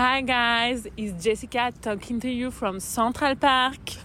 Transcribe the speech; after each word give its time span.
Hi 0.00 0.22
guys, 0.22 0.86
it's 0.96 1.20
Jessica 1.20 1.72
talking 1.82 2.20
to 2.20 2.28
you 2.28 2.52
from 2.52 2.78
Central 2.78 3.34
Park? 3.34 3.96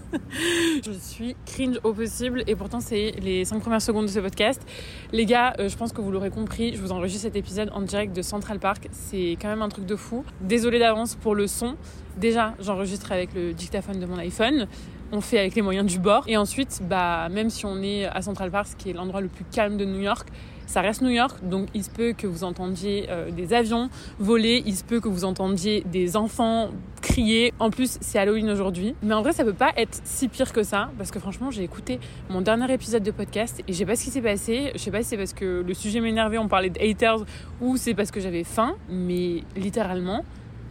je 0.86 0.92
suis 0.92 1.34
cringe 1.44 1.76
au 1.82 1.92
possible 1.92 2.44
et 2.46 2.54
pourtant 2.54 2.78
c'est 2.78 3.10
les 3.20 3.44
5 3.44 3.58
premières 3.58 3.82
secondes 3.82 4.06
de 4.06 4.10
ce 4.12 4.20
podcast. 4.20 4.62
Les 5.10 5.26
gars, 5.26 5.54
euh, 5.58 5.68
je 5.68 5.76
pense 5.76 5.92
que 5.92 6.00
vous 6.00 6.12
l'aurez 6.12 6.30
compris, 6.30 6.76
je 6.76 6.80
vous 6.80 6.92
enregistre 6.92 7.22
cet 7.22 7.34
épisode 7.34 7.68
en 7.74 7.82
direct 7.82 8.14
de 8.14 8.22
Central 8.22 8.60
Park. 8.60 8.86
C'est 8.92 9.36
quand 9.42 9.48
même 9.48 9.62
un 9.62 9.68
truc 9.68 9.86
de 9.86 9.96
fou. 9.96 10.24
Désolée 10.40 10.78
d'avance 10.78 11.16
pour 11.16 11.34
le 11.34 11.48
son. 11.48 11.74
Déjà, 12.16 12.54
j'enregistre 12.60 13.10
avec 13.10 13.34
le 13.34 13.52
dictaphone 13.52 13.98
de 13.98 14.06
mon 14.06 14.18
iPhone. 14.18 14.68
On 15.10 15.20
fait 15.20 15.40
avec 15.40 15.56
les 15.56 15.62
moyens 15.62 15.90
du 15.90 15.98
bord. 15.98 16.22
Et 16.28 16.36
ensuite, 16.36 16.80
bah, 16.88 17.28
même 17.28 17.50
si 17.50 17.66
on 17.66 17.82
est 17.82 18.04
à 18.04 18.22
Central 18.22 18.52
Park, 18.52 18.68
qui 18.78 18.90
est 18.90 18.92
l'endroit 18.92 19.20
le 19.20 19.26
plus 19.26 19.44
calme 19.44 19.76
de 19.76 19.84
New 19.84 20.00
York, 20.00 20.28
ça 20.70 20.82
reste 20.82 21.02
New 21.02 21.10
York, 21.10 21.38
donc 21.42 21.66
il 21.74 21.82
se 21.82 21.90
peut 21.90 22.12
que 22.12 22.28
vous 22.28 22.44
entendiez 22.44 23.06
euh, 23.10 23.32
des 23.32 23.52
avions 23.54 23.90
voler, 24.20 24.62
il 24.64 24.76
se 24.76 24.84
peut 24.84 25.00
que 25.00 25.08
vous 25.08 25.24
entendiez 25.24 25.82
des 25.84 26.16
enfants 26.16 26.70
crier. 27.02 27.52
En 27.58 27.70
plus, 27.70 27.98
c'est 28.00 28.20
Halloween 28.20 28.48
aujourd'hui. 28.48 28.94
Mais 29.02 29.14
en 29.14 29.22
vrai, 29.22 29.32
ça 29.32 29.42
peut 29.42 29.52
pas 29.52 29.72
être 29.76 30.00
si 30.04 30.28
pire 30.28 30.52
que 30.52 30.62
ça, 30.62 30.92
parce 30.96 31.10
que 31.10 31.18
franchement, 31.18 31.50
j'ai 31.50 31.64
écouté 31.64 31.98
mon 32.28 32.40
dernier 32.40 32.72
épisode 32.72 33.02
de 33.02 33.10
podcast 33.10 33.64
et 33.66 33.72
je 33.72 33.78
sais 33.78 33.84
pas 33.84 33.96
ce 33.96 34.04
qui 34.04 34.10
s'est 34.10 34.22
passé. 34.22 34.70
Je 34.74 34.78
sais 34.78 34.92
pas 34.92 35.02
si 35.02 35.08
c'est 35.08 35.16
parce 35.16 35.32
que 35.32 35.64
le 35.66 35.74
sujet 35.74 36.00
m'énervait, 36.00 36.38
on 36.38 36.46
parlait 36.46 36.70
de 36.70 36.80
haters, 36.80 37.24
ou 37.60 37.76
c'est 37.76 37.94
parce 37.94 38.12
que 38.12 38.20
j'avais 38.20 38.44
faim, 38.44 38.76
mais 38.88 39.42
littéralement, 39.56 40.24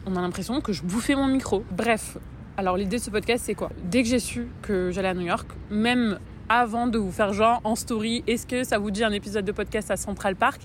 on 0.06 0.16
a 0.16 0.22
l'impression 0.22 0.62
que 0.62 0.72
je 0.72 0.84
bouffais 0.84 1.16
mon 1.16 1.28
micro. 1.28 1.66
Bref, 1.72 2.18
alors 2.56 2.78
l'idée 2.78 2.98
de 2.98 3.02
ce 3.02 3.10
podcast, 3.10 3.44
c'est 3.46 3.54
quoi? 3.54 3.70
Dès 3.84 4.04
que 4.04 4.08
j'ai 4.08 4.20
su 4.20 4.48
que 4.62 4.92
j'allais 4.92 5.10
à 5.10 5.14
New 5.14 5.28
York, 5.28 5.50
même 5.70 6.20
avant 6.50 6.88
de 6.88 6.98
vous 6.98 7.12
faire 7.12 7.32
genre 7.32 7.62
en 7.64 7.76
story, 7.76 8.24
est-ce 8.26 8.48
que 8.48 8.64
ça 8.64 8.80
vous 8.80 8.90
dit 8.90 9.04
un 9.04 9.12
épisode 9.12 9.46
de 9.46 9.52
podcast 9.52 9.92
à 9.92 9.98
Central 9.98 10.36
Park? 10.36 10.62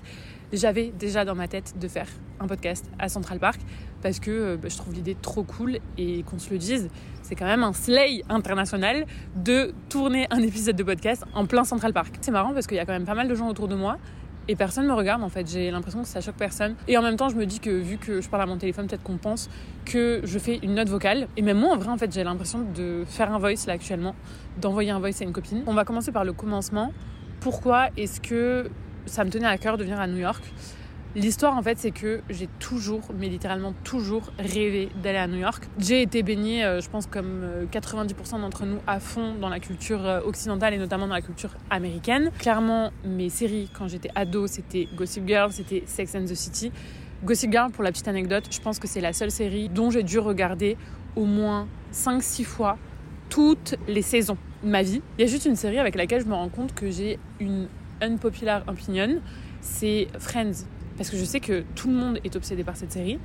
J'avais 0.51 0.91
déjà 0.97 1.25
dans 1.25 1.35
ma 1.35 1.47
tête 1.47 1.75
de 1.79 1.87
faire 1.87 2.07
un 2.39 2.47
podcast 2.47 2.89
à 2.97 3.07
Central 3.07 3.39
Park 3.39 3.61
parce 4.01 4.19
que 4.19 4.31
euh, 4.31 4.57
bah, 4.57 4.67
je 4.69 4.77
trouve 4.77 4.93
l'idée 4.93 5.15
trop 5.15 5.43
cool 5.43 5.77
et 5.97 6.23
qu'on 6.23 6.39
se 6.39 6.49
le 6.49 6.57
dise, 6.57 6.89
c'est 7.21 7.35
quand 7.35 7.45
même 7.45 7.63
un 7.63 7.73
slay 7.73 8.23
international 8.29 9.05
de 9.35 9.73
tourner 9.87 10.27
un 10.31 10.39
épisode 10.39 10.75
de 10.75 10.83
podcast 10.83 11.23
en 11.35 11.45
plein 11.45 11.63
Central 11.63 11.93
Park. 11.93 12.15
C'est 12.21 12.31
marrant 12.31 12.53
parce 12.53 12.65
qu'il 12.65 12.77
y 12.77 12.79
a 12.79 12.85
quand 12.85 12.93
même 12.93 13.05
pas 13.05 13.15
mal 13.15 13.27
de 13.27 13.35
gens 13.35 13.47
autour 13.47 13.67
de 13.67 13.75
moi 13.75 13.97
et 14.47 14.55
personne 14.55 14.85
me 14.87 14.93
regarde 14.93 15.23
en 15.23 15.29
fait. 15.29 15.49
J'ai 15.49 15.71
l'impression 15.71 16.01
que 16.01 16.07
ça 16.07 16.21
choque 16.21 16.35
personne. 16.35 16.75
Et 16.87 16.97
en 16.97 17.01
même 17.01 17.17
temps, 17.17 17.29
je 17.29 17.35
me 17.35 17.45
dis 17.45 17.59
que 17.59 17.69
vu 17.69 17.97
que 17.97 18.21
je 18.21 18.29
parle 18.29 18.43
à 18.43 18.45
mon 18.45 18.57
téléphone, 18.57 18.87
peut-être 18.87 19.03
qu'on 19.03 19.17
pense 19.17 19.49
que 19.85 20.21
je 20.23 20.39
fais 20.39 20.59
une 20.63 20.75
note 20.75 20.89
vocale. 20.89 21.27
Et 21.37 21.41
même 21.41 21.59
moi, 21.59 21.73
en 21.73 21.77
vrai, 21.77 21.89
en 21.89 21.97
fait, 21.97 22.11
j'ai 22.13 22.23
l'impression 22.23 22.59
de 22.75 23.03
faire 23.07 23.31
un 23.33 23.39
voice 23.39 23.65
là 23.67 23.73
actuellement, 23.73 24.15
d'envoyer 24.59 24.91
un 24.91 24.99
voice 24.99 25.21
à 25.21 25.23
une 25.23 25.33
copine. 25.33 25.63
On 25.67 25.73
va 25.73 25.85
commencer 25.85 26.11
par 26.11 26.25
le 26.25 26.33
commencement. 26.33 26.93
Pourquoi 27.39 27.89
est-ce 27.97 28.21
que 28.21 28.69
ça 29.05 29.23
me 29.23 29.29
tenait 29.29 29.47
à 29.47 29.57
cœur 29.57 29.77
de 29.77 29.83
venir 29.83 29.99
à 29.99 30.07
New 30.07 30.17
York? 30.17 30.43
L'histoire, 31.15 31.55
en 31.55 31.61
fait, 31.61 31.77
c'est 31.77 31.91
que 31.91 32.19
j'ai 32.29 32.49
toujours, 32.59 33.01
mais 33.17 33.29
littéralement 33.29 33.73
toujours, 33.85 34.33
rêvé 34.37 34.89
d'aller 35.01 35.17
à 35.17 35.27
New 35.27 35.37
York. 35.37 35.63
J'ai 35.79 36.01
été 36.01 36.23
baignée, 36.23 36.65
euh, 36.65 36.81
je 36.81 36.89
pense, 36.89 37.07
comme 37.07 37.67
90% 37.71 38.35
euh, 38.35 38.39
d'entre 38.39 38.65
nous, 38.65 38.79
à 38.85 38.99
fond 38.99 39.33
dans 39.35 39.47
la 39.47 39.61
culture 39.61 40.05
euh, 40.05 40.19
occidentale 40.25 40.73
et 40.73 40.77
notamment 40.77 41.07
dans 41.07 41.13
la 41.13 41.21
culture 41.21 41.51
américaine. 41.69 42.31
Clairement, 42.37 42.91
mes 43.05 43.29
séries, 43.29 43.69
quand 43.73 43.87
j'étais 43.87 44.09
ado, 44.13 44.45
c'était 44.47 44.89
Gossip 44.93 45.25
Girl, 45.25 45.53
c'était 45.53 45.83
Sex 45.85 46.15
and 46.15 46.25
the 46.25 46.35
City. 46.35 46.73
Gossip 47.23 47.49
Girl, 47.49 47.71
pour 47.71 47.85
la 47.85 47.93
petite 47.93 48.09
anecdote, 48.09 48.47
je 48.51 48.59
pense 48.59 48.77
que 48.77 48.87
c'est 48.87 48.99
la 48.99 49.13
seule 49.13 49.31
série 49.31 49.69
dont 49.69 49.91
j'ai 49.91 50.03
dû 50.03 50.19
regarder 50.19 50.75
au 51.15 51.23
moins 51.23 51.69
5-6 51.93 52.43
fois 52.43 52.77
toutes 53.29 53.75
les 53.87 54.01
saisons 54.01 54.37
de 54.63 54.69
ma 54.69 54.83
vie. 54.83 55.01
Il 55.17 55.21
y 55.21 55.27
a 55.27 55.31
juste 55.31 55.45
une 55.45 55.55
série 55.55 55.79
avec 55.79 55.95
laquelle 55.95 56.21
je 56.21 56.27
me 56.27 56.33
rends 56.33 56.49
compte 56.49 56.73
que 56.73 56.91
j'ai 56.91 57.19
une 57.39 57.69
unpopular 58.01 58.63
opinion, 58.67 59.21
c'est 59.61 60.07
Friends. 60.19 60.65
Parce 60.97 61.09
que 61.09 61.17
je 61.17 61.25
sais 61.25 61.39
que 61.39 61.63
tout 61.75 61.89
le 61.89 61.95
monde 61.95 62.19
est 62.23 62.35
obsédé 62.35 62.63
par 62.63 62.77
cette 62.77 62.91
série. 62.91 63.19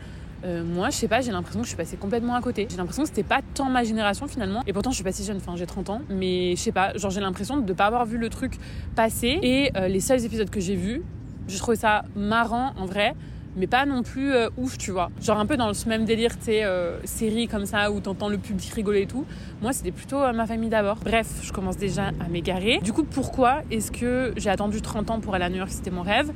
Euh, 0.45 0.65
moi, 0.65 0.91
je 0.91 0.97
sais 0.97 1.09
pas, 1.09 1.21
j'ai 1.21 1.33
l'impression 1.33 1.61
que 1.61 1.67
je 1.67 1.71
suis 1.71 1.77
passée 1.77 1.97
complètement 1.97 2.35
à 2.35 2.41
côté. 2.41 2.67
J'ai 2.71 2.77
l'impression 2.77 3.03
que 3.03 3.09
c'était 3.09 3.23
pas 3.23 3.41
tant 3.55 3.67
ma 3.67 3.85
génération 3.85 4.27
finalement. 4.27 4.63
Et 4.67 4.73
pourtant, 4.73 4.91
je 4.91 4.97
suis 4.97 5.05
pas 5.05 5.13
si 5.13 5.25
jeune, 5.25 5.37
enfin 5.37 5.55
j'ai 5.57 5.67
30 5.67 5.91
ans. 5.91 6.03
Mais 6.09 6.57
je 6.57 6.61
sais 6.61 6.73
pas, 6.73 6.97
genre 6.97 7.11
j'ai 7.11 7.21
l'impression 7.21 7.59
de 7.59 7.73
pas 7.73 7.87
avoir 7.87 8.07
vu 8.07 8.19
le 8.19 8.29
truc 8.29 8.55
passer. 8.97 9.39
Et 9.43 9.71
euh, 9.77 9.89
les 9.89 10.01
seuls 10.01 10.25
épisodes 10.25 10.51
que 10.51 10.61
j'ai 10.61 10.77
vus, 10.77 11.03
je 11.49 11.59
trouvais 11.59 11.77
ça 11.77 12.05
marrant 12.17 12.73
en 12.77 12.87
vrai. 12.87 13.15
Mais 13.57 13.67
pas 13.67 13.85
non 13.85 14.05
plus 14.05 14.33
euh, 14.33 14.49
ouf, 14.57 14.79
tu 14.79 14.93
vois. 14.93 15.11
Genre 15.21 15.37
un 15.37 15.45
peu 15.45 15.57
dans 15.57 15.75
ce 15.75 15.89
même 15.89 16.05
délire, 16.05 16.39
tu 16.39 16.45
sais, 16.45 16.65
série 17.05 17.49
comme 17.49 17.67
ça 17.67 17.91
où 17.91 17.99
t'entends 17.99 18.29
le 18.29 18.39
public 18.39 18.73
rigoler 18.73 19.03
et 19.03 19.07
tout. 19.07 19.27
Moi, 19.61 19.73
c'était 19.73 19.91
plutôt 19.91 20.21
ma 20.33 20.47
famille 20.47 20.71
d'abord. 20.71 20.99
Bref, 21.05 21.27
je 21.43 21.53
commence 21.53 21.77
déjà 21.77 22.13
à 22.21 22.29
m'égarer. 22.31 22.79
Du 22.79 22.93
coup, 22.93 23.03
pourquoi 23.03 23.63
est-ce 23.73 23.91
que 23.91 24.33
j'ai 24.37 24.51
attendu 24.51 24.81
30 24.81 25.11
ans 25.11 25.21
pour 25.21 25.35
aller 25.35 25.45
à 25.45 25.51
New 25.51 25.57
York? 25.57 25.71
C'était 25.73 25.91
mon 25.91 26.03
rêve 26.03 26.33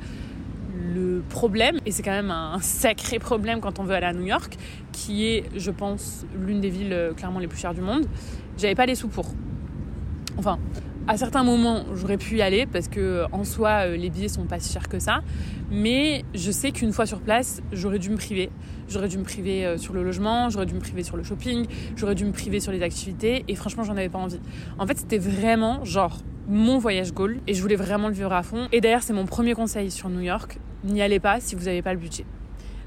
problème, 1.21 1.77
et 1.85 1.91
c'est 1.91 2.03
quand 2.03 2.11
même 2.11 2.31
un 2.31 2.59
sacré 2.59 3.19
problème 3.19 3.59
quand 3.59 3.79
on 3.79 3.83
veut 3.83 3.95
aller 3.95 4.05
à 4.05 4.13
New 4.13 4.25
York, 4.25 4.57
qui 4.91 5.25
est, 5.25 5.45
je 5.55 5.71
pense, 5.71 6.25
l'une 6.35 6.61
des 6.61 6.69
villes 6.69 6.93
euh, 6.93 7.13
clairement 7.13 7.39
les 7.39 7.47
plus 7.47 7.59
chères 7.59 7.73
du 7.73 7.81
monde, 7.81 8.05
j'avais 8.57 8.75
pas 8.75 8.85
les 8.85 8.95
sous 8.95 9.07
pour. 9.07 9.25
Enfin, 10.37 10.59
à 11.07 11.17
certains 11.17 11.43
moments, 11.43 11.83
j'aurais 11.93 12.17
pu 12.17 12.37
y 12.37 12.41
aller 12.41 12.65
parce 12.65 12.87
que 12.87 13.25
en 13.31 13.43
soi, 13.43 13.85
euh, 13.85 13.95
les 13.95 14.09
billets 14.09 14.27
sont 14.27 14.45
pas 14.45 14.59
si 14.59 14.73
chers 14.73 14.89
que 14.89 14.97
ça. 14.97 15.21
Mais 15.71 16.23
je 16.33 16.51
sais 16.51 16.71
qu'une 16.71 16.91
fois 16.93 17.05
sur 17.05 17.21
place, 17.21 17.61
j'aurais 17.71 17.99
dû 17.99 18.09
me 18.09 18.15
priver. 18.15 18.49
J'aurais 18.87 19.07
dû 19.07 19.17
me 19.17 19.23
priver 19.23 19.65
euh, 19.65 19.77
sur 19.77 19.93
le 19.93 20.03
logement, 20.03 20.49
j'aurais 20.49 20.65
dû 20.65 20.73
me 20.73 20.79
priver 20.79 21.03
sur 21.03 21.15
le 21.15 21.23
shopping, 21.23 21.67
j'aurais 21.95 22.15
dû 22.15 22.25
me 22.25 22.31
priver 22.31 22.59
sur 22.59 22.71
les 22.71 22.81
activités. 22.81 23.45
Et 23.47 23.55
franchement, 23.55 23.83
j'en 23.83 23.97
avais 23.97 24.09
pas 24.09 24.19
envie. 24.19 24.39
En 24.79 24.87
fait, 24.87 24.97
c'était 24.97 25.19
vraiment 25.19 25.83
genre 25.85 26.21
mon 26.47 26.77
voyage 26.77 27.13
goal 27.13 27.39
et 27.47 27.53
je 27.53 27.61
voulais 27.61 27.75
vraiment 27.75 28.07
le 28.07 28.13
vivre 28.13 28.33
à 28.33 28.41
fond. 28.43 28.67
Et 28.71 28.81
d'ailleurs, 28.81 29.03
c'est 29.03 29.13
mon 29.13 29.25
premier 29.25 29.53
conseil 29.53 29.91
sur 29.91 30.09
New 30.09 30.21
York. 30.21 30.59
N'y 30.83 31.01
allez 31.01 31.19
pas 31.19 31.39
si 31.39 31.55
vous 31.55 31.65
n'avez 31.65 31.81
pas 31.81 31.93
le 31.93 31.99
budget 31.99 32.25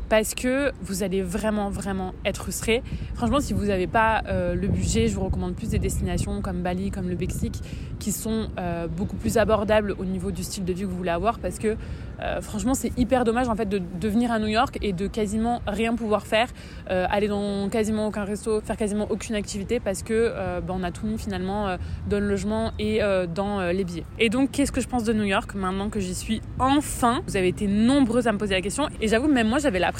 parce 0.08 0.34
que 0.34 0.72
vous 0.82 1.02
allez 1.02 1.22
vraiment 1.22 1.70
vraiment 1.70 2.14
être 2.24 2.42
frustré. 2.42 2.82
Franchement, 3.14 3.40
si 3.40 3.52
vous 3.52 3.66
n'avez 3.66 3.86
pas 3.86 4.22
euh, 4.26 4.54
le 4.54 4.68
budget, 4.68 5.08
je 5.08 5.14
vous 5.14 5.24
recommande 5.24 5.54
plus 5.54 5.70
des 5.70 5.78
destinations 5.78 6.40
comme 6.40 6.62
Bali, 6.62 6.90
comme 6.90 7.08
le 7.08 7.16
Mexique, 7.16 7.60
qui 7.98 8.12
sont 8.12 8.48
euh, 8.58 8.86
beaucoup 8.86 9.16
plus 9.16 9.38
abordables 9.38 9.94
au 9.98 10.04
niveau 10.04 10.30
du 10.30 10.42
style 10.42 10.64
de 10.64 10.72
vie 10.72 10.82
que 10.82 10.86
vous 10.86 10.96
voulez 10.96 11.10
avoir, 11.10 11.38
parce 11.38 11.58
que 11.58 11.76
euh, 12.20 12.40
franchement, 12.40 12.74
c'est 12.74 12.96
hyper 12.98 13.24
dommage 13.24 13.48
en 13.48 13.54
fait 13.54 13.68
de, 13.68 14.08
venir 14.08 14.32
à 14.32 14.38
New 14.38 14.46
York 14.46 14.78
et 14.80 14.92
de 14.92 15.06
quasiment 15.06 15.60
rien 15.66 15.94
pouvoir 15.94 16.26
faire, 16.26 16.48
aller 16.88 17.28
dans 17.28 17.68
quasiment 17.68 18.06
aucun 18.06 18.24
resto, 18.24 18.60
faire 18.62 18.76
quasiment 18.76 19.06
aucune 19.10 19.34
activité, 19.34 19.80
parce 19.80 20.02
que 20.02 20.32
bah, 20.60 20.74
on 20.76 20.82
a 20.82 20.90
tout 20.90 21.06
mis 21.06 21.18
finalement 21.18 21.76
dans 22.08 22.18
le 22.18 22.26
logement 22.26 22.72
et 22.78 23.00
dans 23.34 23.60
les 23.70 23.84
billets. 23.84 24.04
Et 24.18 24.30
donc, 24.30 24.50
qu'est-ce 24.50 24.72
que 24.72 24.80
je 24.80 24.88
pense 24.88 25.04
de 25.04 25.12
New 25.12 25.24
York 25.24 25.54
maintenant 25.54 25.90
que 25.90 26.00
j'y 26.00 26.14
suis 26.14 26.40
enfin? 26.58 27.20
Vous 27.26 27.36
avez 27.36 27.48
été 27.48 27.66
nombreuses 27.66 28.26
à 28.26 28.32
me 28.32 28.38
poser 28.38 28.54
la 28.54 28.62
question, 28.62 28.88
et 29.00 29.08
j'avoue 29.08 29.28
même 29.28 29.48
moi 29.48 29.58
j'avais 29.58 29.78
la 29.78 29.92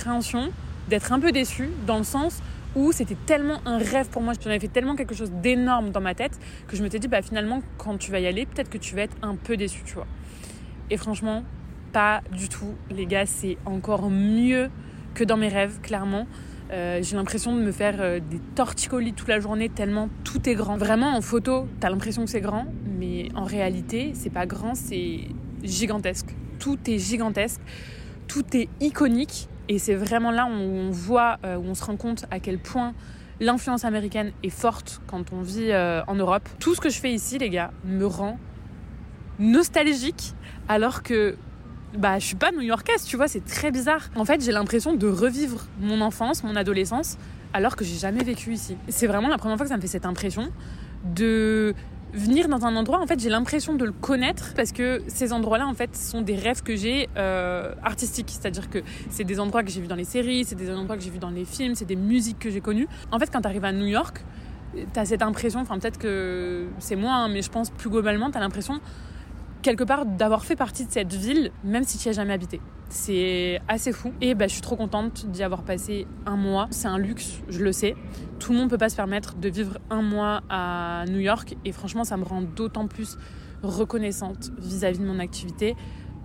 d'être 0.88 1.12
un 1.12 1.20
peu 1.20 1.32
déçue 1.32 1.70
dans 1.86 1.98
le 1.98 2.04
sens 2.04 2.40
où 2.76 2.92
c'était 2.92 3.16
tellement 3.26 3.60
un 3.64 3.78
rêve 3.78 4.08
pour 4.08 4.22
moi, 4.22 4.34
j'en 4.40 4.50
avais 4.50 4.60
fait 4.60 4.68
tellement 4.68 4.94
quelque 4.94 5.14
chose 5.14 5.30
d'énorme 5.30 5.90
dans 5.90 6.00
ma 6.00 6.14
tête 6.14 6.38
que 6.66 6.76
je 6.76 6.82
m'étais 6.82 6.98
dit 6.98 7.08
bah 7.08 7.22
finalement 7.22 7.62
quand 7.76 7.98
tu 7.98 8.10
vas 8.10 8.20
y 8.20 8.26
aller, 8.26 8.46
peut-être 8.46 8.70
que 8.70 8.78
tu 8.78 8.94
vas 8.94 9.02
être 9.02 9.16
un 9.22 9.34
peu 9.34 9.56
déçu, 9.56 9.82
tu 9.84 9.94
vois. 9.94 10.06
Et 10.90 10.96
franchement, 10.96 11.42
pas 11.92 12.22
du 12.32 12.48
tout, 12.48 12.74
les 12.90 13.06
gars, 13.06 13.26
c'est 13.26 13.56
encore 13.64 14.10
mieux 14.10 14.70
que 15.14 15.24
dans 15.24 15.36
mes 15.36 15.48
rêves, 15.48 15.80
clairement. 15.82 16.26
Euh, 16.70 17.00
j'ai 17.02 17.16
l'impression 17.16 17.56
de 17.56 17.62
me 17.62 17.72
faire 17.72 17.96
euh, 17.98 18.20
des 18.20 18.40
torticolis 18.54 19.14
toute 19.14 19.28
la 19.28 19.40
journée 19.40 19.70
tellement 19.70 20.10
tout 20.22 20.46
est 20.48 20.54
grand. 20.54 20.76
Vraiment 20.76 21.16
en 21.16 21.22
photo, 21.22 21.66
t'as 21.80 21.88
l'impression 21.88 22.24
que 22.24 22.30
c'est 22.30 22.42
grand, 22.42 22.66
mais 22.98 23.28
en 23.34 23.44
réalité, 23.44 24.12
c'est 24.14 24.30
pas 24.30 24.44
grand, 24.44 24.74
c'est 24.74 25.20
gigantesque. 25.62 26.34
Tout 26.58 26.78
est 26.86 26.98
gigantesque, 26.98 27.60
tout 28.26 28.44
est 28.54 28.68
iconique 28.80 29.48
et 29.68 29.78
c'est 29.78 29.94
vraiment 29.94 30.30
là 30.30 30.46
où 30.46 30.50
on 30.50 30.90
voit, 30.90 31.38
euh, 31.44 31.56
où 31.56 31.64
on 31.64 31.74
se 31.74 31.84
rend 31.84 31.96
compte 31.96 32.24
à 32.30 32.40
quel 32.40 32.58
point 32.58 32.94
l'influence 33.40 33.84
américaine 33.84 34.32
est 34.42 34.50
forte 34.50 35.00
quand 35.06 35.32
on 35.32 35.42
vit 35.42 35.70
euh, 35.70 36.02
en 36.06 36.14
Europe. 36.14 36.48
Tout 36.58 36.74
ce 36.74 36.80
que 36.80 36.88
je 36.88 36.98
fais 36.98 37.12
ici, 37.12 37.38
les 37.38 37.50
gars, 37.50 37.70
me 37.84 38.04
rend 38.04 38.38
nostalgique 39.38 40.34
alors 40.68 41.02
que 41.02 41.36
bah 41.96 42.18
je 42.18 42.26
suis 42.26 42.36
pas 42.36 42.50
new-yorkaise, 42.50 43.04
tu 43.04 43.16
vois, 43.16 43.28
c'est 43.28 43.44
très 43.44 43.70
bizarre. 43.70 44.10
En 44.16 44.24
fait, 44.24 44.44
j'ai 44.44 44.52
l'impression 44.52 44.94
de 44.94 45.06
revivre 45.06 45.66
mon 45.80 46.00
enfance, 46.00 46.42
mon 46.44 46.56
adolescence 46.56 47.16
alors 47.52 47.76
que 47.76 47.84
j'ai 47.84 47.96
jamais 47.96 48.22
vécu 48.24 48.52
ici. 48.52 48.76
C'est 48.88 49.06
vraiment 49.06 49.28
la 49.28 49.38
première 49.38 49.56
fois 49.56 49.64
que 49.64 49.70
ça 49.70 49.76
me 49.76 49.80
fait 49.80 49.86
cette 49.86 50.04
impression 50.06 50.50
de 51.04 51.74
venir 52.12 52.48
dans 52.48 52.64
un 52.64 52.74
endroit, 52.76 53.00
en 53.00 53.06
fait, 53.06 53.20
j'ai 53.20 53.28
l'impression 53.28 53.74
de 53.74 53.84
le 53.84 53.92
connaître 53.92 54.54
parce 54.54 54.72
que 54.72 55.02
ces 55.08 55.32
endroits-là, 55.32 55.66
en 55.66 55.74
fait, 55.74 55.94
sont 55.96 56.22
des 56.22 56.36
rêves 56.36 56.62
que 56.62 56.76
j'ai 56.76 57.08
euh, 57.16 57.74
artistiques. 57.82 58.30
C'est-à-dire 58.30 58.70
que 58.70 58.78
c'est 59.10 59.24
des 59.24 59.40
endroits 59.40 59.62
que 59.62 59.70
j'ai 59.70 59.80
vus 59.80 59.88
dans 59.88 59.96
les 59.96 60.04
séries, 60.04 60.44
c'est 60.44 60.54
des 60.54 60.70
endroits 60.70 60.96
que 60.96 61.02
j'ai 61.02 61.10
vus 61.10 61.18
dans 61.18 61.30
les 61.30 61.44
films, 61.44 61.74
c'est 61.74 61.84
des 61.84 61.96
musiques 61.96 62.38
que 62.38 62.50
j'ai 62.50 62.60
connues. 62.60 62.88
En 63.10 63.18
fait, 63.18 63.30
quand 63.30 63.40
tu 63.40 63.48
arrives 63.48 63.64
à 63.64 63.72
New 63.72 63.86
York, 63.86 64.24
tu 64.74 65.00
as 65.00 65.04
cette 65.04 65.22
impression, 65.22 65.60
enfin, 65.60 65.78
peut-être 65.78 65.98
que 65.98 66.66
c'est 66.78 66.96
moi, 66.96 67.12
hein, 67.12 67.28
mais 67.28 67.42
je 67.42 67.50
pense 67.50 67.70
plus 67.70 67.90
globalement, 67.90 68.30
tu 68.30 68.36
as 68.36 68.40
l'impression 68.40 68.80
quelque 69.62 69.84
part 69.84 70.06
d'avoir 70.06 70.44
fait 70.44 70.56
partie 70.56 70.86
de 70.86 70.90
cette 70.90 71.12
ville, 71.12 71.50
même 71.64 71.84
si 71.84 71.98
tu 71.98 72.08
n'y 72.08 72.10
as 72.10 72.16
jamais 72.16 72.32
habité. 72.32 72.60
C'est 72.88 73.60
assez 73.68 73.92
fou. 73.92 74.12
Et 74.20 74.34
bah, 74.34 74.46
je 74.46 74.52
suis 74.52 74.62
trop 74.62 74.76
contente 74.76 75.26
d'y 75.26 75.42
avoir 75.42 75.62
passé 75.62 76.06
un 76.26 76.36
mois. 76.36 76.68
C'est 76.70 76.88
un 76.88 76.98
luxe, 76.98 77.40
je 77.48 77.62
le 77.62 77.72
sais. 77.72 77.94
Tout 78.38 78.52
le 78.52 78.58
monde 78.58 78.66
ne 78.66 78.70
peut 78.70 78.78
pas 78.78 78.88
se 78.88 78.96
permettre 78.96 79.36
de 79.36 79.48
vivre 79.48 79.78
un 79.90 80.02
mois 80.02 80.42
à 80.48 81.04
New 81.08 81.18
York. 81.18 81.56
Et 81.64 81.72
franchement, 81.72 82.04
ça 82.04 82.16
me 82.16 82.24
rend 82.24 82.42
d'autant 82.42 82.86
plus 82.86 83.18
reconnaissante 83.62 84.52
vis-à-vis 84.58 85.00
de 85.00 85.06
mon 85.06 85.18
activité 85.18 85.74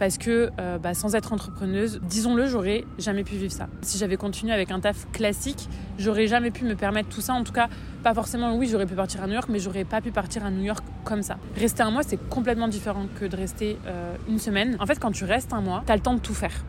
parce 0.04 0.18
que 0.18 0.50
euh, 0.60 0.78
bah, 0.80 0.94
sans 0.94 1.16
être 1.16 1.32
entrepreneuse, 1.32 2.02
disons-le, 2.04 2.46
j'aurais 2.46 2.84
jamais 3.00 3.24
pu 3.24 3.36
vivre 3.36 3.54
ça. 3.54 3.70
Si 3.84 3.98
j'avais 3.98 4.18
continué 4.18 4.52
avec 4.52 4.70
un 4.70 4.82
taf 4.82 5.10
classique, 5.14 5.70
j'aurais 5.98 6.28
jamais 6.28 6.52
pu 6.52 6.66
me 6.66 6.76
permettre 6.76 7.08
tout 7.08 7.22
ça. 7.22 7.32
En 7.32 7.46
tout 7.46 7.54
cas, 7.54 7.70
pas 8.04 8.14
forcément, 8.14 8.54
oui, 8.58 8.68
j'aurais 8.70 8.86
pu 8.86 8.96
partir 8.96 9.24
à 9.24 9.28
New 9.28 9.34
York, 9.34 9.48
mais 9.48 9.60
j'aurais 9.60 9.86
pas 9.86 10.02
pu 10.02 10.12
partir 10.12 10.46
à 10.46 10.52
New 10.52 10.66
York 10.66 10.84
comme 11.06 11.22
ça. 11.22 11.38
Rester 11.56 11.84
un 11.84 11.92
mois, 11.92 12.04
c'est 12.06 12.20
complètement 12.28 12.68
différent 12.68 13.06
que 13.18 13.24
de 13.24 13.38
rester 13.38 13.78
euh, 13.88 14.14
une 14.28 14.40
semaine. 14.40 14.76
En 14.82 14.86
fait, 14.86 15.00
quand 15.00 15.12
tu 15.12 15.24
restes 15.24 15.54
un 15.54 15.62
mois, 15.62 15.84
t'as 15.86 15.96
le 15.96 16.02
temps 16.02 16.16
de 16.16 16.20
tout 16.20 16.34
faire 16.34 16.66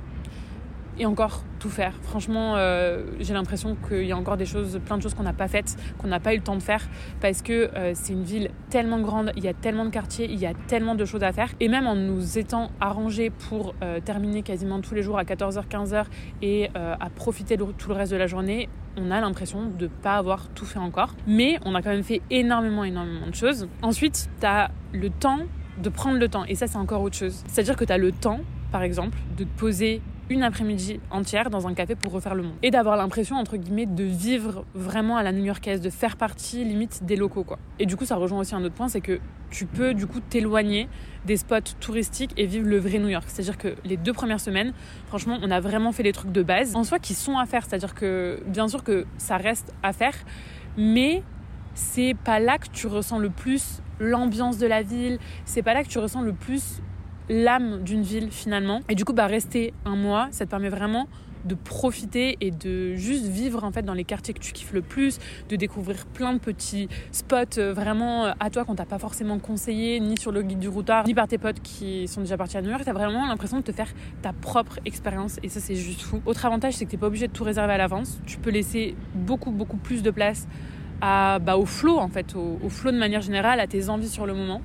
et 0.99 1.07
encore 1.07 1.43
tout 1.59 1.71
faire. 1.71 1.95
Franchement, 2.03 2.55
euh, 2.57 3.05
j'ai 3.21 3.35
l'impression 3.35 3.77
qu'il 3.89 4.05
y 4.05 4.13
a 4.13 4.17
encore 4.17 4.37
des 4.37 4.47
choses, 4.47 4.81
plein 4.85 4.97
de 4.97 5.03
choses 5.03 5.15
qu'on 5.15 5.23
n'a 5.23 5.33
pas 5.33 5.49
faites, 5.49 5.77
qu'on 5.99 6.09
n'a 6.09 6.21
pas 6.21 6.35
eu 6.35 6.39
le 6.39 6.43
temps 6.43 6.57
de 6.57 6.63
faire 6.63 6.87
parce 7.21 7.43
que 7.43 7.71
euh, 7.75 7.93
c'est 7.95 8.13
une 8.13 8.23
ville 8.23 8.51
tellement 8.71 9.01
grande, 9.01 9.33
il 9.37 9.45
y 9.45 9.49
a 9.49 9.55
tellement 9.55 9.85
de 9.85 9.91
quartiers, 9.91 10.27
il 10.31 10.39
y 10.39 10.47
a 10.47 10.53
tellement 10.67 10.95
de 10.95 11.05
choses 11.05 11.23
à 11.23 11.33
faire. 11.33 11.51
Et 11.61 11.69
même 11.69 11.87
en 11.87 11.97
nous 11.97 12.39
étant 12.39 12.71
arrangés 12.81 13.31
pour 13.31 13.75
euh, 13.83 14.01
terminer 14.01 14.43
quasiment 14.43 14.81
tous 14.81 14.95
les 14.95 15.03
jours 15.03 15.19
à 15.19 15.25
14h, 15.25 15.67
15h 15.69 16.05
et 16.43 16.71
à 16.75 17.11
profiter 17.11 17.57
tout 17.57 17.89
le 17.89 17.95
reste 17.95 18.13
de 18.13 18.17
la 18.17 18.27
journée, 18.27 18.69
on 18.97 19.11
a 19.11 19.21
l'impression 19.21 19.67
de 19.67 19.85
ne 19.85 19.89
pas 19.89 20.17
avoir 20.17 20.49
tout 20.51 20.67
fait 20.67 20.79
encore. 20.79 21.15
Mais 21.27 21.59
on 21.65 21.75
a 21.75 21.83
quand 21.83 21.91
même 21.91 22.03
fait 22.03 22.23
énormément, 22.31 22.85
énormément 22.85 23.27
de 23.27 23.35
choses. 23.35 23.69
Ensuite, 23.83 24.29
tu 24.41 24.47
as 24.47 24.71
le 24.93 25.11
temps 25.11 25.41
de 25.83 25.89
prendre 25.89 26.19
le 26.19 26.29
temps. 26.29 26.45
Et 26.45 26.55
ça, 26.55 26.67
c'est 26.67 26.77
encore 26.77 27.03
autre 27.03 27.17
chose. 27.17 27.43
C'est-à-dire 27.47 27.77
que 27.77 27.85
tu 27.85 27.93
as 27.93 27.99
le 27.99 28.13
temps, 28.13 28.41
par 28.71 28.83
exemple, 28.83 29.19
de 29.37 29.45
te 29.45 29.59
poser 29.59 30.01
une 30.31 30.43
après-midi 30.43 31.01
entière 31.11 31.51
dans 31.51 31.67
un 31.67 31.75
café 31.75 31.95
pour 31.95 32.13
refaire 32.13 32.35
le 32.35 32.43
monde. 32.43 32.55
Et 32.63 32.71
d'avoir 32.71 32.97
l'impression, 32.97 33.37
entre 33.37 33.57
guillemets, 33.57 33.87
de 33.87 34.05
vivre 34.05 34.65
vraiment 34.75 35.17
à 35.17 35.23
la 35.23 35.33
new-yorkaise, 35.33 35.81
de 35.81 35.91
faire 35.91 36.17
partie 36.17 36.65
limite 36.65 37.05
des 37.05 37.17
locaux, 37.17 37.45
quoi. 37.45 37.59
Et 37.79 37.87
du 37.87 37.97
coup, 37.97 38.05
ça 38.05 38.17
rejoint 38.17 38.41
aussi 38.41 38.55
un 38.55 38.65
autre 38.65 38.75
point, 38.75 38.89
c'est 38.89 39.01
que 39.01 39.21
tu 39.51 39.67
peux 39.67 39.95
du 39.95 40.07
coup 40.07 40.21
t'éloigner 40.21 40.89
des 41.27 41.37
spots 41.37 41.61
touristiques 41.79 42.33
et 42.37 42.47
vivre 42.47 42.67
le 42.67 42.79
vrai 42.79 42.99
New 42.99 43.09
York. 43.09 43.25
C'est-à-dire 43.29 43.59
que 43.59 43.75
les 43.85 43.97
deux 43.97 44.13
premières 44.13 44.41
semaines, 44.41 44.73
franchement, 45.07 45.39
on 45.43 45.51
a 45.51 45.61
vraiment 45.61 45.93
fait 45.93 46.03
les 46.03 46.13
trucs 46.13 46.33
de 46.33 46.43
base, 46.43 46.75
en 46.75 46.85
soi 46.85 46.99
qui 46.99 47.15
sont 47.15 47.39
à 47.39 47.47
faire. 47.47 47.65
C'est-à-dire 47.65 47.95
que, 47.95 48.43
bien 48.47 48.67
sûr 48.69 48.83
que 48.83 49.07
ça 49.19 49.37
reste 49.37 49.73
à 49.83 49.93
faire, 49.93 50.15
mais 50.77 51.23
c'est 51.75 52.15
pas 52.25 52.41
là 52.41 52.59
que 52.59 52.69
tu 52.73 52.87
ressens 52.87 53.19
le 53.19 53.31
plus 53.31 53.81
l'ambiance 54.01 54.59
de 54.59 54.67
la 54.67 54.83
ville, 54.83 55.19
c'est 55.45 55.63
pas 55.63 55.75
là 55.75 55.83
que 55.85 55.89
tu 55.89 55.99
ressens 55.99 56.23
le 56.23 56.33
plus 56.33 56.81
l'âme 57.29 57.83
d'une 57.83 58.03
ville 58.03 58.31
finalement. 58.31 58.81
Et 58.89 58.95
du 58.95 59.05
coup, 59.05 59.13
bah, 59.13 59.27
rester 59.27 59.73
un 59.85 59.97
mois, 59.97 60.29
ça 60.31 60.45
te 60.45 60.51
permet 60.51 60.69
vraiment 60.69 61.09
de 61.45 61.55
profiter 61.55 62.37
et 62.41 62.51
de 62.51 62.95
juste 62.95 63.27
vivre 63.27 63.65
en 63.65 63.73
fait 63.73 63.83
dans 63.83 63.95
les 63.95 64.05
quartiers 64.05 64.35
que 64.35 64.39
tu 64.39 64.53
kiffes 64.53 64.73
le 64.73 64.83
plus, 64.83 65.19
de 65.49 65.57
découvrir 65.57 66.07
plein 66.07 66.33
de 66.33 66.39
petits 66.39 66.89
spots 67.13 67.59
euh, 67.59 67.73
vraiment 67.73 68.25
euh, 68.25 68.33
à 68.41 68.51
toi 68.51 68.65
qu'on 68.65 68.75
t'a 68.75 68.87
pas 68.87 68.99
forcément 68.99 69.39
conseillé, 69.39 70.01
ni 70.01 70.19
sur 70.19 70.33
le 70.33 70.43
guide 70.43 70.59
du 70.59 70.69
routard, 70.69 71.07
ni 71.07 71.15
par 71.15 71.29
tes 71.29 71.39
potes 71.39 71.61
qui 71.61 72.09
sont 72.09 72.23
déjà 72.23 72.37
partis 72.37 72.57
à 72.57 72.63
New 72.63 72.71
York. 72.71 72.83
T'as 72.85 72.93
vraiment 72.93 73.27
l'impression 73.27 73.59
de 73.59 73.63
te 73.63 73.73
faire 73.73 73.93
ta 74.23 74.33
propre 74.33 74.79
expérience 74.85 75.39
et 75.43 75.49
ça 75.49 75.61
c'est 75.61 75.75
juste 75.75 76.01
fou. 76.01 76.21
Autre 76.27 76.45
avantage 76.47 76.75
c'est 76.75 76.87
que 76.87 76.91
t'es 76.91 76.97
pas 76.97 77.09
obligé 77.09 77.29
de 77.29 77.33
tout 77.33 77.45
réserver 77.45 77.75
à 77.75 77.79
l'avance. 77.79 78.21
Tu 78.27 78.39
peux 78.39 78.51
laisser 78.51 78.97
beaucoup 79.15 79.51
beaucoup 79.51 79.77
plus 79.77 80.03
de 80.03 80.11
place 80.11 80.49
à, 81.01 81.39
bah, 81.41 81.57
au 81.59 81.67
flow 81.67 81.99
en 81.99 82.09
fait, 82.09 82.35
au, 82.35 82.59
au 82.63 82.69
flow 82.71 82.91
de 82.91 82.99
manière 82.99 83.21
générale, 83.21 83.61
à 83.61 83.67
tes 83.67 83.91
envies 83.91 84.09
sur 84.09 84.25
le 84.25 84.35
moment. 84.35 84.63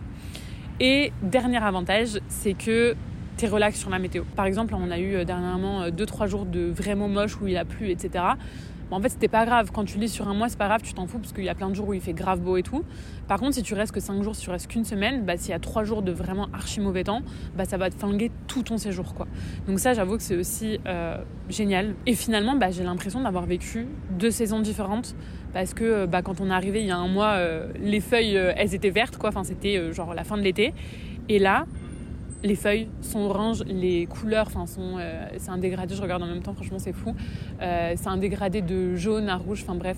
Et 0.81 1.11
dernier 1.21 1.61
avantage, 1.61 2.19
c'est 2.29 2.53
que 2.53 2.95
t'es 3.35 3.47
relax 3.47 3.77
sur 3.77 3.89
la 3.89 3.99
météo. 3.99 4.23
Par 4.35 4.45
exemple, 4.45 4.73
on 4.75 4.91
a 4.91 4.99
eu 4.99 5.15
euh, 5.15 5.25
dernièrement 5.25 5.89
2-3 5.89 6.23
euh, 6.23 6.27
jours 6.27 6.45
de 6.45 6.67
vraiment 6.67 7.09
moche 7.09 7.39
où 7.41 7.47
il 7.47 7.57
a 7.57 7.65
plu, 7.65 7.89
etc. 7.89 8.23
en 8.89 9.01
fait, 9.01 9.09
c'était 9.09 9.27
pas 9.27 9.45
grave. 9.45 9.71
Quand 9.73 9.83
tu 9.83 9.97
lis 9.97 10.07
sur 10.07 10.29
un 10.29 10.33
mois, 10.33 10.47
c'est 10.47 10.57
pas 10.57 10.67
grave, 10.67 10.81
tu 10.81 10.93
t'en 10.93 11.05
fous 11.05 11.19
parce 11.19 11.33
qu'il 11.33 11.43
y 11.43 11.49
a 11.49 11.55
plein 11.55 11.69
de 11.69 11.75
jours 11.75 11.89
où 11.89 11.93
il 11.93 11.99
fait 11.99 12.13
grave 12.13 12.39
beau 12.39 12.55
et 12.55 12.63
tout. 12.63 12.83
Par 13.27 13.39
contre, 13.39 13.55
si 13.55 13.61
tu 13.63 13.73
restes 13.73 13.91
que 13.91 13.99
5 13.99 14.23
jours, 14.23 14.35
si 14.35 14.43
tu 14.43 14.49
restes 14.49 14.67
qu'une 14.67 14.85
semaine, 14.85 15.25
bah, 15.25 15.35
s'il 15.35 15.51
y 15.51 15.53
a 15.53 15.59
3 15.59 15.83
jours 15.83 16.01
de 16.01 16.13
vraiment 16.13 16.47
archi 16.53 16.79
mauvais 16.79 17.03
temps, 17.03 17.23
bah, 17.57 17.65
ça 17.65 17.75
va 17.75 17.89
te 17.89 17.95
flinguer 17.95 18.31
tout 18.47 18.63
ton 18.63 18.77
séjour. 18.77 19.13
Quoi. 19.13 19.27
Donc, 19.67 19.79
ça, 19.79 19.93
j'avoue 19.93 20.15
que 20.15 20.23
c'est 20.23 20.37
aussi 20.37 20.79
euh, 20.87 21.17
génial. 21.49 21.93
Et 22.05 22.15
finalement, 22.15 22.55
bah, 22.55 22.71
j'ai 22.71 22.83
l'impression 22.83 23.21
d'avoir 23.21 23.45
vécu 23.45 23.85
deux 24.17 24.31
saisons 24.31 24.61
différentes 24.61 25.13
parce 25.53 25.73
que 25.73 26.05
bah, 26.05 26.21
quand 26.21 26.41
on 26.41 26.49
est 26.49 26.53
arrivé 26.53 26.81
il 26.81 26.87
y 26.87 26.91
a 26.91 26.97
un 26.97 27.07
mois, 27.07 27.33
euh, 27.33 27.67
les 27.81 27.99
feuilles, 27.99 28.37
euh, 28.37 28.53
elles 28.55 28.75
étaient 28.75 28.89
vertes, 28.89 29.17
quoi. 29.17 29.29
Enfin, 29.29 29.43
c'était 29.43 29.77
euh, 29.77 29.93
genre 29.93 30.13
la 30.13 30.23
fin 30.23 30.37
de 30.37 30.41
l'été. 30.41 30.73
Et 31.27 31.39
là, 31.39 31.65
les 32.43 32.55
feuilles 32.55 32.87
sont 33.01 33.19
oranges, 33.19 33.63
les 33.65 34.05
couleurs, 34.05 34.47
enfin, 34.47 34.65
sont, 34.65 34.97
c'est 35.37 35.49
un 35.49 35.57
dégradé. 35.57 35.93
Je 35.93 36.01
regarde 36.01 36.23
en 36.23 36.25
même 36.25 36.41
temps, 36.41 36.53
franchement, 36.53 36.79
c'est 36.79 36.93
fou. 36.93 37.13
c'est 37.59 38.07
un 38.07 38.15
dégradé 38.15 38.61
de 38.61 38.95
jaune 38.95 39.27
à 39.27 39.35
rouge. 39.35 39.63
Enfin 39.63 39.75
bref, 39.75 39.97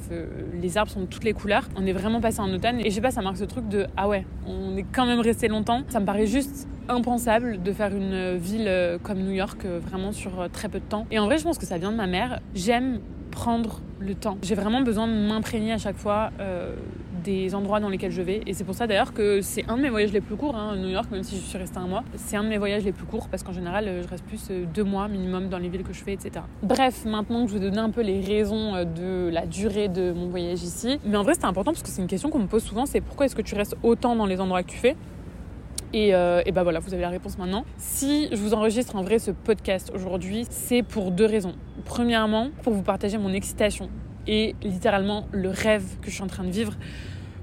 les 0.60 0.78
arbres 0.78 0.92
sont 0.92 1.02
de 1.02 1.06
toutes 1.06 1.24
les 1.24 1.34
couleurs. 1.34 1.70
On 1.78 1.86
est 1.86 1.94
vraiment 1.94 2.20
passé 2.20 2.40
en 2.40 2.52
automne. 2.52 2.80
Et 2.80 2.90
je 2.90 2.96
sais 2.96 3.02
pas, 3.02 3.12
ça 3.12 3.22
marque 3.22 3.38
ce 3.38 3.44
truc 3.44 3.70
de 3.70 3.86
ah 3.96 4.10
ouais, 4.10 4.26
on 4.48 4.76
est 4.76 4.86
quand 4.92 5.06
même 5.06 5.20
resté 5.20 5.50
longtemps. 5.50 5.84
Ça 5.90 6.00
me 6.00 6.06
paraît 6.06 6.26
juste 6.26 6.68
impensable 6.90 7.62
de 7.62 7.72
faire 7.72 7.96
une 7.96 8.36
ville 8.38 8.98
comme 9.04 9.20
New 9.20 9.34
York 9.34 9.64
vraiment 9.88 10.12
sur 10.12 10.50
très 10.52 10.68
peu 10.68 10.80
de 10.80 10.86
temps. 10.86 11.06
Et 11.12 11.20
en 11.20 11.28
vrai, 11.28 11.38
je 11.38 11.44
pense 11.44 11.60
que 11.60 11.68
ça 11.68 11.78
vient 11.78 11.92
de 11.92 11.98
ma 11.98 12.08
mère. 12.08 12.42
J'aime 12.56 13.02
prendre 13.32 13.80
le 14.00 14.14
temps. 14.16 14.38
J'ai 14.44 14.56
vraiment 14.56 14.82
besoin 14.82 15.08
de 15.08 15.14
m'imprégner 15.14 15.74
à 15.74 15.78
chaque 15.78 15.98
fois 15.98 16.32
euh, 16.40 16.76
des 17.24 17.56
endroits 17.56 17.80
dans 17.80 17.90
lesquels 17.90 18.12
je 18.12 18.22
vais. 18.22 18.42
Et 18.46 18.54
c'est 18.54 18.64
pour 18.64 18.76
ça 18.76 18.88
d'ailleurs 18.88 19.14
que 19.14 19.42
c'est 19.42 19.68
un 19.70 19.78
de 19.78 19.82
mes 19.82 19.90
voyages 19.90 20.12
les 20.12 20.22
plus 20.22 20.36
courts, 20.36 20.56
hein, 20.56 20.76
New 20.76 20.90
York, 20.90 21.10
même 21.12 21.24
si 21.24 21.36
je 21.36 21.42
suis 21.42 21.58
restée 21.58 21.78
un 21.78 21.88
mois. 21.88 22.04
C'est 22.16 22.36
un 22.36 22.44
de 22.44 22.50
mes 22.50 22.58
voyages 22.58 22.84
les 22.84 22.92
plus 22.92 23.06
courts 23.06 23.28
parce 23.30 23.44
qu'en 23.44 23.54
général, 23.54 23.90
je 24.04 24.08
reste 24.08 24.26
plus 24.26 24.42
euh, 24.52 24.66
deux 24.74 24.84
mois 24.84 25.08
minimum 25.08 25.50
dans 25.50 25.58
les 25.58 25.70
villes 25.70 25.84
que 25.84 25.94
je 25.94 26.04
fais, 26.04 26.14
etc. 26.14 26.46
Bref, 26.64 27.06
maintenant 27.06 27.46
que 27.46 27.52
je 27.52 27.58
vais 27.58 27.66
donner 27.70 27.80
un 27.80 27.90
peu 27.90 28.02
les 28.02 28.22
raisons 28.22 28.76
euh, 28.76 28.86
de 28.86 29.30
la 29.32 29.46
durée 29.46 29.88
de 29.88 30.12
mon 30.12 30.28
voyage 30.28 30.62
ici. 30.64 31.00
Mais 31.06 31.18
en 31.18 31.24
vrai, 31.24 31.34
c'est 31.34 31.46
important 31.46 31.72
parce 31.72 31.84
que 31.84 31.90
c'est 31.90 32.02
une 32.02 32.08
question 32.08 32.30
qu'on 32.30 32.40
me 32.40 32.48
pose 32.48 32.64
souvent 32.64 32.86
c'est 32.86 33.02
pourquoi 33.02 33.26
est-ce 33.26 33.36
que 33.36 33.42
tu 33.42 33.56
restes 33.56 33.76
autant 33.84 34.16
dans 34.16 34.26
les 34.26 34.42
endroits 34.42 34.64
que 34.64 34.72
tu 34.72 34.78
fais? 34.78 34.96
Et, 35.94 36.14
euh, 36.14 36.42
bah 36.54 36.64
voilà, 36.64 36.80
vous 36.80 36.94
avez 36.94 37.02
la 37.02 37.10
réponse 37.10 37.38
maintenant. 37.38 37.66
Si 37.78 38.30
je 38.32 38.38
vous 38.38 38.54
enregistre 38.54 38.96
en 38.96 39.04
vrai 39.04 39.20
ce 39.20 39.32
podcast 39.32 39.92
aujourd'hui, 39.94 40.46
c'est 40.50 40.84
pour 40.84 41.12
deux 41.12 41.26
raisons. 41.26 41.56
Premièrement, 41.86 42.50
pour 42.64 42.74
vous 42.74 42.84
partager 42.84 43.18
mon 43.18 43.34
excitation 43.34 43.90
et 44.28 44.56
littéralement 44.64 45.28
le 45.32 45.50
rêve 45.50 45.84
que 46.02 46.10
je 46.10 46.16
suis 46.16 46.24
en 46.24 46.28
train 46.28 46.44
de 46.44 46.52
vivre. 46.52 46.74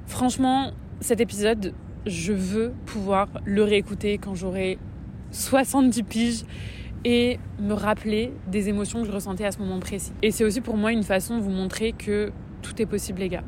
Franchement, 0.06 0.73
cet 1.00 1.21
épisode, 1.21 1.75
je 2.06 2.33
veux 2.33 2.73
pouvoir 2.87 3.29
le 3.45 3.62
réécouter 3.62 4.19
quand 4.19 4.35
j'aurai 4.35 4.79
70 5.31 6.03
piges 6.05 6.45
et 7.05 7.39
me 7.61 7.75
rappeler 7.75 8.33
des 8.50 8.69
émotions 8.69 9.03
que 9.03 9.06
je 9.06 9.12
ressentais 9.12 9.45
à 9.45 9.53
ce 9.53 9.59
moment 9.59 9.79
précis. 9.79 10.12
Et 10.23 10.31
c'est 10.31 10.45
aussi 10.45 10.61
pour 10.61 10.77
moi 10.77 10.93
une 10.93 11.03
façon 11.03 11.37
de 11.37 11.43
vous 11.43 11.50
montrer 11.50 11.93
que 11.93 12.33
tout 12.62 12.81
est 12.81 12.87
possible, 12.87 13.21
les 13.21 13.29
gars. 13.29 13.45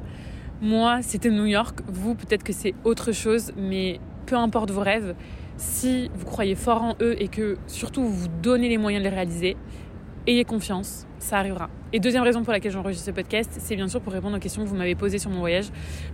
Moi, 0.63 1.01
c'était 1.03 1.31
New 1.31 1.47
York. 1.47 1.81
Vous, 1.89 2.15
peut-être 2.15 2.45
que 2.45 2.53
c'est 2.53 2.75
autre 2.85 3.13
chose, 3.13 3.53
mais 3.57 3.99
peu 4.27 4.37
importe 4.37 4.71
vos 4.71 4.81
rêves, 4.81 5.15
si 5.57 6.11
vous 6.15 6.25
croyez 6.25 6.55
fort 6.55 6.83
en 6.83 6.97
eux 7.01 7.21
et 7.21 7.29
que 7.29 7.59
surtout 7.67 8.03
vous 8.03 8.15
vous 8.15 8.29
donnez 8.43 8.69
les 8.69 8.79
moyens 8.79 9.05
de 9.05 9.09
les 9.09 9.15
réaliser, 9.15 9.57
ayez 10.27 10.45
confiance, 10.45 11.07
ça 11.19 11.39
arrivera. 11.39 11.69
Et 11.93 12.01
deuxième 12.01 12.23
raison 12.23 12.43
pour 12.43 12.53
laquelle 12.53 12.73
j'enregistre 12.73 13.07
ce 13.07 13.11
podcast, 13.11 13.51
c'est 13.59 13.77
bien 13.77 13.89
sûr 13.89 14.01
pour 14.01 14.13
répondre 14.13 14.37
aux 14.37 14.41
questions 14.41 14.63
que 14.63 14.69
vous 14.69 14.77
m'avez 14.77 14.95
posées 14.95 15.19
sur 15.19 15.31
mon 15.31 15.41
voyage. 15.41 15.67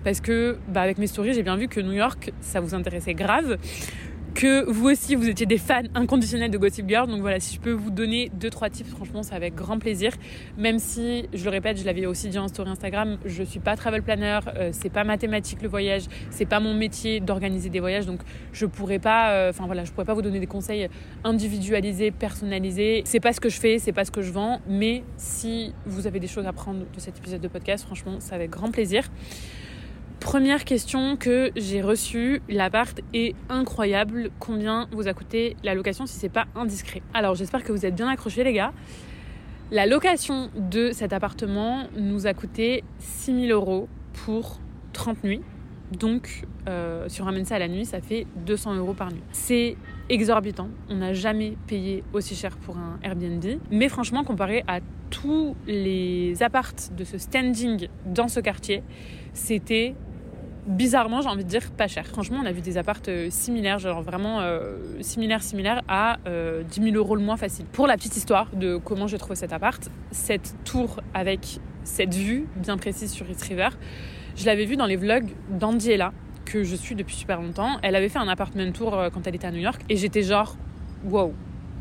Parce 0.04 0.20
que, 0.20 0.58
bah, 0.68 0.80
avec 0.80 0.98
mes 0.98 1.06
stories, 1.06 1.34
j'ai 1.34 1.42
bien 1.42 1.56
vu 1.56 1.68
que 1.68 1.80
New 1.80 1.92
York, 1.92 2.32
ça 2.40 2.60
vous 2.60 2.74
intéressait 2.74 3.14
grave 3.14 3.58
que 4.36 4.70
vous 4.70 4.90
aussi 4.90 5.14
vous 5.14 5.30
étiez 5.30 5.46
des 5.46 5.56
fans 5.56 5.80
inconditionnels 5.94 6.50
de 6.50 6.58
Gossip 6.58 6.86
Girl. 6.86 7.08
Donc 7.08 7.22
voilà, 7.22 7.40
si 7.40 7.54
je 7.54 7.60
peux 7.60 7.72
vous 7.72 7.90
donner 7.90 8.30
deux 8.34 8.50
trois 8.50 8.68
tips, 8.68 8.90
franchement, 8.90 9.22
c'est 9.22 9.34
avec 9.34 9.54
grand 9.54 9.78
plaisir. 9.78 10.12
Même 10.58 10.78
si, 10.78 11.26
je 11.32 11.42
le 11.42 11.50
répète, 11.50 11.78
je 11.78 11.84
l'avais 11.86 12.04
aussi 12.04 12.28
dit 12.28 12.38
en 12.38 12.46
story 12.46 12.68
Instagram, 12.68 13.16
je 13.24 13.42
suis 13.42 13.60
pas 13.60 13.76
travel 13.76 14.02
planner, 14.02 14.40
euh, 14.54 14.68
c'est 14.72 14.90
pas 14.90 15.04
mathématique 15.04 15.62
le 15.62 15.68
voyage, 15.68 16.02
c'est 16.28 16.44
pas 16.44 16.60
mon 16.60 16.74
métier 16.74 17.20
d'organiser 17.20 17.70
des 17.70 17.80
voyages, 17.80 18.04
donc 18.04 18.20
je 18.52 18.66
pourrais 18.66 18.98
pas, 18.98 19.30
euh, 19.30 19.50
enfin 19.50 19.64
voilà, 19.64 19.84
je 19.84 19.92
pourrais 19.92 20.04
pas 20.04 20.14
vous 20.14 20.22
donner 20.22 20.38
des 20.38 20.46
conseils 20.46 20.86
individualisés, 21.24 22.10
personnalisés. 22.10 23.02
C'est 23.06 23.20
pas 23.20 23.32
ce 23.32 23.40
que 23.40 23.48
je 23.48 23.58
fais, 23.58 23.78
c'est 23.78 23.92
pas 23.92 24.04
ce 24.04 24.10
que 24.10 24.20
je 24.20 24.32
vends, 24.32 24.60
mais 24.68 25.02
si 25.16 25.72
vous 25.86 26.06
avez 26.06 26.20
des 26.20 26.28
choses 26.28 26.46
à 26.46 26.52
prendre 26.52 26.80
de 26.80 27.00
cet 27.00 27.16
épisode 27.16 27.40
de 27.40 27.48
podcast, 27.48 27.86
franchement, 27.86 28.16
c'est 28.18 28.34
avec 28.34 28.50
grand 28.50 28.70
plaisir. 28.70 29.08
Première 30.20 30.64
question 30.64 31.16
que 31.16 31.50
j'ai 31.56 31.82
reçue, 31.82 32.40
l'appart 32.48 33.00
est 33.12 33.34
incroyable. 33.48 34.30
Combien 34.40 34.88
vous 34.90 35.08
a 35.08 35.14
coûté 35.14 35.56
la 35.62 35.74
location 35.74 36.06
si 36.06 36.18
c'est 36.18 36.30
pas 36.30 36.46
indiscret? 36.54 37.02
Alors 37.14 37.34
j'espère 37.34 37.62
que 37.62 37.70
vous 37.70 37.84
êtes 37.84 37.94
bien 37.94 38.08
accrochés 38.08 38.42
les 38.42 38.52
gars. 38.52 38.72
La 39.70 39.84
location 39.86 40.50
de 40.56 40.90
cet 40.92 41.12
appartement 41.12 41.88
nous 41.96 42.26
a 42.26 42.34
coûté 42.34 42.82
6000 42.98 43.50
euros 43.52 43.88
pour 44.24 44.58
30 44.94 45.22
nuits. 45.22 45.42
Donc, 45.92 46.44
euh, 46.68 47.08
si 47.08 47.22
on 47.22 47.24
ramène 47.24 47.44
ça 47.44 47.56
à 47.56 47.58
la 47.58 47.68
nuit, 47.68 47.84
ça 47.84 48.00
fait 48.00 48.26
200 48.46 48.74
euros 48.76 48.94
par 48.94 49.12
nuit. 49.12 49.22
C'est 49.32 49.76
exorbitant. 50.08 50.68
On 50.88 50.96
n'a 50.96 51.12
jamais 51.12 51.56
payé 51.66 52.02
aussi 52.12 52.34
cher 52.34 52.56
pour 52.56 52.76
un 52.76 52.98
Airbnb. 53.02 53.44
Mais 53.70 53.88
franchement, 53.88 54.24
comparé 54.24 54.64
à 54.66 54.80
tous 55.10 55.56
les 55.66 56.42
appartes 56.42 56.92
de 56.96 57.04
ce 57.04 57.18
standing 57.18 57.88
dans 58.04 58.28
ce 58.28 58.40
quartier, 58.40 58.82
c'était 59.32 59.94
bizarrement, 60.66 61.22
j'ai 61.22 61.28
envie 61.28 61.44
de 61.44 61.48
dire, 61.48 61.70
pas 61.70 61.88
cher. 61.88 62.06
Franchement, 62.06 62.40
on 62.42 62.46
a 62.46 62.52
vu 62.52 62.60
des 62.60 62.78
appartes 62.78 63.08
euh, 63.08 63.28
similaires, 63.30 63.78
genre 63.78 64.02
vraiment 64.02 64.40
euh, 64.40 64.78
similaires, 65.00 65.42
similaires 65.42 65.82
à 65.88 66.18
10 66.24 66.28
euh, 66.28 66.62
000 66.72 66.96
euros 66.96 67.16
le 67.16 67.22
moins 67.22 67.36
facile. 67.36 67.66
Pour 67.66 67.86
la 67.86 67.96
petite 67.96 68.16
histoire 68.16 68.48
de 68.54 68.76
comment 68.76 69.06
j'ai 69.06 69.18
trouvé 69.18 69.36
cet 69.36 69.52
appart, 69.52 69.88
cette 70.10 70.54
tour 70.64 71.00
avec 71.14 71.60
cette 71.84 72.14
vue 72.14 72.46
bien 72.56 72.76
précise 72.76 73.12
sur 73.12 73.28
East 73.30 73.42
River, 73.42 73.68
je 74.36 74.44
l'avais 74.46 74.64
vue 74.64 74.76
dans 74.76 74.86
les 74.86 74.96
vlogs 74.96 75.30
d'Andiela, 75.50 76.12
que 76.44 76.62
je 76.62 76.76
suis 76.76 76.94
depuis 76.94 77.14
super 77.14 77.40
longtemps. 77.40 77.78
Elle 77.82 77.96
avait 77.96 78.08
fait 78.08 78.18
un 78.18 78.28
appartement 78.28 78.70
tour 78.70 78.96
quand 79.12 79.26
elle 79.26 79.34
était 79.34 79.46
à 79.46 79.52
New 79.52 79.60
York, 79.60 79.80
et 79.88 79.96
j'étais 79.96 80.22
genre, 80.22 80.56
wow, 81.04 81.32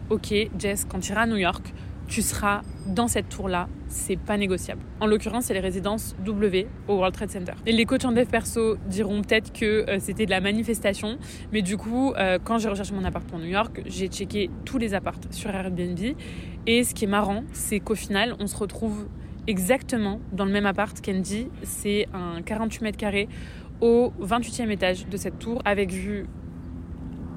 ok, 0.10 0.34
Jess, 0.58 0.86
quand 0.90 1.00
tu 1.00 1.12
iras 1.12 1.22
à 1.22 1.28
New 1.28 1.38
York, 1.38 1.74
tu 2.08 2.22
seras 2.22 2.62
dans 2.88 3.08
cette 3.08 3.30
tour-là, 3.30 3.68
c'est 3.88 4.18
pas 4.18 4.38
négociable. 4.38 4.82
En 5.00 5.08
l'occurrence, 5.08 5.46
c'est 5.46 5.54
les 5.54 5.60
résidences 5.60 6.16
W 6.24 6.68
au 6.88 6.96
World 6.96 7.16
Trade 7.16 7.32
Center. 7.32 7.54
Les 7.66 7.86
coachs 7.86 8.06
en 8.06 8.12
dev 8.12 8.26
perso 8.26 8.78
diront 8.88 9.22
peut-être 9.22 9.52
que 9.54 9.90
euh, 9.90 9.98
c'était 10.00 10.26
de 10.26 10.32
la 10.32 10.42
manifestation, 10.42 11.18
mais 11.52 11.62
du 11.62 11.78
coup, 11.78 12.14
euh, 12.14 12.38
quand 12.44 12.58
j'ai 12.60 12.70
recherché 12.70 12.94
mon 12.94 13.04
appart 13.04 13.26
pour 13.26 13.40
New 13.40 13.46
York, 13.46 13.82
j'ai 13.86 14.08
checké 14.08 14.50
tous 14.66 14.78
les 14.78 14.94
apparts 14.94 15.20
sur 15.32 15.50
Airbnb. 15.50 16.00
Et 16.68 16.84
ce 16.84 16.94
qui 16.94 17.06
est 17.06 17.10
marrant, 17.10 17.44
c'est 17.54 17.80
qu'au 17.80 17.96
final, 17.96 18.36
on 18.40 18.48
se 18.48 18.58
retrouve 18.58 19.08
exactement 19.48 20.20
dans 20.32 20.46
le 20.46 20.52
même 20.52 20.66
appart 20.66 21.00
qu'Andy. 21.00 21.48
C'est 21.64 22.08
un 22.14 22.42
48 22.42 22.84
mètres 22.84 22.98
carrés 22.98 23.30
au 23.82 24.14
28e 24.22 24.70
étage 24.70 25.08
de 25.08 25.18
cette 25.18 25.40
tour 25.40 25.62
avec 25.66 25.92
vue 25.92 26.28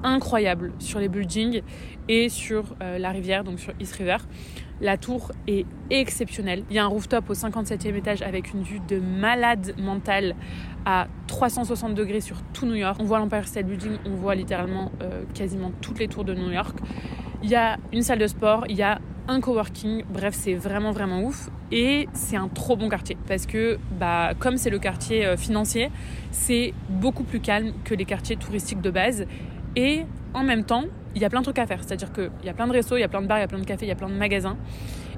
incroyable 0.03 0.73
sur 0.79 0.99
les 0.99 1.09
buildings 1.09 1.61
et 2.07 2.29
sur 2.29 2.75
euh, 2.81 2.97
la 2.97 3.11
rivière, 3.11 3.43
donc 3.43 3.59
sur 3.59 3.73
East 3.79 3.95
River. 3.95 4.17
La 4.81 4.97
tour 4.97 5.31
est 5.47 5.65
exceptionnelle. 5.89 6.63
Il 6.69 6.75
y 6.75 6.79
a 6.79 6.85
un 6.85 6.87
rooftop 6.87 7.29
au 7.29 7.33
57e 7.33 7.95
étage 7.95 8.21
avec 8.21 8.53
une 8.53 8.63
vue 8.63 8.79
de 8.87 8.99
malade 8.99 9.73
mentale 9.77 10.35
à 10.85 11.07
360 11.27 11.93
degrés 11.93 12.21
sur 12.21 12.41
tout 12.53 12.65
New 12.65 12.75
York. 12.75 12.97
On 12.99 13.03
voit 13.03 13.19
l'Empire 13.19 13.45
State 13.47 13.65
Building, 13.65 13.97
on 14.05 14.15
voit 14.15 14.35
littéralement 14.35 14.91
euh, 15.01 15.23
quasiment 15.33 15.71
toutes 15.81 15.99
les 15.99 16.07
tours 16.07 16.23
de 16.23 16.33
New 16.33 16.51
York. 16.51 16.77
Il 17.43 17.49
y 17.49 17.55
a 17.55 17.77
une 17.91 18.03
salle 18.03 18.19
de 18.19 18.27
sport, 18.27 18.65
il 18.69 18.77
y 18.77 18.81
a 18.81 18.99
un 19.29 19.41
coworking. 19.41 20.03
Bref, 20.09 20.33
c'est 20.33 20.55
vraiment 20.55 20.91
vraiment 20.91 21.23
ouf. 21.23 21.49
Et 21.71 22.07
c'est 22.13 22.35
un 22.35 22.47
trop 22.47 22.75
bon 22.75 22.89
quartier 22.89 23.15
parce 23.27 23.45
que, 23.45 23.77
bah, 23.99 24.31
comme 24.39 24.57
c'est 24.57 24.71
le 24.71 24.79
quartier 24.79 25.25
euh, 25.25 25.37
financier, 25.37 25.91
c'est 26.31 26.73
beaucoup 26.89 27.23
plus 27.23 27.39
calme 27.39 27.73
que 27.83 27.93
les 27.93 28.05
quartiers 28.05 28.37
touristiques 28.37 28.81
de 28.81 28.89
base. 28.89 29.25
Et 29.75 30.05
en 30.33 30.43
même 30.43 30.63
temps, 30.63 30.83
il 31.15 31.21
y 31.21 31.25
a 31.25 31.29
plein 31.29 31.39
de 31.39 31.45
trucs 31.45 31.59
à 31.59 31.65
faire. 31.65 31.83
C'est-à-dire 31.83 32.11
qu'il 32.11 32.29
y 32.43 32.49
a 32.49 32.53
plein 32.53 32.67
de 32.67 32.73
restos, 32.73 32.97
il 32.97 33.01
y 33.01 33.03
a 33.03 33.07
plein 33.07 33.21
de 33.21 33.27
bars, 33.27 33.37
il 33.37 33.41
y 33.41 33.43
a 33.43 33.47
plein 33.47 33.59
de 33.59 33.65
cafés, 33.65 33.85
il 33.85 33.89
y 33.89 33.91
a 33.91 33.95
plein 33.95 34.09
de 34.09 34.13
magasins. 34.13 34.57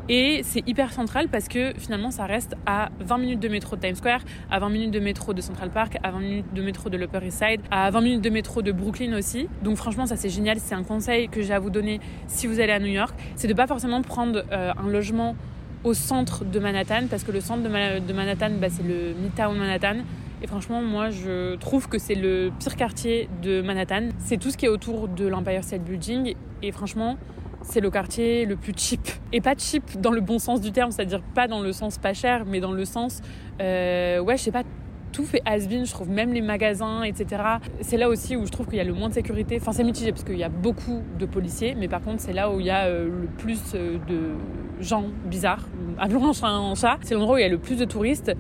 Et 0.09 0.41
c'est 0.43 0.67
hyper 0.67 0.91
central 0.91 1.27
parce 1.29 1.47
que 1.47 1.73
finalement, 1.77 2.11
ça 2.11 2.25
reste 2.25 2.55
à 2.65 2.89
20 2.99 3.17
minutes 3.17 3.39
de 3.39 3.47
métro 3.47 3.75
de 3.75 3.81
Times 3.81 3.95
Square, 3.95 4.21
à 4.49 4.59
20 4.59 4.69
minutes 4.69 4.91
de 4.91 4.99
métro 4.99 5.33
de 5.33 5.41
Central 5.41 5.69
Park, 5.69 5.97
à 6.03 6.11
20 6.11 6.19
minutes 6.19 6.53
de 6.53 6.61
métro 6.61 6.89
de 6.89 6.97
l'Upper 6.97 7.19
East 7.23 7.43
Side, 7.43 7.61
à 7.69 7.89
20 7.91 8.01
minutes 8.01 8.21
de 8.21 8.29
métro 8.29 8.61
de 8.61 8.71
Brooklyn 8.71 9.13
aussi. 9.13 9.47
Donc 9.63 9.77
franchement, 9.77 10.05
ça 10.05 10.15
c'est 10.15 10.29
génial. 10.29 10.57
C'est 10.59 10.75
un 10.75 10.83
conseil 10.83 11.29
que 11.29 11.41
j'ai 11.41 11.53
à 11.53 11.59
vous 11.59 11.69
donner 11.69 11.99
si 12.27 12.47
vous 12.47 12.59
allez 12.59 12.73
à 12.73 12.79
New 12.79 12.87
York. 12.87 13.15
C'est 13.35 13.47
de 13.47 13.53
pas 13.53 13.67
forcément 13.67 14.01
prendre 14.01 14.43
euh, 14.51 14.73
un 14.75 14.89
logement 14.89 15.35
au 15.83 15.93
centre 15.93 16.45
de 16.45 16.59
Manhattan 16.59 17.07
parce 17.09 17.23
que 17.23 17.31
le 17.31 17.41
centre 17.41 17.63
de, 17.63 18.13
Manhattan, 18.13 18.51
bah, 18.59 18.67
c'est 18.69 18.83
le 18.83 19.13
Midtown 19.13 19.57
Manhattan. 19.57 19.97
Et 20.43 20.47
franchement, 20.47 20.81
moi, 20.81 21.11
je 21.11 21.55
trouve 21.55 21.87
que 21.87 21.99
c'est 21.99 22.15
le 22.15 22.51
pire 22.59 22.75
quartier 22.75 23.29
de 23.43 23.61
Manhattan. 23.61 24.09
C'est 24.17 24.37
tout 24.37 24.49
ce 24.49 24.57
qui 24.57 24.65
est 24.65 24.69
autour 24.69 25.07
de 25.07 25.27
l'Empire 25.27 25.63
State 25.63 25.83
Building. 25.83 26.35
Et 26.63 26.71
franchement, 26.71 27.17
c'est 27.61 27.79
le 27.79 27.91
quartier 27.91 28.45
le 28.45 28.55
plus 28.55 28.73
cheap. 28.75 29.07
Et 29.33 29.41
pas 29.41 29.53
cheap 29.55 29.99
dans 29.99 30.11
le 30.11 30.21
bon 30.21 30.39
sens 30.39 30.61
du 30.61 30.71
terme, 30.71 30.91
c'est-à-dire 30.91 31.21
pas 31.21 31.47
dans 31.47 31.61
le 31.61 31.71
sens 31.71 31.97
pas 31.99 32.13
cher, 32.13 32.45
mais 32.45 32.59
dans 32.59 32.71
le 32.71 32.85
sens, 32.85 33.21
euh, 33.61 34.19
ouais, 34.19 34.35
je 34.37 34.43
sais 34.43 34.51
pas, 34.51 34.63
tout 35.11 35.25
fait 35.25 35.41
has-been, 35.45 35.85
je 35.85 35.91
trouve, 35.91 36.09
même 36.09 36.33
les 36.33 36.41
magasins, 36.41 37.03
etc. 37.03 37.43
C'est 37.81 37.97
là 37.97 38.09
aussi 38.09 38.35
où 38.35 38.45
je 38.45 38.51
trouve 38.51 38.67
qu'il 38.67 38.77
y 38.77 38.81
a 38.81 38.83
le 38.83 38.93
moins 38.93 39.09
de 39.09 39.13
sécurité. 39.13 39.57
Enfin, 39.61 39.73
c'est 39.73 39.83
mitigé 39.83 40.11
parce 40.11 40.23
qu'il 40.23 40.37
y 40.37 40.43
a 40.43 40.49
beaucoup 40.49 41.01
de 41.19 41.25
policiers, 41.25 41.75
mais 41.75 41.87
par 41.87 42.01
contre, 42.01 42.21
c'est 42.21 42.33
là 42.33 42.49
où 42.49 42.59
il 42.59 42.65
y 42.65 42.71
a 42.71 42.85
euh, 42.85 43.05
le 43.05 43.27
plus 43.27 43.59
euh, 43.75 43.97
de 44.07 44.31
gens 44.79 45.05
bizarres. 45.25 45.67
Appelons 45.99 46.29
un 46.29 46.33
chat 46.33 46.47
un 46.47 46.75
chat. 46.75 46.97
C'est 47.01 47.13
l'endroit 47.13 47.35
où 47.35 47.37
il 47.37 47.43
y 47.43 47.45
a 47.45 47.49
le 47.49 47.59
plus 47.59 47.77
de 47.77 47.85
touristes. 47.85 48.31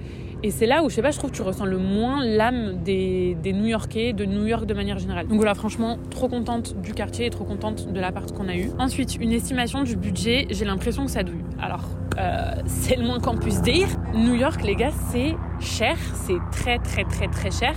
Et 0.43 0.49
c'est 0.49 0.65
là 0.65 0.83
où, 0.83 0.89
je 0.89 0.95
sais 0.95 1.03
pas, 1.03 1.11
je 1.11 1.19
trouve 1.19 1.29
que 1.29 1.35
tu 1.35 1.43
ressens 1.43 1.65
le 1.65 1.77
moins 1.77 2.25
l'âme 2.25 2.81
des, 2.83 3.37
New-Yorkais, 3.45 4.13
de 4.13 4.25
New 4.25 4.47
York 4.47 4.65
de 4.65 4.73
manière 4.73 4.97
générale. 4.97 5.27
Donc 5.27 5.37
voilà, 5.37 5.53
franchement, 5.53 5.99
trop 6.09 6.27
contente 6.27 6.75
du 6.81 6.93
quartier 6.93 7.27
et 7.27 7.29
trop 7.29 7.43
contente 7.43 7.91
de 7.93 7.99
l'appart 7.99 8.31
qu'on 8.31 8.47
a 8.47 8.55
eu. 8.55 8.71
Ensuite, 8.79 9.17
une 9.17 9.33
estimation 9.33 9.83
du 9.83 9.95
budget, 9.95 10.47
j'ai 10.49 10.65
l'impression 10.65 11.05
que 11.05 11.11
ça 11.11 11.21
douille. 11.21 11.43
Alors, 11.61 11.85
euh, 12.17 12.55
c'est 12.65 12.95
le 12.95 13.05
moins 13.05 13.19
qu'on 13.19 13.37
puisse 13.37 13.61
dire. 13.61 13.87
New 14.15 14.33
York, 14.33 14.63
les 14.63 14.75
gars, 14.75 14.91
c'est 15.11 15.35
cher, 15.59 15.95
c'est 16.15 16.39
très 16.51 16.79
très 16.79 17.03
très 17.03 17.27
très 17.27 17.51
cher. 17.51 17.75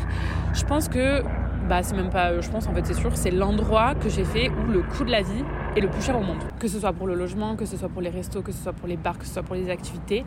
Je 0.54 0.64
pense 0.64 0.88
que, 0.88 1.22
bah 1.68 1.82
c'est 1.82 1.94
même 1.94 2.10
pas, 2.10 2.40
je 2.40 2.48
pense 2.50 2.66
en 2.66 2.74
fait 2.74 2.84
c'est 2.84 2.94
sûr, 2.94 3.16
c'est 3.16 3.30
l'endroit 3.30 3.94
que 3.94 4.08
j'ai 4.08 4.24
fait 4.24 4.50
où 4.50 4.70
le 4.70 4.82
coût 4.82 5.04
de 5.04 5.10
la 5.10 5.22
vie 5.22 5.44
est 5.76 5.80
le 5.80 5.88
plus 5.88 6.02
cher 6.02 6.18
au 6.18 6.22
monde. 6.22 6.38
Que 6.58 6.68
ce 6.68 6.78
soit 6.78 6.92
pour 6.92 7.06
le 7.06 7.14
logement, 7.14 7.56
que 7.56 7.66
ce 7.66 7.76
soit 7.76 7.88
pour 7.88 8.02
les 8.02 8.10
restos, 8.10 8.42
que 8.42 8.52
ce 8.52 8.62
soit 8.62 8.72
pour 8.72 8.88
les 8.88 8.96
bars, 8.96 9.18
que 9.18 9.26
ce 9.26 9.32
soit 9.34 9.42
pour 9.42 9.54
les 9.54 9.70
activités, 9.70 10.24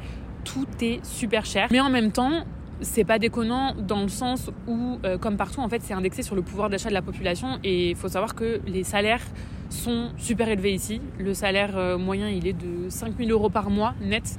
tout 0.47 0.67
est 0.81 1.03
super 1.05 1.45
cher. 1.45 1.67
Mais 1.71 1.79
en 1.79 1.89
même 1.89 2.11
temps, 2.11 2.43
c'est 2.81 3.03
pas 3.03 3.19
déconnant 3.19 3.73
dans 3.75 4.01
le 4.01 4.07
sens 4.07 4.49
où, 4.67 4.99
euh, 5.03 5.17
comme 5.17 5.37
partout, 5.37 5.61
en 5.61 5.69
fait, 5.69 5.81
c'est 5.81 5.93
indexé 5.93 6.23
sur 6.23 6.35
le 6.35 6.41
pouvoir 6.41 6.69
d'achat 6.69 6.89
de 6.89 6.93
la 6.93 7.01
population. 7.01 7.59
Et 7.63 7.89
il 7.91 7.95
faut 7.95 8.07
savoir 8.07 8.35
que 8.35 8.61
les 8.65 8.83
salaires 8.83 9.23
sont 9.69 10.11
super 10.17 10.47
élevés 10.47 10.73
ici. 10.73 11.01
Le 11.19 11.33
salaire 11.33 11.77
euh, 11.77 11.97
moyen, 11.97 12.29
il 12.29 12.47
est 12.47 12.53
de 12.53 12.89
5000 12.89 13.31
euros 13.31 13.49
par 13.49 13.69
mois 13.69 13.93
net. 14.01 14.37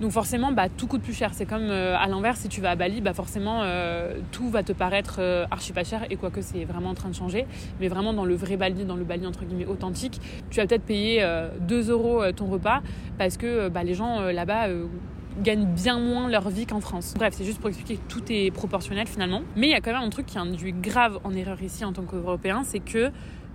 Donc 0.00 0.12
forcément, 0.12 0.52
bah, 0.52 0.68
tout 0.68 0.86
coûte 0.86 1.02
plus 1.02 1.14
cher. 1.14 1.30
C'est 1.32 1.46
comme 1.46 1.70
euh, 1.70 1.96
à 1.96 2.06
l'inverse, 2.08 2.40
si 2.40 2.48
tu 2.48 2.60
vas 2.60 2.70
à 2.70 2.76
Bali, 2.76 3.00
bah, 3.00 3.14
forcément, 3.14 3.62
tout 4.32 4.48
va 4.50 4.62
te 4.62 4.72
paraître 4.72 5.20
archi 5.50 5.72
pas 5.72 5.84
cher. 5.84 6.04
Et 6.10 6.16
quoique 6.16 6.42
c'est 6.42 6.64
vraiment 6.64 6.90
en 6.90 6.94
train 6.94 7.08
de 7.08 7.14
changer, 7.14 7.46
mais 7.80 7.88
vraiment 7.88 8.12
dans 8.12 8.24
le 8.24 8.34
vrai 8.34 8.56
Bali, 8.56 8.84
dans 8.84 8.96
le 8.96 9.04
Bali 9.04 9.26
entre 9.26 9.44
guillemets 9.44 9.66
authentique, 9.66 10.20
tu 10.50 10.60
vas 10.60 10.66
peut-être 10.66 10.84
payer 10.84 11.26
2 11.60 11.90
euros 11.90 12.22
ton 12.32 12.46
repas 12.46 12.82
parce 13.18 13.36
que 13.36 13.68
bah, 13.68 13.82
les 13.82 13.94
gens 13.94 14.20
là-bas 14.20 14.68
gagnent 15.42 15.66
bien 15.66 15.98
moins 15.98 16.28
leur 16.28 16.48
vie 16.50 16.66
qu'en 16.66 16.80
France. 16.80 17.14
Bref, 17.16 17.34
c'est 17.36 17.44
juste 17.44 17.58
pour 17.58 17.68
expliquer 17.68 17.96
que 17.96 18.08
tout 18.08 18.22
est 18.30 18.50
proportionnel 18.50 19.06
finalement. 19.06 19.42
Mais 19.56 19.68
il 19.68 19.70
y 19.70 19.74
a 19.74 19.80
quand 19.80 19.92
même 19.92 20.02
un 20.02 20.10
truc 20.10 20.26
qui 20.26 20.38
induit 20.38 20.72
grave 20.72 21.18
en 21.24 21.32
erreur 21.32 21.62
ici 21.62 21.84
en 21.84 21.92
tant 21.92 22.02
qu'Européen, 22.02 22.62
c'est 22.64 22.80
que 22.80 23.10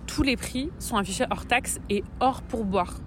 tous 0.06 0.22
les 0.22 0.36
prix 0.36 0.70
sont 0.78 0.96
affichés 0.96 1.24
hors 1.30 1.46
taxe 1.46 1.80
et 1.90 2.04
hors 2.20 2.42
pourboire. 2.42 3.00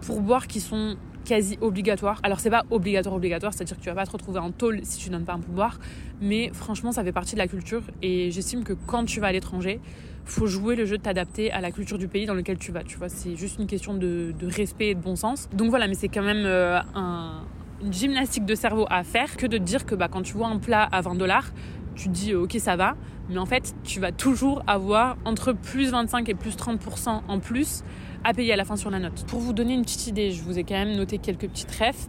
Pourboire 0.00 0.46
qui 0.46 0.60
sont 0.60 0.96
quasi 1.24 1.58
obligatoires. 1.60 2.20
Alors 2.22 2.40
c'est 2.40 2.50
pas 2.50 2.64
obligatoire 2.70 3.16
obligatoire, 3.16 3.52
c'est-à-dire 3.52 3.76
que 3.76 3.82
tu 3.82 3.88
vas 3.88 3.94
pas 3.94 4.06
te 4.06 4.10
retrouver 4.10 4.38
en 4.38 4.50
tôle 4.50 4.80
si 4.82 4.98
tu 4.98 5.08
donnes 5.08 5.24
pas 5.24 5.32
un 5.32 5.40
pourboire, 5.40 5.78
mais 6.20 6.50
franchement 6.52 6.92
ça 6.92 7.02
fait 7.02 7.12
partie 7.12 7.34
de 7.34 7.38
la 7.38 7.48
culture 7.48 7.82
et 8.02 8.30
j'estime 8.30 8.62
que 8.62 8.74
quand 8.74 9.04
tu 9.04 9.20
vas 9.20 9.28
à 9.28 9.32
l'étranger, 9.32 9.80
faut 10.26 10.46
jouer 10.46 10.76
le 10.76 10.86
jeu 10.86 10.98
de 10.98 11.02
t'adapter 11.02 11.50
à 11.50 11.60
la 11.60 11.70
culture 11.70 11.98
du 11.98 12.08
pays 12.08 12.26
dans 12.26 12.34
lequel 12.34 12.58
tu 12.58 12.72
vas. 12.72 12.82
Tu 12.82 12.96
vois, 12.96 13.08
c'est 13.08 13.36
juste 13.36 13.58
une 13.58 13.66
question 13.66 13.94
de, 13.94 14.34
respect 14.42 14.88
et 14.88 14.94
de 14.94 15.00
bon 15.00 15.16
sens. 15.16 15.48
Donc 15.52 15.70
voilà, 15.70 15.86
mais 15.86 15.94
c'est 15.94 16.08
quand 16.08 16.22
même 16.22 16.46
euh, 16.46 16.80
un, 16.94 17.42
gymnastique 17.90 18.44
de 18.44 18.54
cerveau 18.54 18.86
à 18.90 19.02
faire 19.04 19.36
que 19.36 19.46
de 19.46 19.58
dire 19.58 19.86
que 19.86 19.94
bah, 19.94 20.08
quand 20.08 20.22
tu 20.22 20.34
vois 20.34 20.48
un 20.48 20.58
plat 20.58 20.88
à 20.90 21.00
20 21.00 21.14
dollars, 21.16 21.50
tu 21.94 22.08
te 22.08 22.12
dis 22.12 22.32
euh, 22.32 22.42
ok 22.42 22.56
ça 22.58 22.76
va, 22.76 22.96
mais 23.28 23.38
en 23.38 23.46
fait 23.46 23.74
tu 23.84 24.00
vas 24.00 24.12
toujours 24.12 24.62
avoir 24.66 25.16
entre 25.24 25.52
plus 25.52 25.90
25 25.90 26.28
et 26.28 26.34
plus 26.34 26.56
30% 26.56 27.22
en 27.28 27.38
plus 27.38 27.82
à 28.24 28.32
payer 28.32 28.52
à 28.52 28.56
la 28.56 28.64
fin 28.64 28.76
sur 28.76 28.90
la 28.90 28.98
note. 28.98 29.24
Pour 29.26 29.40
vous 29.40 29.52
donner 29.52 29.74
une 29.74 29.82
petite 29.82 30.06
idée, 30.06 30.30
je 30.30 30.42
vous 30.42 30.58
ai 30.58 30.64
quand 30.64 30.74
même 30.74 30.96
noté 30.96 31.18
quelques 31.18 31.48
petites 31.48 31.72
refs. 31.72 32.08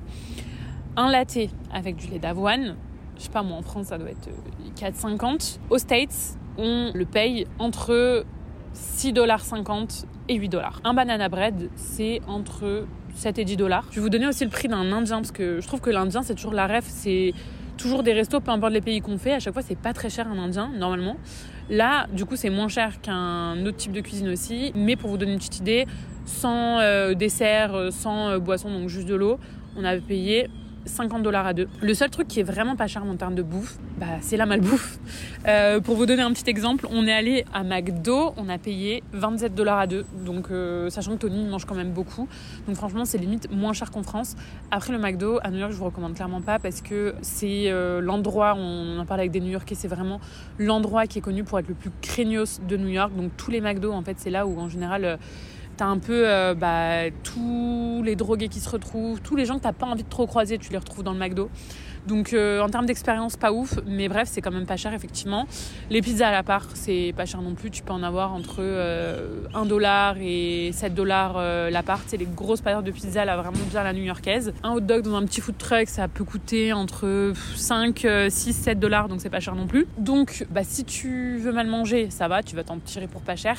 Un 0.98 1.12
latte 1.12 1.38
avec 1.74 1.98
du 1.98 2.08
lait 2.08 2.20
d'avoine, 2.20 2.77
je 3.17 3.24
sais 3.24 3.29
pas 3.29 3.44
moi 3.44 3.58
en 3.58 3.62
France 3.62 3.88
ça 3.88 3.98
doit 3.98 4.10
être 4.10 4.29
4,50. 4.77 5.58
Euh, 5.60 5.74
Aux 5.75 5.77
States, 5.77 6.38
on 6.58 6.91
le 6.94 7.05
paye 7.05 7.48
entre 7.60 8.25
6,50$ 8.74 10.05
et 10.29 10.39
8$. 10.39 10.62
Un 10.84 10.94
banana 10.94 11.29
bread, 11.29 11.70
c'est 11.75 12.22
entre 12.27 12.86
7 13.15 13.39
et 13.39 13.45
10 13.45 13.57
dollars. 13.57 13.86
Je 13.89 13.95
vais 13.95 14.01
vous 14.01 14.10
donner 14.10 14.27
aussi 14.27 14.43
le 14.43 14.51
prix 14.51 14.67
d'un 14.67 14.91
indien 14.91 15.17
parce 15.17 15.31
que 15.31 15.60
je 15.60 15.67
trouve 15.67 15.81
que 15.81 15.89
l'indien 15.89 16.22
c'est 16.22 16.36
toujours 16.36 16.53
la 16.53 16.67
ref, 16.67 16.86
c'est 16.88 17.34
toujours 17.77 18.03
des 18.03 18.13
restos, 18.13 18.39
peu 18.39 18.51
importe 18.51 18.74
les 18.74 18.81
pays 18.81 19.01
qu'on 19.01 19.17
fait, 19.17 19.34
à 19.34 19.39
chaque 19.39 19.53
fois 19.53 19.63
c'est 19.63 19.77
pas 19.77 19.93
très 19.93 20.10
cher 20.10 20.27
un 20.27 20.38
indien 20.38 20.72
normalement. 20.77 21.17
Là, 21.69 22.05
du 22.13 22.25
coup, 22.25 22.36
c'est 22.36 22.51
moins 22.51 22.67
cher 22.67 23.01
qu'un 23.01 23.65
autre 23.65 23.77
type 23.77 23.91
de 23.91 24.01
cuisine 24.01 24.29
aussi, 24.29 24.72
mais 24.75 24.95
pour 24.95 25.10
vous 25.10 25.17
donner 25.17 25.34
une 25.34 25.39
petite 25.39 25.60
idée, 25.60 25.88
sans 26.25 26.79
euh, 26.79 27.15
dessert, 27.15 27.74
euh, 27.74 27.89
sans 27.89 28.29
euh, 28.29 28.39
boisson, 28.39 28.69
donc 28.69 28.88
juste 28.88 29.07
de 29.07 29.15
l'eau, 29.15 29.39
on 29.75 29.84
avait 29.84 30.01
payé 30.01 30.48
50 30.86 31.24
dollars 31.24 31.46
à 31.46 31.54
deux. 31.54 31.68
Le 31.82 31.94
seul 31.94 32.10
truc 32.10 32.27
qui 32.27 32.39
est 32.39 32.44
vraiment 32.44 32.75
pas 32.75 32.88
cher 32.88 33.04
en 33.04 33.15
termes 33.15 33.36
de 33.36 33.44
bouffe, 33.44 33.77
bah, 33.98 34.06
c'est 34.22 34.38
la 34.38 34.46
malbouffe. 34.46 35.00
Euh, 35.48 35.80
pour 35.80 35.96
vous 35.96 36.08
donner 36.08 36.24
un 36.24 36.34
petit 36.34 36.50
exemple, 36.50 36.88
on 36.89 37.06
est 37.06 37.13
allé 37.13 37.46
à 37.54 37.63
McDo, 37.63 38.34
on 38.36 38.50
a 38.50 38.58
payé 38.58 39.04
27 39.13 39.54
dollars 39.54 39.77
à 39.77 39.86
deux. 39.86 40.04
Donc, 40.25 40.48
euh, 40.50 40.89
sachant 40.89 41.12
que 41.12 41.20
Tony 41.20 41.46
mange 41.46 41.65
quand 41.65 41.75
même 41.75 41.92
beaucoup. 41.92 42.27
Donc, 42.65 42.75
franchement, 42.75 43.06
c'est 43.06 43.20
limite 43.20 43.51
moins 43.51 43.74
cher 43.74 43.92
qu'en 43.92 44.01
France. 44.01 44.36
Après, 44.72 44.92
le 44.92 44.98
McDo, 44.98 45.38
à 45.44 45.51
New 45.51 45.60
York, 45.60 45.72
je 45.72 45.77
vous 45.77 45.86
recommande 45.86 46.15
clairement 46.15 46.42
pas 46.42 46.58
parce 46.58 46.82
que 46.82 47.13
c'est 47.22 47.65
euh, 47.68 48.01
l'endroit, 48.01 48.56
on 48.58 48.98
en 48.98 49.06
parle 49.06 49.20
avec 49.20 49.32
des 49.32 49.39
New 49.39 49.51
Yorkais, 49.51 49.75
c'est 49.75 49.88
vraiment 49.88 50.20
l'endroit 50.58 51.06
qui 51.06 51.20
est 51.20 51.22
connu 51.22 51.44
pour 51.44 51.60
être 51.60 51.68
le 51.68 51.75
plus 51.75 51.92
craignos 52.01 52.60
de 52.68 52.75
New 52.75 52.89
York. 52.89 53.15
Donc, 53.15 53.38
tous 53.38 53.51
les 53.51 53.62
McDo, 53.62 53.92
en 53.92 54.01
fait, 54.01 54.15
c'est 54.18 54.32
là 54.32 54.48
où 54.48 54.60
en 54.60 54.68
général 54.68 55.20
T'as 55.77 55.88
un 55.88 55.98
peu 55.98 56.24
euh, 56.25 56.53
bah, 56.53 57.10
tous 57.24 58.01
les 58.05 58.15
drogués 58.15 58.48
qui 58.48 58.62
se 58.62 58.70
retrouvent, 58.70 59.20
tous 59.20 59.36
les 59.36 59.46
gens 59.46 59.58
que 59.58 59.63
t'as 59.63 59.74
pas 59.74 59.86
envie 59.86 60.03
de 60.03 60.10
trop 60.10 60.25
croiser, 60.25 60.58
tu 60.58 60.72
les 60.72 60.77
retrouves 60.77 61.03
dans 61.03 61.12
le 61.12 61.20
McDo. 61.20 61.50
Donc 62.08 62.34
euh, 62.34 62.62
en 62.62 62.70
termes 62.70 62.86
d'expérience, 62.86 63.36
pas 63.36 63.51
ouf, 63.51 63.79
mais 63.86 64.08
bref, 64.08 64.29
c'est 64.32 64.39
quand 64.39 64.51
même 64.51 64.67
pas 64.67 64.77
cher 64.77 64.94
effectivement. 64.94 65.48
Les 65.89 66.01
pizzas 66.01 66.29
à 66.29 66.32
la 66.32 66.44
part, 66.44 66.67
c'est 66.75 67.13
pas 67.17 67.25
cher 67.25 67.41
non 67.41 67.55
plus. 67.55 67.72
Tu 67.72 67.82
peux 67.82 67.91
en 67.91 68.03
avoir 68.03 68.32
entre 68.32 68.60
1 68.60 68.63
euh, 68.63 69.65
dollar 69.65 70.15
et 70.22 70.70
7 70.72 70.94
dollars 70.94 71.41
la 71.41 71.84
part. 71.84 72.00
C'est 72.05 72.17
les 72.17 72.27
grosses 72.27 72.62
pâtes 72.62 72.86
de 72.86 72.91
pizza 72.91 73.25
là, 73.25 73.36
vraiment 73.36 73.58
bien 73.70 73.84
la 73.84 73.91
new-yorkaise. 73.91 74.53
Un 74.63 74.74
hot 74.74 74.82
dog 74.82 75.03
dans 75.03 75.15
un 75.15 75.25
petit 75.25 75.41
food 75.41 75.58
truck, 75.58 75.89
ça 75.89 76.08
peut 76.08 76.24
coûter 76.24 76.72
entre 76.72 77.34
5, 77.55 78.08
6, 78.29 78.53
7 78.53 78.79
dollars, 78.79 79.10
donc 79.10 79.20
c'est 79.20 79.29
pas 79.29 79.39
cher 79.41 79.55
non 79.55 79.67
plus. 79.67 79.88
Donc 79.98 80.46
bah, 80.51 80.62
si 80.63 80.86
tu 80.86 81.38
veux 81.38 81.51
mal 81.51 81.67
manger, 81.67 82.12
ça 82.12 82.27
va, 82.27 82.44
tu 82.44 82.55
vas 82.55 82.63
t'en 82.63 82.77
tirer 82.77 83.08
pour 83.08 83.22
pas 83.22 83.36
cher. 83.36 83.58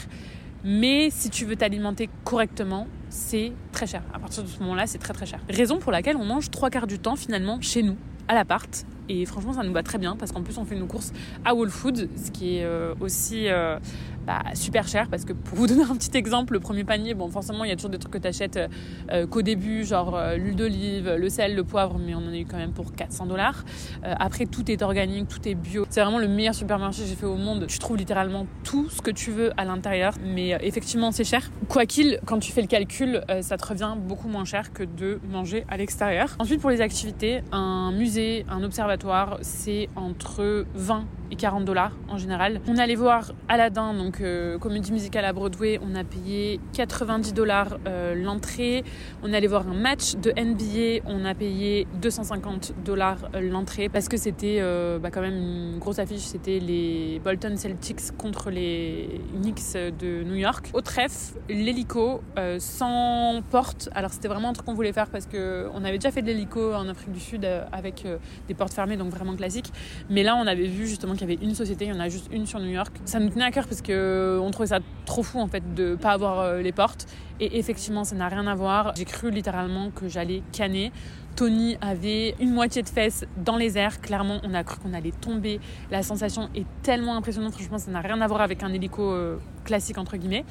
Mais 0.68 1.10
si 1.10 1.30
tu 1.30 1.44
veux 1.44 1.54
t'alimenter 1.54 2.10
correctement, 2.24 2.88
c'est 3.08 3.52
très 3.70 3.86
cher. 3.86 4.02
À 4.12 4.18
partir 4.18 4.42
de 4.42 4.48
ce 4.48 4.58
moment-là, 4.58 4.88
c'est 4.88 4.98
très 4.98 5.12
très 5.12 5.24
cher. 5.24 5.38
Raison 5.48 5.78
pour 5.78 5.92
laquelle 5.92 6.16
on 6.16 6.24
mange 6.24 6.50
trois 6.50 6.70
quarts 6.70 6.88
du 6.88 6.98
temps 6.98 7.14
finalement 7.14 7.60
chez 7.60 7.84
nous, 7.84 7.96
à 8.26 8.34
l'appart. 8.34 8.84
Et 9.08 9.24
franchement, 9.26 9.52
ça 9.52 9.62
nous 9.62 9.72
va 9.72 9.84
très 9.84 9.98
bien 9.98 10.16
parce 10.16 10.32
qu'en 10.32 10.42
plus, 10.42 10.58
on 10.58 10.64
fait 10.64 10.74
nos 10.74 10.86
courses 10.86 11.12
à 11.44 11.54
Whole 11.54 11.70
Foods, 11.70 12.08
ce 12.16 12.32
qui 12.32 12.56
est 12.56 12.64
euh, 12.64 12.94
aussi 12.98 13.46
euh, 13.48 13.78
super 14.54 14.88
cher 14.88 15.08
parce 15.08 15.24
que 15.24 15.32
pour 15.32 15.56
vous 15.58 15.66
donner 15.66 15.84
un 15.84 15.96
petit 15.96 16.16
exemple, 16.16 16.54
le 16.54 16.60
premier 16.60 16.84
panier, 16.84 17.14
bon, 17.14 17.28
forcément, 17.28 17.64
il 17.64 17.68
y 17.68 17.72
a 17.72 17.76
toujours 17.76 17.90
des 17.90 17.98
trucs 17.98 18.12
que 18.12 18.18
tu 18.18 18.28
achètes 18.28 18.58
euh, 19.10 19.26
qu'au 19.26 19.42
début, 19.42 19.84
genre 19.84 20.18
l'huile 20.36 20.56
d'olive, 20.56 21.14
le 21.16 21.28
sel, 21.28 21.54
le 21.54 21.64
poivre, 21.64 21.98
mais 21.98 22.14
on 22.14 22.18
en 22.18 22.32
a 22.32 22.36
eu 22.36 22.46
quand 22.46 22.56
même 22.56 22.72
pour 22.72 22.92
400 22.92 23.26
dollars. 23.26 23.64
après, 24.02 24.46
tout 24.46 24.70
est 24.70 24.82
organique, 24.82 25.28
tout 25.28 25.46
est 25.48 25.54
bio. 25.54 25.86
C'est 25.90 26.00
vraiment 26.00 26.18
le 26.18 26.28
meilleur 26.28 26.54
supermarché 26.54 27.02
que 27.02 27.08
j'ai 27.08 27.14
fait 27.14 27.26
au 27.26 27.36
monde. 27.36 27.66
Tu 27.66 27.78
trouves 27.78 27.96
littéralement 27.96 28.46
tout 28.64 28.88
ce 28.90 29.02
que 29.02 29.10
tu 29.10 29.30
veux 29.30 29.52
à 29.56 29.64
l'intérieur, 29.64 30.14
mais 30.24 30.56
effectivement, 30.60 31.12
c'est 31.12 31.24
cher. 31.24 31.50
Quoi 31.68 31.86
qu'il, 31.86 32.20
quand 32.26 32.38
tu 32.38 32.52
fais 32.52 32.62
le 32.62 32.68
calcul, 32.68 33.22
ça 33.40 33.56
te 33.56 33.66
revient 33.66 33.94
beaucoup 33.96 34.28
moins 34.28 34.44
cher 34.44 34.72
que 34.72 34.82
de 34.82 35.20
manger 35.30 35.64
à 35.68 35.76
l'extérieur. 35.76 36.36
Ensuite, 36.38 36.60
pour 36.60 36.70
les 36.70 36.80
activités, 36.80 37.42
un 37.52 37.92
musée, 37.92 38.44
un 38.48 38.62
observatoire, 38.62 39.38
c'est 39.42 39.88
entre 39.96 40.66
20 40.74 41.04
et 41.30 41.36
40 41.36 41.64
dollars 41.64 41.92
en 42.08 42.18
général. 42.18 42.60
On 42.68 42.78
allait 42.78 42.94
voir 42.94 43.32
Aladdin, 43.48 43.94
donc 43.94 44.15
euh, 44.20 44.58
comédie 44.58 44.92
musicale 44.92 45.24
à 45.24 45.32
Broadway, 45.32 45.78
on 45.82 45.94
a 45.94 46.04
payé 46.04 46.60
90 46.74 47.32
dollars 47.32 47.78
euh, 47.86 48.14
l'entrée. 48.14 48.84
On 49.22 49.32
allait 49.32 49.46
voir 49.46 49.68
un 49.68 49.74
match 49.74 50.16
de 50.16 50.30
NBA, 50.30 51.04
on 51.06 51.24
a 51.24 51.34
payé 51.34 51.86
250 52.00 52.74
dollars 52.84 53.18
euh, 53.34 53.40
l'entrée 53.40 53.88
parce 53.88 54.08
que 54.08 54.16
c'était 54.16 54.60
bah, 55.00 55.10
quand 55.10 55.20
même 55.20 55.36
une 55.36 55.78
grosse 55.78 55.98
affiche, 55.98 56.20
c'était 56.20 56.58
les 56.58 57.20
Bolton 57.24 57.56
Celtics 57.56 58.16
contre 58.16 58.50
les 58.50 59.20
Knicks 59.34 59.74
de 59.74 60.22
New 60.24 60.36
York. 60.36 60.70
Au 60.72 60.80
trèfle, 60.80 61.38
l'hélico 61.48 62.20
sans 62.58 63.42
porte. 63.50 63.88
Alors 63.94 64.12
c'était 64.12 64.28
vraiment 64.28 64.50
un 64.50 64.52
truc 64.52 64.66
qu'on 64.66 64.74
voulait 64.74 64.92
faire 64.92 65.08
parce 65.08 65.26
qu'on 65.26 65.84
avait 65.84 65.98
déjà 65.98 66.10
fait 66.10 66.22
de 66.22 66.26
l'hélico 66.26 66.74
en 66.74 66.88
Afrique 66.88 67.12
du 67.12 67.20
Sud 67.20 67.46
avec 67.72 68.06
des 68.48 68.54
portes 68.54 68.74
fermées, 68.74 68.96
donc 68.96 69.10
vraiment 69.10 69.34
classique. 69.34 69.72
Mais 70.10 70.22
là, 70.22 70.36
on 70.36 70.46
avait 70.46 70.66
vu 70.66 70.86
justement 70.86 71.12
qu'il 71.14 71.28
y 71.28 71.32
avait 71.32 71.42
une 71.42 71.54
société, 71.54 71.86
il 71.86 71.94
y 71.94 71.96
en 71.96 72.00
a 72.00 72.08
juste 72.08 72.28
une 72.32 72.46
sur 72.46 72.60
New 72.60 72.70
York. 72.70 72.94
Ça 73.04 73.18
nous 73.20 73.28
tenait 73.28 73.44
à 73.44 73.50
cœur 73.50 73.66
parce 73.66 73.82
qu'on 74.06 74.50
trouvait 74.50 74.68
ça 74.68 74.80
trop 75.04 75.22
fou 75.22 75.40
en 75.40 75.48
fait 75.48 75.74
de 75.74 75.96
pas 75.96 76.12
avoir 76.12 76.40
euh, 76.40 76.62
les 76.62 76.72
portes. 76.72 77.06
Et 77.40 77.58
effectivement, 77.58 78.04
ça 78.04 78.16
n'a 78.16 78.28
rien 78.28 78.46
à 78.46 78.54
voir. 78.54 78.94
J'ai 78.96 79.04
cru 79.04 79.30
littéralement 79.30 79.90
que 79.90 80.08
j'allais 80.08 80.42
canner. 80.52 80.92
Tony 81.36 81.76
avait 81.82 82.34
une 82.40 82.52
moitié 82.52 82.82
de 82.82 82.88
fesses 82.88 83.26
dans 83.36 83.56
les 83.56 83.76
airs. 83.76 84.00
Clairement, 84.00 84.40
on 84.42 84.54
a 84.54 84.64
cru 84.64 84.78
qu'on 84.78 84.94
allait 84.94 85.12
tomber. 85.12 85.60
La 85.90 86.02
sensation 86.02 86.48
est 86.54 86.64
tellement 86.82 87.14
impressionnante. 87.14 87.52
Franchement, 87.52 87.76
ça 87.76 87.90
n'a 87.90 88.00
rien 88.00 88.20
à 88.22 88.26
voir 88.26 88.40
avec 88.40 88.62
un 88.62 88.72
hélico 88.72 89.02
euh, 89.02 89.36
classique, 89.64 89.98
entre 89.98 90.16
guillemets. 90.16 90.46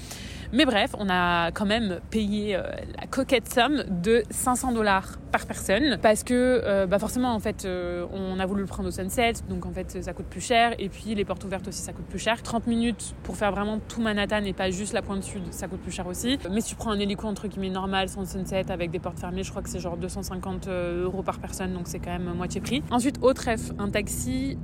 Mais 0.54 0.64
bref, 0.64 0.92
on 1.00 1.10
a 1.10 1.52
quand 1.52 1.66
même 1.66 2.00
payé 2.12 2.56
euh, 2.56 2.62
la 3.00 3.08
coquette 3.08 3.52
somme 3.52 3.84
de 3.90 4.24
500 4.30 4.74
dollars 4.74 5.18
par 5.32 5.48
personne. 5.48 5.98
Parce 6.04 6.24
que, 6.24 6.62
euh, 6.64 6.86
bah 6.86 7.00
forcément, 7.00 7.34
en 7.34 7.40
fait, 7.40 7.68
on 7.68 8.40
a 8.40 8.46
voulu 8.46 8.62
le 8.62 8.68
prendre 8.68 8.88
au 8.88 8.92
sunset. 8.92 9.34
Donc, 9.50 9.66
en 9.66 9.72
fait, 9.72 10.04
ça 10.04 10.14
coûte 10.14 10.28
plus 10.28 10.42
cher. 10.42 10.76
Et 10.78 10.90
puis, 10.90 11.16
les 11.16 11.26
portes 11.26 11.44
ouvertes 11.44 11.68
aussi, 11.68 11.82
ça 11.82 11.94
coûte 11.94 12.06
plus 12.06 12.20
cher. 12.20 12.44
30 12.44 12.68
minutes 12.68 13.16
pour 13.24 13.38
faire 13.38 13.52
vraiment 13.52 13.80
tout 13.80 14.02
Manhattan 14.02 14.44
et 14.44 14.54
pas 14.54 14.70
juste 14.70 14.94
la 14.94 15.02
pointe 15.02 15.24
sud, 15.24 15.52
ça 15.52 15.68
coûte 15.68 15.82
plus 15.82 15.92
cher 15.92 16.06
aussi. 16.06 16.38
Mais 16.52 16.62
tu 16.76 16.82
prends 16.82 16.92
un 16.92 17.00
hélico, 17.00 17.26
entre 17.26 17.48
guillemets, 17.48 17.70
normal, 17.70 18.10
sans 18.10 18.30
sunset, 18.30 18.70
avec 18.70 18.92
des 18.92 19.00
portes 19.00 19.18
fermées, 19.18 19.44
je 19.44 19.50
crois 19.50 19.62
que 19.62 19.70
c'est 19.70 19.80
genre 19.80 19.96
250 19.96 20.68
euh, 20.68 21.06
euros 21.06 21.24
par 21.24 21.40
personne, 21.40 21.72
donc 21.74 21.84
c'est 21.86 22.00
quand 22.00 22.12
même 22.12 22.34
moitié 22.36 22.60
prix. 22.60 22.84
Ensuite, 22.92 23.18
au 23.22 23.32
trèfle, 23.32 23.74
un 23.80 23.90
taxi 23.90 24.58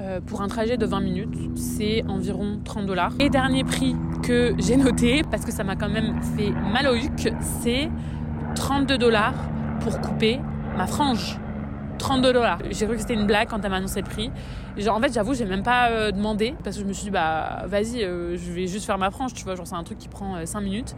euh, 0.00 0.20
pour 0.20 0.42
un 0.42 0.46
trajet 0.46 0.76
de 0.76 0.86
20 0.86 1.00
minutes, 1.00 1.34
c'est 1.56 2.04
environ 2.06 2.60
30 2.64 2.86
dollars. 2.86 3.12
Et 3.18 3.30
dernier 3.30 3.64
prix 3.64 3.96
que 4.22 4.54
j'ai 4.58 4.76
noté, 4.76 5.22
parce 5.28 5.44
que 5.44 5.50
ça 5.50 5.64
m'a 5.64 5.74
quand 5.74 5.88
même 5.88 6.22
fait 6.36 6.50
mal 6.50 6.86
au 6.86 6.94
huc, 6.94 7.32
c'est 7.40 7.90
32 8.54 8.96
dollars 8.96 9.34
pour 9.80 10.00
couper 10.00 10.38
ma 10.76 10.86
frange. 10.86 11.36
32 11.98 12.32
dollars. 12.32 12.58
J'ai 12.70 12.86
cru 12.86 12.94
que 12.94 13.00
c'était 13.00 13.14
une 13.14 13.26
blague 13.26 13.48
quand 13.48 13.58
elle 13.64 13.70
m'a 13.70 13.78
annoncé 13.78 14.02
le 14.02 14.06
prix. 14.06 14.30
Genre, 14.76 14.94
en 14.94 15.00
fait, 15.00 15.12
j'avoue, 15.12 15.34
j'ai 15.34 15.46
même 15.46 15.64
pas 15.64 15.88
euh, 15.88 16.12
demandé 16.12 16.54
parce 16.62 16.76
que 16.76 16.82
je 16.82 16.86
me 16.86 16.92
suis 16.92 17.04
dit, 17.04 17.10
bah, 17.10 17.64
vas-y, 17.66 18.02
je 18.02 18.52
vais 18.52 18.68
juste 18.68 18.86
faire 18.86 18.98
ma 18.98 19.10
frange, 19.10 19.34
tu 19.34 19.42
vois. 19.42 19.56
Genre, 19.56 19.66
c'est 19.66 19.74
un 19.74 19.82
truc 19.82 19.98
qui 19.98 20.08
prend 20.08 20.46
5 20.46 20.60
minutes. 20.60 20.94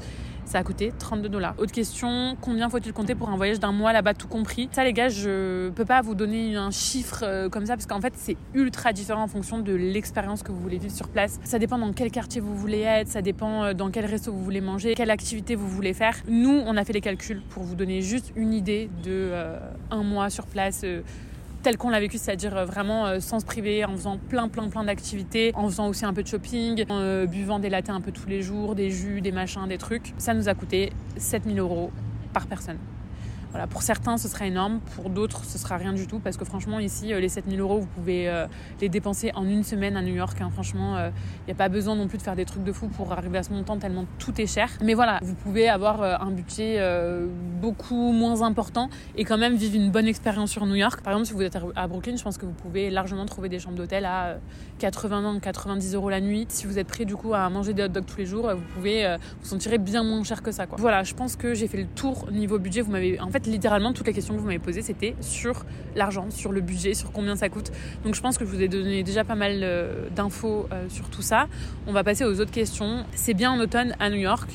Ça 0.49 0.61
a 0.61 0.63
coûté 0.63 0.95
32 0.99 1.29
dollars. 1.29 1.55
Autre 1.59 1.73
question, 1.73 2.35
combien 2.41 2.71
faut-il 2.71 2.95
compter 2.95 3.15
pour 3.15 3.29
un 3.29 3.37
voyage 3.37 3.61
d'un 3.61 3.71
mois 3.71 3.93
là-bas 3.93 4.15
tout 4.15 4.29
compris? 4.29 4.71
Ça 4.73 4.83
les 4.83 4.95
gars, 4.95 5.11
je 5.11 5.69
peux 5.69 5.85
pas 5.85 6.01
vous 6.01 6.15
donner 6.15 6.57
un 6.57 6.71
chiffre 6.71 7.21
euh, 7.23 7.51
comme 7.51 7.67
ça 7.67 7.75
parce 7.75 7.85
qu'en 7.85 8.01
fait 8.01 8.15
c'est 8.17 8.39
ultra 8.55 8.95
différent 8.95 9.25
en 9.25 9.29
fonction 9.29 9.59
de 9.59 9.75
l'expérience 9.75 10.43
que 10.43 10.51
vous 10.51 10.59
voulez 10.59 10.79
vivre 10.79 10.95
sur 10.95 11.09
place. 11.09 11.39
Ça 11.45 11.59
dépend 11.59 11.77
dans 11.77 11.93
quel 11.93 12.11
quartier 12.11 12.41
vous 12.41 12.57
voulez 12.57 12.81
être, 12.81 13.09
ça 13.09 13.21
dépend 13.21 13.63
euh, 13.63 13.73
dans 13.75 13.91
quel 13.91 14.07
resto 14.07 14.33
vous 14.33 14.43
voulez 14.43 14.63
manger, 14.63 14.95
quelle 14.95 15.11
activité 15.11 15.55
vous 15.55 15.69
voulez 15.69 15.93
faire. 15.93 16.17
Nous, 16.27 16.63
on 16.65 16.79
a 16.79 16.85
fait 16.87 16.95
les 16.95 17.03
calculs 17.03 17.43
pour 17.51 17.65
vous 17.65 17.75
donner 17.75 18.01
juste 18.01 18.33
une 18.35 18.55
idée 18.55 18.89
de 19.05 19.11
euh, 19.11 19.59
un 19.91 20.03
mois 20.03 20.31
sur 20.31 20.47
place 20.47 20.83
tel 21.63 21.77
qu'on 21.77 21.91
l'a 21.91 22.01
vécu, 22.01 22.19
c'est-à-dire 22.19 22.57
euh, 22.57 22.65
vraiment 22.65 23.07
euh, 23.07 23.21
sans 23.21 23.41
se 23.41 23.47
priver, 23.47 23.85
en 23.85 23.93
faisant 23.93 24.19
plein 24.19 24.49
plein 24.49 24.69
plein 24.69 24.85
d'activités, 24.85 25.53
en 25.55 25.69
faisant 25.69 25.89
aussi 25.89 26.05
un 26.05 26.13
peu 26.13 26.23
de 26.23 26.29
shopping, 26.29 26.85
en 26.89 27.01
euh, 27.01 27.27
buvant 27.27 27.59
des 27.59 27.71
lattés 27.71 27.93
un 27.93 28.01
peu 28.01 28.13
tous 28.13 28.29
les 28.29 28.43
jours, 28.43 28.75
des 28.75 28.91
jus, 28.91 29.21
des 29.21 29.33
machins, 29.33 29.67
des 29.69 29.79
trucs. 29.79 30.15
Ça 30.19 30.35
nous 30.35 30.49
a 30.49 30.55
coûté 30.55 30.93
7000 31.17 31.59
euros 31.59 31.91
par 32.33 32.47
personne. 32.47 32.79
Pour 33.67 33.83
certains, 33.83 34.17
ce 34.17 34.29
sera 34.29 34.47
énorme. 34.47 34.81
Pour 34.95 35.11
d'autres, 35.11 35.45
ce 35.45 35.59
sera 35.59 35.77
rien 35.77 35.93
du 35.93 36.07
tout. 36.07 36.19
Parce 36.19 36.37
que 36.37 36.45
franchement, 36.45 36.79
ici, 36.79 37.13
euh, 37.13 37.21
les 37.21 37.29
7000 37.29 37.61
euros, 37.61 37.81
vous 37.81 37.87
pouvez 37.87 38.29
euh, 38.29 38.47
les 38.81 38.89
dépenser 38.89 39.33
en 39.35 39.47
une 39.47 39.65
semaine 39.65 39.97
à 39.97 40.03
New 40.03 40.15
York. 40.15 40.41
Hein. 40.41 40.51
Franchement, 40.53 40.97
il 40.97 41.01
euh, 41.01 41.11
n'y 41.47 41.53
a 41.53 41.57
pas 41.57 41.69
besoin 41.69 41.97
non 41.97 42.09
plus 42.09 42.19
de 42.19 42.23
faire 42.23 42.37
des 42.37 42.45
trucs 42.45 42.65
de 42.65 42.73
fou 42.73 42.89
pour 42.89 43.13
arriver 43.13 43.39
à 43.39 43.43
ce 43.43 43.53
montant 43.53 43.79
tellement 43.79 44.05
tout 44.19 44.41
est 44.41 44.47
cher. 44.47 44.71
Mais 44.83 44.95
voilà, 44.95 45.19
vous 45.23 45.35
pouvez 45.35 45.69
avoir 45.69 46.03
un 46.03 46.31
budget 46.31 46.81
beaucoup 47.61 48.13
moins 48.13 48.43
important 48.43 48.89
et 49.17 49.25
quand 49.25 49.39
même 49.39 49.57
vivre 49.57 49.77
une 49.77 49.91
bonne 49.91 50.07
expérience 50.07 50.51
sur 50.51 50.65
New 50.67 50.75
York. 50.75 51.01
Par 51.03 51.13
exemple, 51.13 51.27
si 51.27 51.33
vous 51.33 51.43
êtes 51.43 51.59
à 51.77 51.87
Brooklyn, 51.87 52.17
je 52.17 52.23
pense 52.23 52.39
que 52.39 52.47
vous 52.47 52.53
pouvez 52.53 52.91
largement 52.91 53.25
trouver 53.27 53.49
des 53.49 53.59
chambres 53.59 53.77
d'hôtel 53.77 54.05
à 54.05 54.39
80, 54.79 55.41
90 55.41 55.95
euros 55.95 56.11
la 56.11 56.21
nuit. 56.21 56.47
Si 56.49 56.67
vous 56.67 56.79
êtes 56.79 56.87
prêt 56.87 57.05
du 57.05 57.17
coup 57.17 57.35
à 57.35 57.49
manger 57.51 57.75
des 57.75 57.85
hot 57.85 57.89
dogs 57.89 58.07
tous 58.07 58.19
les 58.19 58.27
jours, 58.27 58.51
vous 58.55 58.75
pouvez 58.75 59.17
vous 59.41 59.49
sentir 59.49 59.79
bien 59.79 60.03
moins 60.03 60.23
cher 60.25 60.43
que 60.43 60.53
ça. 60.53 60.67
Voilà, 60.77 61.03
je 61.03 61.15
pense 61.15 61.37
que 61.37 61.55
j'ai 61.55 61.69
fait 61.69 61.79
le 61.79 61.87
tour 61.87 62.31
niveau 62.31 62.59
budget. 62.59 62.81
Vous 62.81 62.93
m'avez 62.93 63.21
en 63.21 63.31
fait 63.31 63.47
littéralement, 63.49 63.93
toutes 63.93 64.07
les 64.07 64.13
questions 64.13 64.35
que 64.35 64.41
vous 64.41 64.47
m'avez 64.47 64.59
posées, 64.59 64.83
c'était 64.83 65.15
sur 65.21 65.65
l'argent, 65.97 66.31
sur 66.31 66.53
le 66.53 66.61
budget, 66.61 66.95
sur 66.95 67.13
combien 67.13 67.37
ça 67.37 67.49
coûte. 67.49 67.71
Donc 68.05 68.15
je 68.15 68.21
pense 68.21 68.39
que 68.39 68.45
je 68.45 68.51
vous 68.51 68.63
ai 68.63 68.69
donné 68.69 69.03
déjà 69.03 69.25
pas 69.25 69.35
mal 69.35 69.61
euh, 69.63 70.09
d'infos 70.15 70.69
euh, 70.73 70.89
sur 70.89 71.09
tout 71.09 71.23
ça. 71.23 71.49
On 71.87 71.93
va 71.93 72.05
passer 72.05 72.25
aux 72.25 72.41
autres 72.41 72.51
questions. 72.51 73.05
C'est 73.15 73.35
bien 73.35 73.51
en 73.51 73.59
automne 73.61 73.95
à 74.01 74.11
New 74.11 74.17
York. 74.17 74.51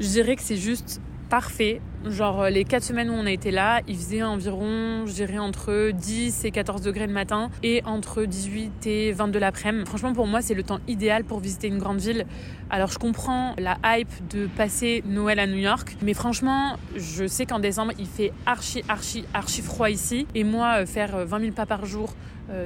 Je 0.00 0.08
dirais 0.08 0.36
que 0.36 0.42
c'est 0.42 0.56
juste 0.56 1.00
parfait. 1.34 1.80
Genre 2.08 2.42
euh, 2.42 2.48
les 2.48 2.62
4 2.62 2.84
semaines 2.84 3.10
où 3.10 3.12
on 3.12 3.26
a 3.26 3.32
été 3.32 3.50
là, 3.50 3.80
il 3.88 3.96
faisait 3.96 4.22
environ, 4.22 5.04
je 5.04 5.14
dirais, 5.14 5.38
entre 5.38 5.90
10 5.90 6.44
et 6.44 6.52
14 6.52 6.80
degrés 6.80 7.08
le 7.08 7.12
matin 7.12 7.50
et 7.64 7.82
entre 7.86 8.24
18 8.24 8.86
et 8.86 9.10
22 9.10 9.40
l'après-midi. 9.40 9.84
Franchement, 9.84 10.12
pour 10.12 10.28
moi, 10.28 10.42
c'est 10.42 10.54
le 10.54 10.62
temps 10.62 10.78
idéal 10.86 11.24
pour 11.24 11.40
visiter 11.40 11.66
une 11.66 11.78
grande 11.78 11.98
ville. 11.98 12.24
Alors, 12.70 12.88
je 12.92 13.00
comprends 13.00 13.56
la 13.58 13.78
hype 13.84 14.28
de 14.30 14.46
passer 14.46 15.02
Noël 15.08 15.40
à 15.40 15.48
New 15.48 15.56
York, 15.56 15.96
mais 16.02 16.14
franchement, 16.14 16.76
je 16.94 17.26
sais 17.26 17.46
qu'en 17.46 17.58
décembre, 17.58 17.90
il 17.98 18.06
fait 18.06 18.30
archi, 18.46 18.84
archi, 18.88 19.24
archi 19.34 19.60
froid 19.60 19.90
ici. 19.90 20.28
Et 20.36 20.44
moi, 20.44 20.82
euh, 20.82 20.86
faire 20.86 21.26
20 21.26 21.36
euh, 21.36 21.40
000 21.40 21.52
pas 21.52 21.66
par 21.66 21.84
jour 21.84 22.14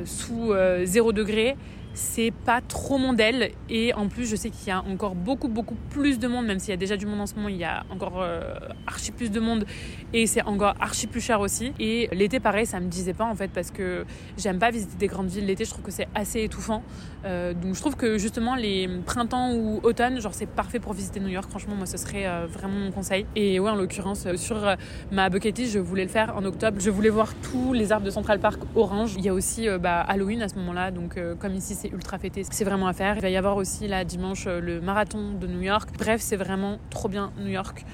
sous 0.05 0.53
0 0.85 1.13
degré, 1.13 1.57
c'est 1.99 2.31
pas 2.31 2.61
trop 2.61 2.97
mondial 2.97 3.51
et 3.69 3.93
en 3.93 4.07
plus 4.07 4.25
je 4.31 4.37
sais 4.37 4.51
qu'il 4.51 4.69
y 4.69 4.71
a 4.71 4.81
encore 4.83 5.17
beaucoup 5.17 5.49
beaucoup 5.49 5.75
plus 5.91 6.21
de 6.21 6.29
monde 6.29 6.47
même 6.47 6.61
s'il 6.61 6.71
y 6.71 6.73
a 6.73 6.77
déjà 6.77 6.97
du 6.97 7.07
monde 7.07 7.21
en 7.21 7.27
ce 7.27 7.35
moment 7.35 7.49
il 7.49 7.57
y 7.57 7.65
a 7.65 7.85
encore 7.91 8.23
euh, 8.23 8.55
archi 8.87 9.11
plus 9.11 9.33
de 9.33 9.41
monde 9.41 9.67
et 10.13 10.27
c'est 10.29 10.43
encore 10.43 10.75
archi 10.81 11.07
plus 11.07 11.21
cher 11.21 11.41
aussi. 11.41 11.73
Et 11.81 12.09
l'été 12.13 12.39
pareil 12.39 12.67
ça 12.67 12.79
me 12.79 12.87
disait 12.87 13.15
pas 13.15 13.25
en 13.25 13.35
fait 13.35 13.51
parce 13.53 13.73
que 13.73 14.05
j'aime 14.37 14.61
pas 14.61 14.71
visiter 14.71 14.97
des 14.97 15.09
grandes 15.09 15.29
villes. 15.29 15.47
L'été 15.47 15.65
je 15.65 15.71
trouve 15.71 15.85
que 15.85 15.91
c'est 15.91 16.09
assez 16.15 16.45
étouffant. 16.45 16.83
Euh, 17.25 17.53
donc 17.53 17.75
je 17.75 17.81
trouve 17.81 17.97
que 17.97 18.17
justement 18.17 18.55
les 18.55 18.89
printemps 19.05 19.53
ou 19.53 19.81
automne 19.83 20.21
genre 20.21 20.35
c'est 20.35 20.47
parfait 20.47 20.79
pour 20.79 20.93
visiter 20.93 21.19
New 21.19 21.29
York. 21.29 21.51
Franchement 21.51 21.75
moi 21.75 21.87
ce 21.87 21.97
serait 21.97 22.27
euh, 22.27 22.47
vraiment 22.47 22.79
mon 22.79 22.93
conseil. 22.93 23.27
Et 23.35 23.59
ouais 23.59 23.71
en 23.71 23.75
l'occurrence 23.75 24.27
sur 24.37 24.77
ma 25.11 25.29
bucket 25.31 25.59
list 25.59 25.73
je 25.73 25.81
voulais 25.81 26.05
le 26.05 26.11
faire 26.11 26.37
en 26.37 26.45
octobre. 26.45 26.79
Je 26.81 26.91
voulais 26.91 27.11
voir 27.11 27.35
tous 27.43 27.73
les 27.73 27.91
arbres 27.91 28.07
de 28.07 28.11
Central 28.11 28.39
Park 28.39 28.61
orange. 28.77 29.15
Il 29.19 29.25
y 29.25 29.29
a 29.29 29.35
aussi 29.35 29.67
bah, 29.81 30.01
Halloween 30.01 30.43
à 30.43 30.49
ce 30.49 30.55
moment 30.55 30.73
là 30.73 30.93
donc 30.93 31.19
comme 31.41 31.55
ici 31.55 31.75
c'est 31.75 31.88
ultra 31.93 32.19
fêté. 32.19 32.45
C'est 32.51 32.65
vraiment 32.65 32.87
à 32.87 32.93
faire. 32.93 33.17
Il 33.17 33.23
va 33.23 33.31
y 33.31 33.37
avoir 33.37 33.57
aussi 33.57 33.89
là 33.89 34.05
dimanche 34.05 34.47
euh, 34.47 34.61
le 34.61 34.81
marathon 34.81 35.33
de 35.33 35.47
New 35.47 35.63
York. 35.63 35.91
Bref, 35.99 36.21
c'est 36.21 36.37
vraiment 36.37 36.79
trop 36.91 37.09
bien 37.09 37.33
New 37.39 37.51
York 37.51 37.85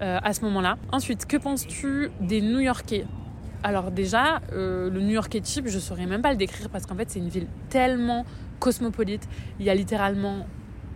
euh, 0.00 0.18
à 0.22 0.32
ce 0.32 0.42
moment-là. 0.42 0.78
Ensuite, 0.90 1.26
que 1.26 1.36
penses-tu 1.36 2.10
des 2.20 2.40
New 2.40 2.60
Yorkais? 2.60 3.04
Alors 3.62 3.90
déjà, 3.90 4.40
euh, 4.52 4.90
le 4.90 5.00
New 5.00 5.12
Yorkais 5.12 5.40
type, 5.40 5.68
je 5.68 5.78
saurais 5.78 6.06
même 6.06 6.22
pas 6.22 6.30
le 6.30 6.36
décrire 6.36 6.68
parce 6.68 6.84
qu'en 6.84 6.96
fait 6.96 7.08
c'est 7.10 7.20
une 7.20 7.28
ville 7.28 7.46
tellement 7.68 8.24
cosmopolite. 8.58 9.28
Il 9.60 9.66
y 9.66 9.70
a 9.70 9.74
littéralement 9.74 10.46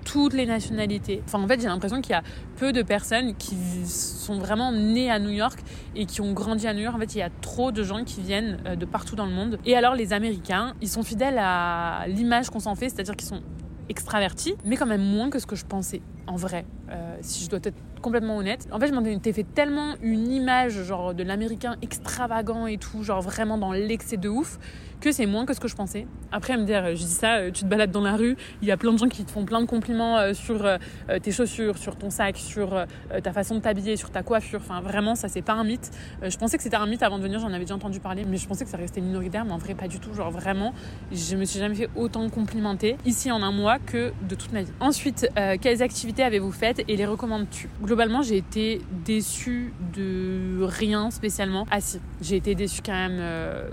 toutes 0.07 0.35
les 0.35 0.47
nationalités. 0.47 1.21
Enfin, 1.27 1.43
en 1.43 1.49
fait, 1.49 1.61
j'ai 1.61 1.67
l'impression 1.67 2.01
qu'il 2.01 2.13
y 2.13 2.15
a 2.15 2.23
peu 2.57 2.73
de 2.73 2.83
personnes 2.83 3.35
qui 3.35 3.57
sont 3.85 4.39
vraiment 4.39 4.71
nées 4.71 5.11
à 5.11 5.19
New 5.19 5.31
York 5.31 5.59
et 5.97 6.07
qui 6.07 6.21
ont 6.21 6.33
grandi 6.33 6.67
à 6.67 6.73
New 6.73 6.81
York. 6.81 6.95
En 6.97 7.01
fait, 7.01 7.15
il 7.17 7.19
y 7.19 7.23
a 7.23 7.31
trop 7.41 7.73
de 7.73 7.83
gens 7.83 8.05
qui 8.05 8.21
viennent 8.23 8.59
euh, 8.67 8.77
de 8.77 8.87
partout 8.87 9.17
dans 9.17 9.27
le 9.27 9.33
monde. 9.33 9.59
Et 9.67 9.77
alors, 9.77 9.95
les 9.95 10.13
Américains, 10.13 10.75
ils 10.81 10.89
sont 10.89 11.03
fidèles 11.03 11.39
à 11.39 12.05
l'image 12.07 12.51
qu'on 12.51 12.61
s'en 12.61 12.77
fait, 12.77 12.89
c'est-à-dire 12.89 13.17
qu'ils 13.17 13.29
sont 13.29 13.43
extravertis, 13.89 14.55
mais 14.65 14.77
quand 14.77 14.87
même 14.87 15.03
moins 15.03 15.29
que 15.29 15.41
ce 15.41 15.47
que 15.47 15.57
je 15.57 15.65
pensais. 15.65 16.01
En 16.27 16.37
vrai, 16.37 16.65
euh, 16.91 17.17
si 17.21 17.45
je 17.45 17.51
dois 17.51 17.61
être 17.63 17.77
complètement 18.01 18.37
honnête. 18.37 18.69
En 18.71 18.79
fait, 18.79 18.89
je 18.89 18.93
m'en 18.93 19.05
étais 19.05 19.33
fait 19.33 19.47
tellement 19.55 19.95
une 20.03 20.31
image 20.31 20.83
genre 20.85 21.15
de 21.15 21.23
l'américain 21.23 21.77
extravagant 21.83 22.67
et 22.67 22.79
tout, 22.79 23.03
genre 23.03 23.21
vraiment 23.21 23.59
dans 23.59 23.73
l'excès 23.73 24.17
de 24.17 24.29
ouf, 24.29 24.59
que 25.01 25.13
c'est 25.13 25.27
moins 25.27 25.45
que 25.45 25.55
ce 25.55 25.61
que 25.61 25.69
je 25.69 25.77
pensais. 25.77 26.07
Après, 26.33 26.55
à 26.55 26.57
me 26.57 26.65
dire, 26.65 26.95
je 26.95 27.03
dis 27.03 27.07
ça, 27.07 27.37
euh, 27.37 27.51
tu 27.51 27.65
te 27.65 27.69
balades 27.69 27.91
dans 27.91 28.03
la 28.03 28.17
rue, 28.17 28.37
il 28.63 28.69
y 28.69 28.71
a 28.71 28.77
plein 28.77 28.93
de 28.93 28.99
gens 28.99 29.09
qui 29.09 29.25
te 29.25 29.31
font 29.31 29.45
plein 29.45 29.61
de 29.61 29.67
compliments 29.67 30.19
euh, 30.19 30.35
sur 30.35 30.65
euh, 30.65 30.79
tes 31.23 31.33
chaussures, 31.33 31.79
sur 31.79 31.97
ton 31.97 32.11
sac, 32.11 32.37
sur 32.37 32.87
ta 33.23 33.33
façon 33.33 33.57
de 33.57 33.61
t'habiller, 33.61 33.97
sur 33.97 34.11
ta 34.11 34.23
coiffure. 34.23 34.61
Enfin, 34.63 34.81
vraiment, 34.81 35.15
ça, 35.15 35.29
c'est 35.29 35.43
pas 35.43 35.53
un 35.53 35.65
mythe. 35.65 35.91
Je 36.23 36.37
pensais 36.37 36.57
que 36.57 36.63
c'était 36.63 36.77
un 36.77 36.87
mythe 36.87 37.03
avant 37.03 37.19
de 37.19 37.23
venir, 37.23 37.39
j'en 37.41 37.49
avais 37.49 37.61
déjà 37.61 37.75
entendu 37.75 38.01
parler, 38.01 38.25
mais 38.25 38.37
je 38.37 38.47
pensais 38.47 38.65
que 38.65 38.71
ça 38.71 38.77
restait 38.77 39.01
minoritaire, 39.01 39.45
mais 39.45 39.53
en 39.53 39.59
vrai, 39.59 39.75
pas 39.75 39.89
du 39.89 40.01
tout. 40.01 40.15
Genre, 40.15 40.31
vraiment, 40.31 40.73
je 41.13 41.37
me 41.37 41.45
suis 41.45 41.59
jamais 41.59 41.75
fait 41.75 41.91
autant 41.97 42.29
complimenter 42.29 42.97
ici 43.05 43.31
en 43.31 43.43
un 43.43 43.53
mois 43.53 43.79
que 43.79 44.13
de 44.29 44.35
toute 44.35 44.53
ma 44.53 44.63
vie. 44.63 44.73
Ensuite, 44.81 45.29
quelles 45.61 45.83
activités 45.83 46.16
avez-vous 46.23 46.53
faites 46.53 46.83
et 46.89 46.97
les 46.97 47.07
recommandes-tu? 47.07 47.69
Globalement, 47.83 48.23
j'ai 48.23 48.37
été 48.37 48.81
déçue 49.05 49.73
de 49.95 50.59
rien 50.63 51.11
spécialement. 51.11 51.67
Ah 51.71 51.81
si, 51.81 52.01
j'ai 52.21 52.37
été 52.37 52.55
déçue 52.55 52.83
quand 52.85 52.93
même 52.93 53.23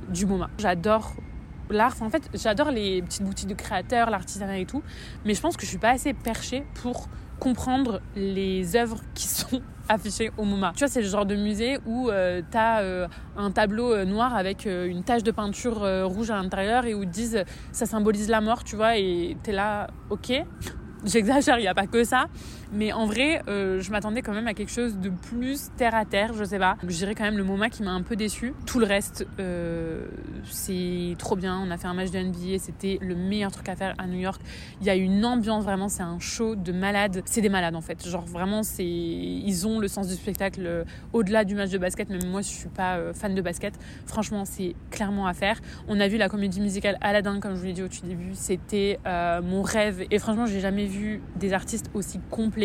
du 0.10 0.26
MoMA. 0.26 0.50
J'adore 0.58 1.14
l'art. 1.70 2.02
en 2.02 2.10
fait, 2.10 2.30
j'adore 2.34 2.72
les 2.72 3.02
petites 3.02 3.24
boutiques 3.24 3.50
de 3.50 3.54
créateurs, 3.54 4.10
l'artisanat 4.10 4.60
et 4.60 4.66
tout, 4.66 4.84
mais 5.26 5.34
je 5.34 5.42
pense 5.42 5.58
que 5.58 5.64
je 5.64 5.70
suis 5.70 5.78
pas 5.78 5.92
assez 5.92 6.14
perchée 6.14 6.64
pour 6.76 7.10
comprendre 7.40 8.02
les 8.16 8.76
œuvres 8.76 9.02
qui 9.14 9.28
sont 9.28 9.62
affichées 9.90 10.32
au 10.38 10.44
MoMA. 10.44 10.72
Tu 10.76 10.80
vois, 10.80 10.88
c'est 10.88 11.02
le 11.02 11.08
genre 11.08 11.26
de 11.26 11.36
musée 11.36 11.78
où 11.86 12.10
euh, 12.10 12.42
euh, 12.56 13.08
un 13.36 13.52
tableau 13.52 13.92
euh, 13.92 14.06
noir 14.06 14.34
avec 14.36 14.66
une 14.66 15.04
tache 15.04 15.24
de 15.24 15.32
peinture 15.32 15.82
rouge 16.06 16.32
à 16.32 16.36
l'intérieur 16.36 16.86
et 16.86 16.94
où 16.94 17.04
ils 17.04 17.10
disent 17.10 17.44
ça 17.72 17.86
symbolise 17.86 18.30
la 18.30 18.40
mort, 18.40 18.64
tu 18.64 18.76
vois, 18.76 18.98
et 18.98 19.36
tu 19.44 19.50
es 19.50 19.54
là, 19.54 19.88
ok. 20.10 20.32
J'exagère, 21.06 21.60
il 21.60 21.64
n'y 21.64 21.68
a 21.68 21.74
pas 21.74 21.88
que 21.88 22.04
ça. 22.04 22.28
Mais 22.74 22.92
en 22.92 23.06
vrai, 23.06 23.44
euh, 23.48 23.80
je 23.82 23.92
m'attendais 23.92 24.24
quand 24.24 24.34
même 24.34 24.48
à 24.48 24.56
quelque 24.56 24.72
chose 24.72 24.98
de 24.98 25.10
plus 25.10 25.70
terre 25.78 25.94
à 25.94 26.06
terre, 26.06 26.34
je 26.34 26.44
sais 26.44 26.58
pas. 26.58 26.76
Je 26.82 26.88
dirais 26.98 27.14
quand 27.14 27.24
même 27.24 27.38
le 27.38 27.44
MoMA 27.44 27.70
qui 27.70 27.84
m'a 27.84 27.92
un 27.92 28.02
peu 28.02 28.16
déçu. 28.16 28.56
Tout 28.66 28.80
le 28.80 28.88
reste, 28.88 29.28
euh, 29.40 30.08
c'est 30.50 31.16
trop 31.20 31.36
bien. 31.36 31.62
On 31.64 31.70
a 31.70 31.78
fait 31.78 31.86
un 31.86 31.94
match 31.94 32.10
de 32.10 32.18
NBA, 32.18 32.58
c'était 32.58 32.98
le 33.00 33.14
meilleur 33.14 33.52
truc 33.52 33.70
à 33.70 33.76
faire 33.76 33.94
à 34.00 34.08
New 34.08 34.18
York. 34.18 34.42
Il 34.82 34.88
y 34.88 34.90
a 34.90 34.96
une 34.96 35.24
ambiance 35.24 35.64
vraiment, 35.64 35.88
c'est 35.88 36.02
un 36.02 36.18
show 36.18 36.56
de 36.56 36.72
malades. 36.72 37.22
C'est 37.26 37.42
des 37.42 37.50
malades 37.50 37.76
en 37.76 37.82
fait. 37.82 38.08
Genre 38.08 38.26
vraiment, 38.26 38.64
c'est 38.64 38.84
ils 38.84 39.68
ont 39.68 39.78
le 39.78 39.88
sens 39.88 40.08
du 40.08 40.16
spectacle 40.16 40.64
euh, 40.66 40.84
au-delà 41.14 41.46
du 41.46 41.54
match 41.54 41.70
de 41.70 41.78
basket. 41.78 42.10
Même 42.10 42.26
moi, 42.26 42.42
je 42.42 42.48
suis 42.48 42.70
pas 42.70 43.14
fan 43.14 43.36
de 43.36 43.42
basket. 43.44 43.76
Franchement, 44.08 44.46
c'est 44.46 44.74
clairement 44.90 45.28
à 45.28 45.36
faire. 45.36 45.60
On 45.88 46.00
a 46.00 46.08
vu 46.08 46.18
la 46.18 46.28
comédie 46.28 46.60
musicale 46.60 46.98
Aladdin, 47.02 47.40
comme 47.40 47.54
je 47.54 47.60
vous 47.60 47.66
l'ai 47.66 47.74
dit 47.74 47.84
au 47.84 47.88
tout 47.88 48.04
début. 48.04 48.32
C'était 48.34 49.00
mon 49.06 49.62
rêve. 49.62 50.06
Et 50.10 50.18
franchement, 50.18 50.48
j'ai 50.48 50.60
jamais 50.60 50.88
vu 50.88 51.22
des 51.36 51.54
artistes 51.54 51.92
aussi 51.94 52.20
complets 52.32 52.63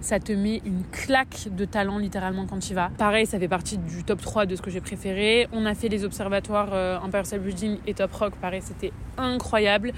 ça 0.00 0.20
te 0.20 0.32
met 0.32 0.62
une 0.64 0.82
claque 0.92 1.48
de 1.50 1.64
talent 1.64 1.98
littéralement 1.98 2.46
quand 2.46 2.58
tu 2.58 2.72
y 2.72 2.74
vas. 2.74 2.90
Pareil, 2.98 3.26
ça 3.26 3.38
fait 3.38 3.48
partie 3.48 3.78
du 3.78 4.04
top 4.04 4.20
3 4.20 4.46
de 4.46 4.54
ce 4.56 4.62
que 4.62 4.70
j'ai 4.70 4.80
préféré. 4.80 5.48
On 5.52 5.66
a 5.66 5.74
fait 5.74 5.88
les 5.88 6.04
observatoires 6.04 6.70
euh, 6.72 6.98
Empire 6.98 7.26
State 7.26 7.42
Building 7.42 7.78
et 7.86 7.94
Top 7.94 8.12
Rock, 8.12 8.34
pareil, 8.36 8.60
c'était 8.62 8.92
incroyable. 9.16 9.92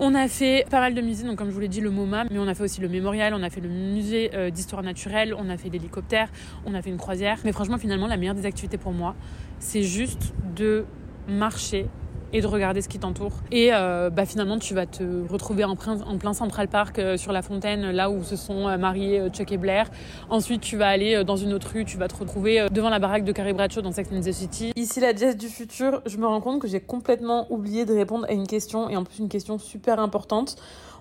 On 0.00 0.14
a 0.14 0.28
fait 0.28 0.64
pas 0.70 0.78
mal 0.78 0.94
de 0.94 1.00
musées, 1.00 1.26
donc 1.26 1.38
comme 1.38 1.48
je 1.48 1.54
vous 1.54 1.60
l'ai 1.60 1.66
dit, 1.66 1.80
le 1.80 1.90
MoMA, 1.90 2.26
mais 2.30 2.38
on 2.38 2.46
a 2.46 2.54
fait 2.54 2.62
aussi 2.62 2.80
le 2.80 2.88
mémorial, 2.88 3.34
on 3.34 3.42
a 3.42 3.50
fait 3.50 3.60
le 3.60 3.68
musée 3.68 4.30
euh, 4.32 4.48
d'histoire 4.48 4.84
naturelle, 4.84 5.34
on 5.36 5.50
a 5.50 5.56
fait 5.56 5.70
l'hélicoptère, 5.70 6.28
on 6.64 6.74
a 6.74 6.82
fait 6.82 6.90
une 6.90 6.98
croisière. 6.98 7.38
Mais 7.44 7.50
franchement, 7.50 7.78
finalement, 7.78 8.06
la 8.06 8.16
meilleure 8.16 8.36
des 8.36 8.46
activités 8.46 8.78
pour 8.78 8.92
moi, 8.92 9.16
c'est 9.58 9.82
juste 9.82 10.32
de 10.54 10.84
marcher 11.26 11.88
et 12.32 12.40
de 12.40 12.46
regarder 12.46 12.82
ce 12.82 12.88
qui 12.88 12.98
t'entoure. 12.98 13.32
Et 13.50 13.70
euh, 13.72 14.10
bah, 14.10 14.26
finalement, 14.26 14.58
tu 14.58 14.74
vas 14.74 14.86
te 14.86 15.02
retrouver 15.30 15.64
en, 15.64 15.76
plein 15.76 16.34
Central 16.34 16.68
Park 16.68 16.98
euh, 16.98 17.16
sur 17.16 17.32
la 17.32 17.42
fontaine, 17.42 17.90
là 17.90 18.10
où 18.10 18.22
se 18.22 18.36
sont 18.36 18.68
euh, 18.68 18.76
mariés 18.76 19.22
Chuck 19.32 19.52
et 19.52 19.56
Blair. 19.56 19.90
Ensuite, 20.30 20.60
tu 20.60 20.76
vas 20.76 20.88
aller 20.88 21.24
dans 21.24 21.36
une 21.36 21.52
autre 21.52 21.68
rue, 21.72 21.84
tu 21.84 21.96
vas 21.96 22.08
te 22.08 22.16
retrouver 22.16 22.66
devant 22.70 22.90
la 22.90 22.98
baraque 22.98 23.24
de 23.24 23.32
Carrie 23.32 23.52
Bradshaw 23.52 23.82
dans 23.82 23.92
Sex 23.92 24.10
and 24.12 24.20
the 24.20 24.32
City. 24.32 24.72
Ici, 24.76 25.00
la 25.00 25.14
jazz 25.14 25.36
du 25.36 25.48
futur, 25.48 26.02
je 26.06 26.16
me 26.16 26.26
rends 26.26 26.40
compte 26.40 26.60
que 26.60 26.68
j'ai 26.68 26.80
complètement 26.80 27.50
oublié 27.50 27.84
de 27.84 27.94
répondre 27.94 28.26
à 28.28 28.32
une 28.32 28.46
question, 28.46 28.88
et 28.88 28.96
en 28.96 29.04
plus 29.04 29.18
une 29.18 29.28
question 29.28 29.58
super 29.58 29.98
importante. 30.00 30.56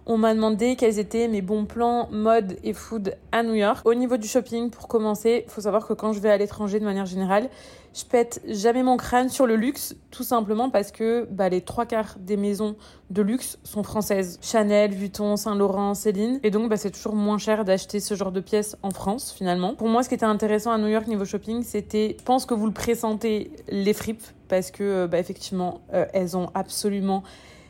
On 0.10 0.18
m'a 0.18 0.34
demandé 0.34 0.78
quels 0.78 1.00
étaient 1.00 1.28
mes 1.28 1.42
bons 1.42 1.66
plans 1.66 2.08
mode 2.12 2.58
et 2.64 2.72
food 2.72 3.16
à 3.34 3.44
New 3.44 3.56
York. 3.56 3.86
Au 3.86 3.94
niveau 3.94 4.16
du 4.16 4.26
shopping, 4.26 4.70
pour 4.70 4.88
commencer, 4.88 5.44
faut 5.50 5.60
savoir 5.60 5.86
que 5.86 5.92
quand 5.92 6.14
je 6.14 6.22
vais 6.22 6.30
à 6.30 6.38
l'étranger 6.38 6.80
de 6.80 6.86
manière 6.86 7.06
générale, 7.06 7.50
je 7.98 8.06
pète 8.06 8.42
jamais 8.48 8.84
mon 8.84 8.96
crâne 8.96 9.30
sur 9.30 9.48
le 9.48 9.56
luxe, 9.56 9.96
tout 10.12 10.24
simplement 10.24 10.70
parce 10.70 10.92
que 10.92 11.28
bah, 11.32 11.50
les 11.50 11.62
trois 11.62 11.88
quarts 11.88 12.16
des 12.20 12.38
maisons 12.38 12.76
de 13.10 13.22
luxe 13.24 13.58
sont 13.64 13.82
françaises. 13.82 14.38
Chanel, 14.42 14.92
Vuitton, 14.92 15.36
Saint-Laurent, 15.36 15.96
Céline. 15.96 16.40
Et 16.44 16.52
donc, 16.52 16.70
bah, 16.70 16.78
c'est 16.78 16.92
toujours 16.92 17.16
moins 17.16 17.40
cher 17.40 17.66
d'acheter 17.66 18.00
ce 18.00 18.14
genre 18.14 18.32
de 18.32 18.40
pièces 18.40 18.78
en 18.84 18.92
France, 18.92 19.34
finalement. 19.36 19.74
Pour 19.74 19.88
moi, 19.88 20.04
ce 20.04 20.10
qui 20.10 20.16
était 20.16 20.26
intéressant 20.26 20.72
à 20.72 20.78
New 20.78 20.88
York 20.88 21.08
niveau 21.08 21.26
shopping, 21.26 21.64
c'était, 21.64 22.16
je 22.20 22.24
pense 22.24 22.46
que 22.46 22.54
vous 22.54 22.68
le 22.68 22.74
présentez, 22.74 23.52
les 23.70 23.94
fripes, 23.94 24.24
parce 24.48 24.70
que, 24.70 25.08
bah, 25.08 25.18
effectivement, 25.18 25.82
euh, 25.94 26.06
elles 26.14 26.38
ont 26.38 26.52
absolument 26.54 27.24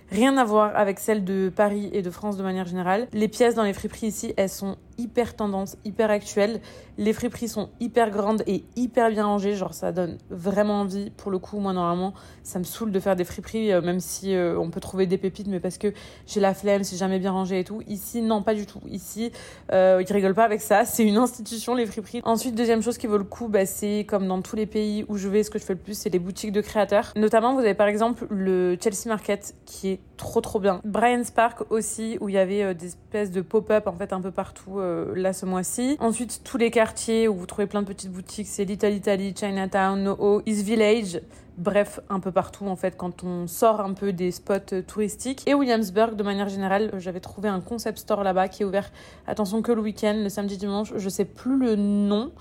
rien 0.09 0.37
à 0.37 0.43
voir 0.43 0.75
avec 0.75 0.99
celles 0.99 1.23
de 1.23 1.51
Paris 1.55 1.89
et 1.93 2.01
de 2.01 2.09
France 2.09 2.35
de 2.35 2.43
manière 2.43 2.65
générale. 2.65 3.07
Les 3.13 3.27
pièces 3.27 3.55
dans 3.55 3.63
les 3.63 3.73
friperies 3.73 4.07
ici, 4.07 4.33
elles 4.35 4.49
sont 4.49 4.77
hyper 4.97 5.36
tendance, 5.36 5.77
hyper 5.86 6.10
actuelle. 6.10 6.62
Les 6.97 7.13
friperies 7.13 7.47
sont 7.47 7.69
hyper 7.79 8.10
grandes 8.10 8.43
et 8.47 8.63
hyper 8.75 9.10
bien 9.10 9.25
rangées. 9.25 9.55
Genre, 9.55 9.73
ça 9.73 9.91
donne 9.91 10.17
vraiment 10.29 10.81
envie. 10.81 11.12
Pour 11.12 11.31
le 11.31 11.39
coup, 11.39 11.60
moi, 11.60 11.73
normalement, 11.73 12.13
ça 12.43 12.60
me 12.60 12.63
saoule 12.63 12.91
de 12.91 12.99
faire 12.99 13.15
des 13.15 13.23
friperies, 13.23 13.71
euh, 13.71 13.81
même 13.81 13.99
si 13.99 14.33
euh, 14.33 14.57
on 14.60 14.69
peut 14.69 14.79
trouver 14.79 15.05
des 15.05 15.17
pépites, 15.17 15.47
mais 15.47 15.60
parce 15.60 15.77
que 15.77 15.93
j'ai 16.25 16.39
la 16.39 16.53
flemme, 16.53 16.83
c'est 16.83 16.97
jamais 16.97 17.19
bien 17.19 17.31
rangé 17.31 17.60
et 17.60 17.63
tout. 17.63 17.81
Ici, 17.88 18.21
non, 18.21 18.41
pas 18.41 18.53
du 18.53 18.65
tout. 18.65 18.81
Ici, 18.88 19.31
euh, 19.71 20.03
ils 20.05 20.13
rigolent 20.13 20.33
pas 20.33 20.45
avec 20.45 20.62
ça. 20.62 20.86
C'est 20.86 21.03
une 21.03 21.17
institution, 21.17 21.75
les 21.75 21.86
friperies. 21.86 22.21
Ensuite, 22.25 22.55
deuxième 22.55 22.81
chose 22.81 22.97
qui 22.97 23.07
vaut 23.07 23.17
le 23.17 23.23
coup, 23.23 23.47
bah, 23.47 23.65
c'est 23.65 24.05
comme 24.07 24.27
dans 24.27 24.41
tous 24.41 24.55
les 24.55 24.65
pays 24.65 25.05
où 25.07 25.17
je 25.17 25.27
vais, 25.27 25.43
ce 25.43 25.51
que 25.51 25.60
je 25.60 25.63
fais 25.63 25.73
le 25.73 25.79
plus, 25.79 25.97
c'est 25.97 26.10
les 26.10 26.19
boutiques 26.19 26.51
de 26.51 26.62
créateurs. 26.62 27.13
Notamment, 27.15 27.53
vous 27.53 27.60
avez 27.60 27.75
par 27.75 27.88
exemple 27.88 28.25
le 28.29 28.77
Chelsea 28.81 29.07
Market 29.07 29.55
qui 29.65 29.89
est 29.89 29.99
trop 30.17 30.41
trop 30.41 30.60
bien. 30.60 30.81
Brian's 30.83 31.29
Park 31.31 31.63
aussi, 31.69 32.17
où 32.21 32.29
il 32.29 32.36
y 32.36 32.38
avait 32.38 32.73
des 32.73 32.88
espèces 32.88 33.31
de 33.31 33.41
pop-up 33.41 33.88
en 33.88 33.93
fait 33.93 34.13
un 34.13 34.21
peu 34.21 34.31
partout 34.31 34.79
euh, 34.88 35.13
là 35.15 35.34
ce 35.34 35.45
mois-ci. 35.45 35.97
Ensuite, 36.00 36.41
tous 36.43 36.58
les 36.58 36.71
quartiers 36.71 37.28
où 37.28 37.36
vous 37.36 37.45
trouvez 37.45 37.67
plein 37.67 37.82
de 37.82 37.88
petites 37.88 38.12
boutiques, 38.12 38.47
c'est 38.47 38.65
Little 38.65 38.93
Italy, 38.93 39.34
Chinatown, 39.38 40.04
NoHo, 40.04 40.41
East 40.45 40.65
Village. 40.65 41.21
Bref, 41.58 42.00
un 42.10 42.19
peu 42.19 42.32
partout 42.32 42.67
en 42.67 42.76
fait 42.76 42.95
quand 42.95 43.23
on 43.23 43.47
sort 43.47 43.82
un 43.82 43.93
peu 43.93 44.13
des 44.13 44.32
spots 44.32 44.73
euh, 44.73 44.82
touristiques. 44.82 45.47
Et 45.47 45.54
Williamsburg, 45.54 46.15
de 46.15 46.23
manière 46.23 46.50
générale, 46.50 46.91
euh, 46.93 47.00
j'avais 47.00 47.19
trouvé 47.19 47.50
un 47.50 47.62
concept 47.62 48.00
store 48.00 48.23
là-bas 48.23 48.47
qui 48.47 48.63
est 48.63 48.65
ouvert, 48.65 48.91
attention 49.28 49.62
que 49.62 49.71
le 49.71 49.82
week-end, 49.82 50.15
le 50.15 50.30
samedi, 50.30 50.58
dimanche, 50.58 50.93
je 50.95 51.10
sais 51.10 51.26
plus 51.26 51.58
le 51.58 51.76
nom. 51.76 52.32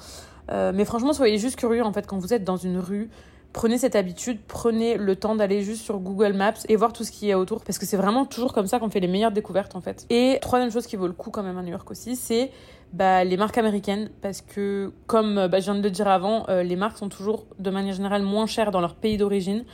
mais 0.49 0.85
franchement, 0.85 1.13
soyez 1.13 1.39
juste 1.39 1.57
curieux 1.57 1.83
en 1.83 1.93
fait 1.93 2.07
quand 2.07 2.19
vous 2.19 2.33
êtes 2.33 2.45
dans 2.45 2.57
une 2.57 2.79
rue 2.79 3.11
prenez 3.57 3.79
cette 3.79 3.97
habitude, 3.97 4.39
prenez 4.47 4.99
le 4.99 5.17
temps 5.17 5.35
d'aller 5.35 5.63
juste 5.63 5.83
sur 5.83 5.99
Google 5.99 6.35
Maps 6.35 6.53
et 6.69 6.77
voir 6.77 6.93
tout 6.93 7.05
ce 7.05 7.11
qu'il 7.11 7.29
y 7.29 7.33
a 7.33 7.39
autour 7.39 7.65
parce 7.65 7.79
que 7.79 7.87
c'est 7.87 7.97
vraiment 7.97 8.27
toujours 8.27 8.53
comme 8.53 8.67
ça 8.67 8.79
qu'on 8.79 8.91
fait 8.91 9.01
les 9.01 9.09
meilleures 9.09 9.33
découvertes 9.33 9.75
en 9.75 9.81
fait. 9.81 10.05
Et 10.11 10.39
troisième 10.43 10.71
chose 10.71 10.87
qui 10.87 10.97
vaut 10.97 11.07
le 11.07 11.15
coup 11.15 11.31
quand 11.31 11.43
même 11.43 11.57
à 11.57 11.63
New 11.63 11.71
York 11.71 11.91
aussi, 11.91 12.17
c'est 12.17 12.51
bah, 12.93 13.25
les 13.25 13.39
marques 13.39 13.57
américaines 13.57 14.11
parce 14.21 14.43
que 14.43 14.93
comme 15.07 15.49
bah, 15.49 15.59
je 15.59 15.65
viens 15.65 15.75
de 15.75 15.83
le 15.83 15.91
dire 15.91 16.07
avant, 16.07 16.45
euh, 16.51 16.63
les 16.63 16.77
marques 16.77 16.99
sont 16.99 17.09
toujours 17.09 17.47
de 17.59 17.71
manière 17.71 17.95
générale 17.95 18.23
moins 18.23 18.47
chères 18.47 18.71
dans 18.71 18.83
leur 18.83 18.95
pays 18.95 19.17
d'origine. 19.17 19.65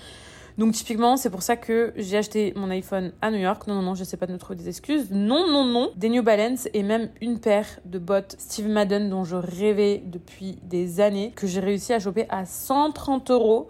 Donc 0.58 0.72
typiquement, 0.72 1.16
c'est 1.16 1.30
pour 1.30 1.42
ça 1.42 1.56
que 1.56 1.92
j'ai 1.96 2.18
acheté 2.18 2.52
mon 2.56 2.70
iPhone 2.70 3.12
à 3.20 3.30
New 3.30 3.38
York. 3.38 3.66
Non, 3.66 3.74
non, 3.76 3.82
non, 3.82 3.94
j'essaie 3.94 4.16
pas 4.16 4.26
de 4.26 4.32
me 4.32 4.38
trouver 4.38 4.56
des 4.56 4.68
excuses. 4.68 5.10
Non, 5.10 5.50
non, 5.50 5.64
non. 5.64 5.90
Des 5.96 6.08
New 6.08 6.22
Balance 6.22 6.68
et 6.74 6.82
même 6.82 7.08
une 7.20 7.40
paire 7.40 7.66
de 7.84 7.98
bottes 7.98 8.36
Steve 8.38 8.68
Madden 8.68 9.08
dont 9.08 9.24
je 9.24 9.36
rêvais 9.36 10.02
depuis 10.04 10.58
des 10.62 11.00
années, 11.00 11.32
que 11.34 11.46
j'ai 11.46 11.60
réussi 11.60 11.92
à 11.92 11.98
choper 11.98 12.26
à 12.28 12.44
130 12.44 13.30
euros 13.30 13.68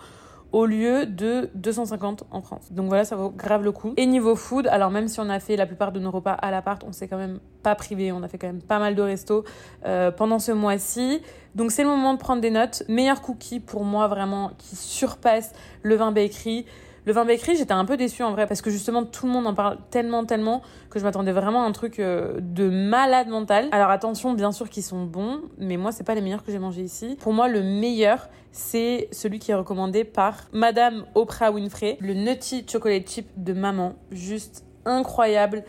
au 0.53 0.67
lieu 0.67 1.07
de 1.07 1.51
250 1.55 2.25
en 2.31 2.43
France. 2.43 2.71
Donc 2.71 2.89
voilà, 2.89 3.05
ça 3.05 3.17
vaut 3.17 3.31
grave 3.31 3.65
le 3.65 3.73
coup. 3.73 3.95
Et 3.97 4.07
niveau 4.07 4.37
food, 4.37 4.67
alors 4.69 4.91
même 4.91 5.09
si 5.09 5.19
on 5.19 5.29
a 5.29 5.41
fait 5.41 5.57
la 5.57 5.67
plupart 5.67 5.93
de 5.93 5.99
nos 5.99 6.11
repas 6.11 6.33
à 6.33 6.51
l'appart, 6.51 6.83
on 6.87 6.93
s'est 6.93 7.09
quand 7.09 7.17
même 7.17 7.41
pas 7.63 7.75
privé, 7.75 8.13
on 8.13 8.23
a 8.23 8.29
fait 8.29 8.39
quand 8.39 8.49
même 8.49 8.63
pas 8.63 8.79
mal 8.79 8.95
de 8.95 9.03
restos 9.03 9.45
euh, 9.87 10.11
pendant 10.11 10.39
ce 10.39 10.53
mois-ci. 10.53 11.23
Donc 11.55 11.71
c'est 11.71 11.83
le 11.83 11.89
moment 11.89 12.15
de 12.15 12.19
prendre 12.19 12.43
des 12.43 12.51
notes. 12.51 12.83
Meilleur 12.89 13.23
cookie 13.23 13.61
pour 13.61 13.85
moi 13.85 14.09
vraiment 14.09 14.53
qui 14.59 14.77
surpasse 14.77 15.53
le 15.83 15.95
vin 15.97 16.13
bakery. 16.13 16.67
Le 17.05 17.13
vin 17.13 17.25
bakery, 17.25 17.57
j'étais 17.57 17.73
un 17.73 17.85
peu 17.85 17.97
déçue 17.97 18.23
en 18.23 18.31
vrai 18.31 18.47
parce 18.47 18.63
que 18.63 18.71
justement 18.71 19.05
tout 19.05 19.27
le 19.27 19.33
monde 19.33 19.47
en 19.49 19.55
parle 19.55 19.79
tellement 19.91 20.25
tellement 20.25 20.63
que 20.89 21.01
je 21.01 21.05
m'attendais 21.05 21.33
vraiment 21.33 21.65
à 21.65 21.67
un 21.67 21.73
truc 21.73 21.99
euh, 21.99 22.39
de 22.41 22.69
malade 22.69 23.29
mental. 23.29 23.69
Alors 23.73 23.91
attention, 23.91 24.35
bien 24.35 24.53
sûr 24.53 24.69
qu'ils 24.69 24.85
sont 24.85 25.05
bons, 25.05 25.41
mais 25.59 25.77
moi 25.77 25.91
c'est 25.91 26.05
pas 26.05 26.15
les 26.15 26.21
meilleurs 26.21 26.45
que 26.45 26.53
j'ai 26.53 26.61
mangés 26.61 26.83
ici. 26.83 27.17
Pour 27.21 27.33
moi, 27.33 27.49
le 27.49 27.63
meilleur, 27.63 28.29
c'est 28.53 29.09
celui 29.11 29.39
qui 29.39 29.51
est 29.51 29.55
recommandé 29.55 30.05
par 30.05 30.49
Madame 30.53 31.07
Oprah 31.15 31.51
Winfrey, 31.51 31.97
le 32.01 32.15
Nutty 32.15 32.65
Chocolate 32.71 33.09
Chip 33.09 33.27
de 33.37 33.53
maman, 33.53 33.95
juste 34.11 34.65
incroyable 34.85 35.65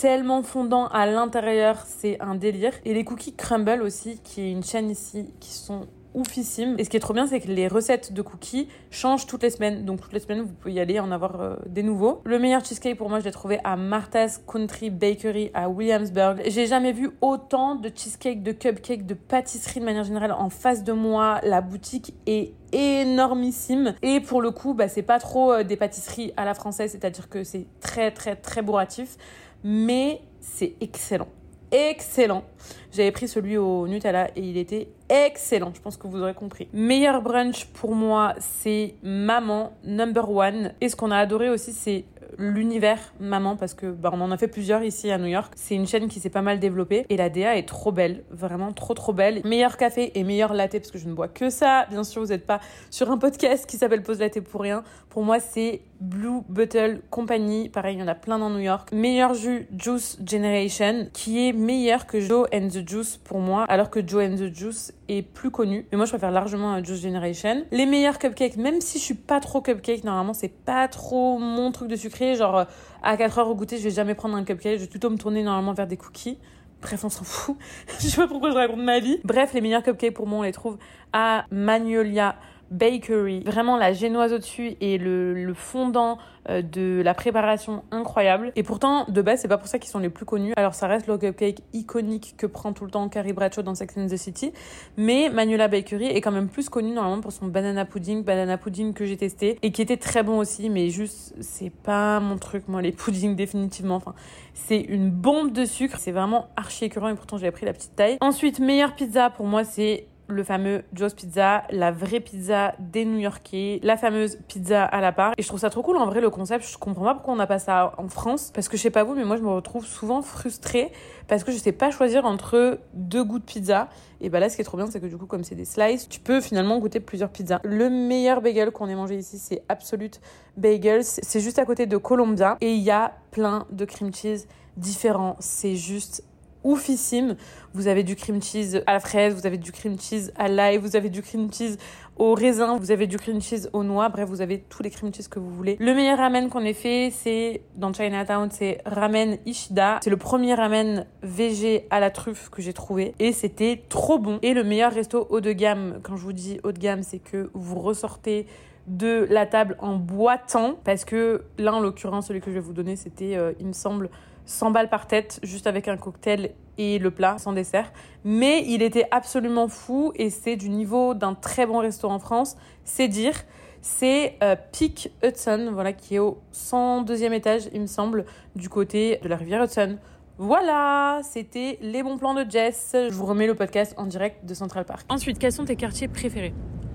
tellement 0.00 0.42
fondant 0.42 0.86
à 0.86 1.04
l'intérieur, 1.04 1.84
c'est 1.84 2.18
un 2.22 2.34
délire. 2.34 2.72
Et 2.86 2.94
les 2.94 3.04
cookies 3.04 3.34
Crumble 3.34 3.82
aussi, 3.82 4.18
qui 4.24 4.40
est 4.40 4.50
une 4.50 4.64
chaîne 4.64 4.88
ici, 4.88 5.26
qui 5.40 5.50
sont 5.50 5.88
oufissime. 6.14 6.76
Et 6.78 6.84
ce 6.84 6.90
qui 6.90 6.96
est 6.96 7.00
trop 7.00 7.14
bien, 7.14 7.26
c'est 7.26 7.40
que 7.40 7.48
les 7.48 7.68
recettes 7.68 8.12
de 8.12 8.22
cookies 8.22 8.68
changent 8.90 9.26
toutes 9.26 9.42
les 9.42 9.50
semaines. 9.50 9.84
Donc 9.84 10.00
toutes 10.00 10.12
les 10.12 10.20
semaines, 10.20 10.42
vous 10.42 10.52
pouvez 10.52 10.74
y 10.74 10.80
aller 10.80 11.00
en 11.00 11.10
avoir 11.10 11.40
euh, 11.40 11.56
des 11.66 11.82
nouveaux. 11.82 12.20
Le 12.24 12.38
meilleur 12.38 12.64
cheesecake 12.64 12.96
pour 12.96 13.08
moi, 13.08 13.20
je 13.20 13.24
l'ai 13.24 13.30
trouvé 13.30 13.58
à 13.64 13.76
Martha's 13.76 14.42
Country 14.46 14.90
Bakery 14.90 15.50
à 15.54 15.68
Williamsburg. 15.68 16.42
J'ai 16.46 16.66
jamais 16.66 16.92
vu 16.92 17.10
autant 17.20 17.74
de 17.74 17.90
cheesecake, 17.94 18.42
de 18.42 18.52
cupcake, 18.52 19.06
de 19.06 19.14
pâtisserie 19.14 19.80
de 19.80 19.84
manière 19.84 20.04
générale 20.04 20.32
en 20.32 20.50
face 20.50 20.84
de 20.84 20.92
moi. 20.92 21.40
La 21.42 21.60
boutique 21.60 22.14
est 22.26 22.52
énormissime 22.72 23.94
et 24.02 24.20
pour 24.20 24.40
le 24.40 24.50
coup 24.50 24.74
bah, 24.74 24.88
c'est 24.88 25.02
pas 25.02 25.18
trop 25.18 25.52
euh, 25.52 25.64
des 25.64 25.76
pâtisseries 25.76 26.32
à 26.36 26.44
la 26.44 26.54
française 26.54 26.92
c'est 26.92 27.04
à 27.04 27.10
dire 27.10 27.28
que 27.28 27.42
c'est 27.42 27.66
très 27.80 28.12
très 28.12 28.36
très 28.36 28.62
bourratif 28.62 29.16
mais 29.64 30.20
c'est 30.40 30.74
excellent 30.80 31.26
excellent. 31.72 32.44
J'avais 32.92 33.12
pris 33.12 33.28
celui 33.28 33.56
au 33.56 33.86
Nutella 33.86 34.30
et 34.36 34.40
il 34.40 34.56
était 34.56 34.88
excellent. 35.08 35.72
Je 35.74 35.80
pense 35.80 35.96
que 35.96 36.06
vous 36.06 36.20
aurez 36.20 36.34
compris. 36.34 36.68
Meilleur 36.72 37.22
brunch 37.22 37.66
pour 37.66 37.94
moi, 37.94 38.34
c'est 38.38 38.94
Maman 39.02 39.72
Number 39.84 40.30
One. 40.30 40.72
Et 40.80 40.88
ce 40.88 40.96
qu'on 40.96 41.10
a 41.10 41.18
adoré 41.18 41.50
aussi, 41.50 41.72
c'est 41.72 42.04
l'univers 42.38 42.98
maman 43.20 43.56
parce 43.56 43.74
que 43.74 43.86
bah, 43.86 44.10
on 44.12 44.20
en 44.20 44.30
a 44.30 44.36
fait 44.36 44.48
plusieurs 44.48 44.82
ici 44.82 45.10
à 45.10 45.18
New 45.18 45.26
York. 45.26 45.52
C'est 45.56 45.74
une 45.74 45.86
chaîne 45.86 46.08
qui 46.08 46.20
s'est 46.20 46.30
pas 46.30 46.42
mal 46.42 46.58
développée 46.58 47.06
et 47.08 47.16
la 47.16 47.28
DA 47.28 47.56
est 47.56 47.68
trop 47.68 47.92
belle, 47.92 48.24
vraiment 48.30 48.72
trop 48.72 48.94
trop 48.94 49.12
belle. 49.12 49.40
Meilleur 49.44 49.76
café 49.76 50.12
et 50.18 50.24
meilleur 50.24 50.52
latte 50.54 50.72
parce 50.72 50.90
que 50.90 50.98
je 50.98 51.08
ne 51.08 51.14
bois 51.14 51.28
que 51.28 51.50
ça. 51.50 51.86
Bien 51.90 52.04
sûr, 52.04 52.22
vous 52.22 52.28
n'êtes 52.28 52.46
pas 52.46 52.60
sur 52.90 53.10
un 53.10 53.18
podcast 53.18 53.66
qui 53.66 53.76
s'appelle 53.76 54.02
Pause 54.02 54.20
Latte 54.20 54.40
pour 54.40 54.60
rien. 54.60 54.82
Pour 55.08 55.24
moi, 55.24 55.40
c'est 55.40 55.82
Blue 56.00 56.40
Bottle 56.48 57.02
Company. 57.10 57.68
Pareil, 57.68 57.96
il 57.96 58.00
y 58.00 58.02
en 58.02 58.08
a 58.08 58.14
plein 58.14 58.38
dans 58.38 58.50
New 58.50 58.60
York. 58.60 58.90
Meilleur 58.92 59.34
jus 59.34 59.66
Juice 59.76 60.18
Generation 60.24 61.08
qui 61.12 61.48
est 61.48 61.52
meilleur 61.52 62.06
que 62.06 62.20
Joe 62.20 62.46
and 62.54 62.68
the 62.68 62.88
Juice 62.88 63.18
pour 63.18 63.38
moi, 63.38 63.64
alors 63.64 63.90
que 63.90 64.06
Joe 64.06 64.24
and 64.24 64.36
the 64.36 64.54
Juice 64.54 64.92
plus 65.22 65.50
connu. 65.50 65.86
Mais 65.90 65.96
moi, 65.96 66.06
je 66.06 66.10
préfère 66.10 66.30
largement 66.30 66.82
Juice 66.82 67.02
Generation. 67.02 67.64
Les 67.70 67.86
meilleurs 67.86 68.18
cupcakes, 68.18 68.56
même 68.56 68.80
si 68.80 68.98
je 68.98 69.04
suis 69.04 69.14
pas 69.14 69.40
trop 69.40 69.60
cupcake, 69.60 70.04
normalement, 70.04 70.34
c'est 70.34 70.52
pas 70.52 70.88
trop 70.88 71.38
mon 71.38 71.72
truc 71.72 71.88
de 71.88 71.96
sucré. 71.96 72.34
Genre, 72.34 72.58
euh, 72.58 72.64
à 73.02 73.16
4 73.16 73.38
heures 73.38 73.48
au 73.48 73.54
goûter, 73.54 73.78
je 73.78 73.84
vais 73.84 73.90
jamais 73.90 74.14
prendre 74.14 74.36
un 74.36 74.44
cupcake. 74.44 74.78
Je 74.78 74.84
vais 74.84 74.90
plutôt 74.90 75.10
me 75.10 75.16
tourner 75.16 75.42
normalement 75.42 75.72
vers 75.72 75.86
des 75.86 75.96
cookies. 75.96 76.38
Bref, 76.80 77.04
on 77.04 77.08
s'en 77.08 77.24
fout. 77.24 77.56
je 78.00 78.06
sais 78.06 78.16
pas 78.16 78.28
pourquoi 78.28 78.50
je 78.50 78.56
raconte 78.56 78.80
ma 78.80 79.00
vie. 79.00 79.18
Bref, 79.24 79.52
les 79.52 79.60
meilleurs 79.60 79.82
cupcakes 79.82 80.14
pour 80.14 80.26
moi, 80.26 80.40
on 80.40 80.42
les 80.42 80.52
trouve 80.52 80.78
à 81.12 81.44
Magnolia 81.50 82.36
Bakery. 82.70 83.40
Vraiment 83.40 83.76
la 83.76 83.92
génoise 83.92 84.32
au-dessus 84.32 84.76
et 84.80 84.96
le, 84.96 85.52
fondant 85.54 86.18
euh, 86.48 86.62
de 86.62 87.02
la 87.02 87.14
préparation 87.14 87.82
incroyable. 87.90 88.52
Et 88.54 88.62
pourtant, 88.62 89.04
de 89.08 89.22
base, 89.22 89.40
c'est 89.40 89.48
pas 89.48 89.58
pour 89.58 89.66
ça 89.66 89.78
qu'ils 89.78 89.90
sont 89.90 89.98
les 89.98 90.08
plus 90.08 90.24
connus. 90.24 90.52
Alors 90.56 90.74
ça 90.74 90.86
reste 90.86 91.08
le 91.08 91.18
cupcake 91.18 91.62
iconique 91.72 92.34
que 92.36 92.46
prend 92.46 92.72
tout 92.72 92.84
le 92.84 92.90
temps 92.90 93.08
Carrie 93.08 93.32
Bradshaw 93.32 93.62
dans 93.62 93.74
Sex 93.74 93.96
and 93.98 94.06
the 94.06 94.16
City. 94.16 94.52
Mais 94.96 95.30
Manuela 95.30 95.66
Bakery 95.66 96.06
est 96.06 96.20
quand 96.20 96.30
même 96.30 96.48
plus 96.48 96.68
connu 96.68 96.92
normalement 96.92 97.20
pour 97.20 97.32
son 97.32 97.46
banana 97.46 97.84
pudding, 97.84 98.22
banana 98.22 98.56
pudding 98.56 98.94
que 98.94 99.04
j'ai 99.04 99.16
testé 99.16 99.58
et 99.62 99.72
qui 99.72 99.82
était 99.82 99.96
très 99.96 100.22
bon 100.22 100.38
aussi. 100.38 100.70
Mais 100.70 100.90
juste, 100.90 101.34
c'est 101.40 101.70
pas 101.70 102.20
mon 102.20 102.38
truc, 102.38 102.68
moi, 102.68 102.82
les 102.82 102.92
puddings 102.92 103.34
définitivement. 103.34 103.96
Enfin, 103.96 104.14
c'est 104.54 104.80
une 104.80 105.10
bombe 105.10 105.52
de 105.52 105.64
sucre. 105.64 105.98
C'est 105.98 106.12
vraiment 106.12 106.48
archi 106.56 106.84
écœurant 106.84 107.08
et 107.08 107.14
pourtant 107.14 107.36
j'avais 107.36 107.50
pris 107.50 107.66
la 107.66 107.72
petite 107.72 107.96
taille. 107.96 108.16
Ensuite, 108.20 108.60
meilleure 108.60 108.94
pizza 108.94 109.28
pour 109.30 109.46
moi, 109.46 109.64
c'est 109.64 110.06
le 110.32 110.44
fameux 110.44 110.82
Joe's 110.92 111.14
Pizza, 111.14 111.64
la 111.70 111.90
vraie 111.90 112.20
pizza 112.20 112.74
des 112.78 113.04
New-Yorkais, 113.04 113.80
la 113.82 113.96
fameuse 113.96 114.38
pizza 114.48 114.84
à 114.84 115.00
la 115.00 115.12
part. 115.12 115.32
Et 115.36 115.42
je 115.42 115.48
trouve 115.48 115.60
ça 115.60 115.70
trop 115.70 115.82
cool 115.82 115.96
en 115.96 116.06
vrai 116.06 116.20
le 116.20 116.30
concept. 116.30 116.64
Je 116.66 116.78
comprends 116.78 117.04
pas 117.04 117.14
pourquoi 117.14 117.34
on 117.34 117.36
n'a 117.36 117.46
pas 117.46 117.58
ça 117.58 117.92
en 117.98 118.08
France. 118.08 118.50
Parce 118.54 118.68
que 118.68 118.76
je 118.76 118.82
sais 118.82 118.90
pas 118.90 119.04
vous, 119.04 119.14
mais 119.14 119.24
moi 119.24 119.36
je 119.36 119.42
me 119.42 119.50
retrouve 119.50 119.86
souvent 119.86 120.22
frustrée 120.22 120.92
parce 121.28 121.44
que 121.44 121.52
je 121.52 121.58
sais 121.58 121.72
pas 121.72 121.90
choisir 121.90 122.24
entre 122.24 122.78
deux 122.94 123.24
goûts 123.24 123.38
de 123.38 123.44
pizza. 123.44 123.88
Et 124.20 124.28
bah 124.28 124.40
là, 124.40 124.48
ce 124.48 124.56
qui 124.56 124.62
est 124.62 124.64
trop 124.64 124.76
bien, 124.76 124.86
c'est 124.86 125.00
que 125.00 125.06
du 125.06 125.16
coup, 125.16 125.26
comme 125.26 125.44
c'est 125.44 125.54
des 125.54 125.64
slices, 125.64 126.08
tu 126.08 126.20
peux 126.20 126.40
finalement 126.40 126.78
goûter 126.78 127.00
plusieurs 127.00 127.30
pizzas. 127.30 127.60
Le 127.64 127.88
meilleur 127.88 128.42
bagel 128.42 128.70
qu'on 128.70 128.88
ait 128.88 128.94
mangé 128.94 129.16
ici, 129.16 129.38
c'est 129.38 129.62
Absolute 129.68 130.20
Bagels. 130.56 131.04
C'est 131.04 131.40
juste 131.40 131.58
à 131.58 131.64
côté 131.64 131.86
de 131.86 131.96
Columbia 131.96 132.56
et 132.60 132.74
il 132.74 132.82
y 132.82 132.90
a 132.90 133.14
plein 133.30 133.66
de 133.70 133.84
cream 133.84 134.12
cheese 134.12 134.46
différents. 134.76 135.36
C'est 135.40 135.76
juste 135.76 136.22
oufissime. 136.64 137.36
Vous 137.72 137.86
avez 137.86 138.02
du 138.02 138.16
cream 138.16 138.42
cheese 138.42 138.82
à 138.86 138.94
la 138.94 139.00
fraise, 139.00 139.34
vous 139.34 139.46
avez 139.46 139.58
du 139.58 139.72
cream 139.72 139.98
cheese 139.98 140.32
à 140.36 140.48
l'ail, 140.48 140.78
vous 140.78 140.96
avez 140.96 141.08
du 141.08 141.22
cream 141.22 141.52
cheese 141.52 141.78
au 142.16 142.34
raisin, 142.34 142.76
vous 142.76 142.90
avez 142.90 143.06
du 143.06 143.16
cream 143.16 143.40
cheese 143.40 143.70
aux 143.72 143.82
noix, 143.82 144.08
bref, 144.08 144.28
vous 144.28 144.40
avez 144.40 144.60
tous 144.68 144.82
les 144.82 144.90
cream 144.90 145.14
cheese 145.14 145.28
que 145.28 145.38
vous 145.38 145.50
voulez. 145.50 145.76
Le 145.80 145.94
meilleur 145.94 146.18
ramen 146.18 146.48
qu'on 146.48 146.64
ait 146.64 146.74
fait, 146.74 147.10
c'est 147.12 147.62
dans 147.76 147.92
Chinatown, 147.92 148.50
c'est 148.50 148.82
Ramen 148.84 149.38
Ishida. 149.46 150.00
C'est 150.02 150.10
le 150.10 150.16
premier 150.16 150.54
ramen 150.54 151.06
VG 151.22 151.86
à 151.90 152.00
la 152.00 152.10
truffe 152.10 152.50
que 152.50 152.60
j'ai 152.60 152.72
trouvé 152.72 153.14
et 153.18 153.32
c'était 153.32 153.82
trop 153.88 154.18
bon. 154.18 154.38
Et 154.42 154.52
le 154.52 154.64
meilleur 154.64 154.92
resto 154.92 155.26
haut 155.30 155.40
de 155.40 155.52
gamme, 155.52 156.00
quand 156.02 156.16
je 156.16 156.22
vous 156.22 156.32
dis 156.32 156.60
haut 156.64 156.72
de 156.72 156.78
gamme, 156.78 157.02
c'est 157.02 157.20
que 157.20 157.50
vous 157.54 157.78
ressortez 157.78 158.46
de 158.86 159.26
la 159.30 159.46
table 159.46 159.76
en 159.78 159.96
boitant 159.96 160.74
parce 160.84 161.04
que 161.04 161.44
là 161.58 161.72
en 161.72 161.80
l'occurrence 161.80 162.26
celui 162.28 162.40
que 162.40 162.50
je 162.50 162.54
vais 162.54 162.60
vous 162.60 162.72
donner 162.72 162.96
c'était 162.96 163.36
euh, 163.36 163.52
il 163.60 163.66
me 163.66 163.72
semble 163.72 164.10
100 164.50 164.72
balles 164.72 164.88
par 164.88 165.06
tête, 165.06 165.38
juste 165.44 165.66
avec 165.68 165.86
un 165.86 165.96
cocktail 165.96 166.50
et 166.76 166.98
le 166.98 167.10
plat 167.12 167.38
sans 167.38 167.52
dessert. 167.52 167.92
Mais 168.24 168.64
il 168.66 168.82
était 168.82 169.06
absolument 169.12 169.68
fou 169.68 170.12
et 170.16 170.28
c'est 170.28 170.56
du 170.56 170.68
niveau 170.68 171.14
d'un 171.14 171.34
très 171.34 171.66
bon 171.66 171.78
restaurant 171.78 172.14
en 172.14 172.18
France. 172.18 172.56
C'est 172.84 173.06
dire, 173.06 173.34
c'est 173.80 174.36
euh, 174.42 174.56
Peak 174.72 175.12
Hudson, 175.22 175.70
voilà, 175.72 175.92
qui 175.92 176.16
est 176.16 176.18
au 176.18 176.38
102e 176.52 177.32
étage, 177.32 177.68
il 177.72 177.80
me 177.80 177.86
semble, 177.86 178.26
du 178.56 178.68
côté 178.68 179.20
de 179.22 179.28
la 179.28 179.36
rivière 179.36 179.62
Hudson. 179.62 179.98
Voilà, 180.36 181.20
c'était 181.22 181.78
les 181.80 182.02
bons 182.02 182.18
plans 182.18 182.34
de 182.34 182.50
Jess. 182.50 182.90
Je 182.94 183.14
vous 183.14 183.26
remets 183.26 183.46
le 183.46 183.54
podcast 183.54 183.94
en 183.98 184.06
direct 184.06 184.44
de 184.44 184.54
Central 184.54 184.84
Park. 184.84 185.06
Ensuite, 185.08 185.38
quels 185.38 185.52
sont 185.52 185.66
tes 185.66 185.76
quartiers 185.76 186.08
préférés? 186.08 186.54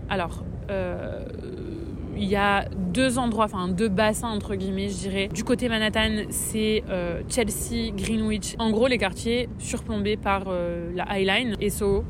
Alors, 0.10 0.44
euh, 0.70 1.26
il 2.16 2.26
y 2.26 2.36
a 2.36 2.66
deux 2.70 3.18
endroits, 3.18 3.46
enfin 3.46 3.68
deux 3.68 3.90
bassins 3.90 4.30
entre 4.30 4.56
guillemets, 4.56 4.90
je 4.90 4.98
dirais. 4.98 5.28
Du 5.28 5.44
côté 5.44 5.70
Manhattan, 5.70 6.24
c'est 6.30 6.84
euh, 6.90 7.22
Chelsea, 7.30 7.92
Greenwich. 7.96 8.56
En 8.60 8.72
gros, 8.72 8.88
les 8.88 8.98
quartiers 8.98 9.50
surplombés 9.60 10.18
par 10.18 10.44
euh, 10.48 10.92
la 10.96 11.06
High 11.18 11.28
Line 11.28 11.56
et 11.60 11.70
Soho. 11.70 12.04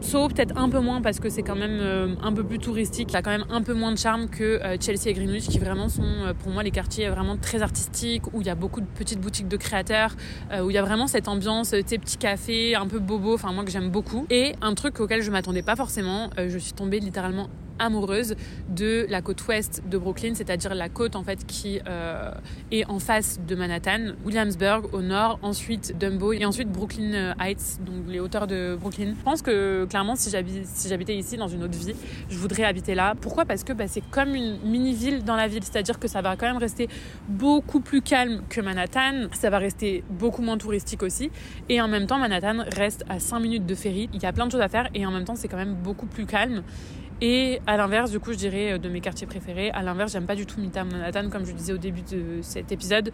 Soho 0.00 0.28
peut-être 0.28 0.56
un 0.56 0.68
peu 0.68 0.78
moins 0.78 1.02
parce 1.02 1.18
que 1.18 1.28
c'est 1.28 1.42
quand 1.42 1.56
même 1.56 1.78
euh, 1.80 2.14
un 2.22 2.32
peu 2.32 2.44
plus 2.44 2.58
touristique. 2.58 3.08
Il 3.10 3.16
a 3.16 3.22
quand 3.22 3.30
même 3.30 3.46
un 3.50 3.62
peu 3.62 3.74
moins 3.74 3.90
de 3.90 3.98
charme 3.98 4.28
que 4.28 4.60
Chelsea 4.80 5.08
et 5.08 5.12
Greenwich 5.12 5.48
qui 5.48 5.58
vraiment 5.58 5.88
sont 5.88 6.34
pour 6.40 6.52
moi 6.52 6.62
les 6.62 6.70
quartiers 6.70 7.08
vraiment 7.08 7.36
très 7.36 7.62
artistiques 7.62 8.32
où 8.32 8.40
il 8.40 8.46
y 8.46 8.50
a 8.50 8.54
beaucoup 8.54 8.80
de 8.80 8.86
petites 8.86 9.20
boutiques 9.20 9.48
de 9.48 9.56
créateurs, 9.56 10.14
où 10.62 10.70
il 10.70 10.74
y 10.74 10.78
a 10.78 10.82
vraiment 10.82 11.08
cette 11.08 11.26
ambiance, 11.26 11.70
ces 11.70 11.98
petits 11.98 12.16
cafés 12.16 12.76
un 12.76 12.86
peu 12.86 13.00
bobo, 13.00 13.34
enfin 13.34 13.52
moi 13.52 13.64
que 13.64 13.72
j'aime 13.72 13.90
beaucoup. 13.90 14.24
Et 14.30 14.54
un 14.62 14.74
truc 14.74 15.00
auquel 15.00 15.20
je 15.20 15.32
m'attendais 15.32 15.62
pas 15.62 15.74
forcément, 15.74 16.30
je 16.36 16.58
suis 16.58 16.74
tombée 16.74 17.00
littéralement 17.00 17.48
amoureuse 17.78 18.34
de 18.68 19.06
la 19.08 19.22
côte 19.22 19.46
ouest 19.46 19.82
de 19.88 19.98
Brooklyn, 19.98 20.34
c'est-à-dire 20.34 20.74
la 20.74 20.88
côte 20.88 21.16
en 21.16 21.22
fait 21.22 21.46
qui 21.46 21.80
euh, 21.88 22.30
est 22.70 22.84
en 22.86 22.98
face 22.98 23.40
de 23.46 23.54
Manhattan, 23.54 24.12
Williamsburg 24.24 24.92
au 24.92 25.00
nord, 25.00 25.38
ensuite 25.42 25.96
Dumbo 25.98 26.32
et 26.32 26.44
ensuite 26.44 26.70
Brooklyn 26.70 27.14
euh, 27.14 27.32
Heights, 27.40 27.78
donc 27.84 28.04
les 28.08 28.20
hauteurs 28.20 28.46
de 28.46 28.76
Brooklyn. 28.80 29.14
Je 29.18 29.24
pense 29.24 29.42
que 29.42 29.84
clairement 29.86 30.16
si 30.16 30.30
j'habitais 30.30 31.16
ici 31.16 31.36
dans 31.36 31.48
une 31.48 31.62
autre 31.62 31.78
vie, 31.78 31.94
je 32.28 32.38
voudrais 32.38 32.64
habiter 32.64 32.94
là. 32.94 33.14
Pourquoi? 33.20 33.44
Parce 33.44 33.64
que 33.64 33.72
bah, 33.72 33.88
c'est 33.88 34.02
comme 34.10 34.34
une 34.34 34.58
mini-ville 34.64 35.24
dans 35.24 35.36
la 35.36 35.48
ville, 35.48 35.62
c'est-à-dire 35.62 35.98
que 35.98 36.08
ça 36.08 36.22
va 36.22 36.36
quand 36.36 36.46
même 36.46 36.58
rester 36.58 36.88
beaucoup 37.28 37.80
plus 37.80 38.02
calme 38.02 38.42
que 38.48 38.60
Manhattan, 38.60 39.28
ça 39.32 39.50
va 39.50 39.58
rester 39.58 40.04
beaucoup 40.10 40.42
moins 40.42 40.58
touristique 40.58 41.02
aussi 41.02 41.30
et 41.68 41.80
en 41.80 41.88
même 41.88 42.06
temps 42.06 42.18
Manhattan 42.18 42.64
reste 42.74 43.04
à 43.08 43.18
5 43.18 43.40
minutes 43.40 43.66
de 43.66 43.74
ferry, 43.74 44.08
il 44.12 44.22
y 44.22 44.26
a 44.26 44.32
plein 44.32 44.46
de 44.46 44.52
choses 44.52 44.60
à 44.60 44.68
faire 44.68 44.88
et 44.94 45.04
en 45.06 45.10
même 45.10 45.24
temps 45.24 45.36
c'est 45.36 45.48
quand 45.48 45.56
même 45.56 45.74
beaucoup 45.74 46.06
plus 46.06 46.26
calme 46.26 46.62
et 47.20 47.60
à 47.66 47.76
l'inverse, 47.76 48.10
du 48.10 48.20
coup, 48.20 48.32
je 48.32 48.38
dirais 48.38 48.72
euh, 48.72 48.78
de 48.78 48.88
mes 48.88 49.00
quartiers 49.00 49.26
préférés, 49.26 49.70
à 49.70 49.82
l'inverse, 49.82 50.12
j'aime 50.12 50.26
pas 50.26 50.36
du 50.36 50.46
tout 50.46 50.60
Midtown 50.60 50.88
Manhattan, 50.90 51.28
comme 51.30 51.44
je 51.44 51.52
disais 51.52 51.72
au 51.72 51.78
début 51.78 52.02
de 52.02 52.38
cet 52.42 52.70
épisode. 52.70 53.10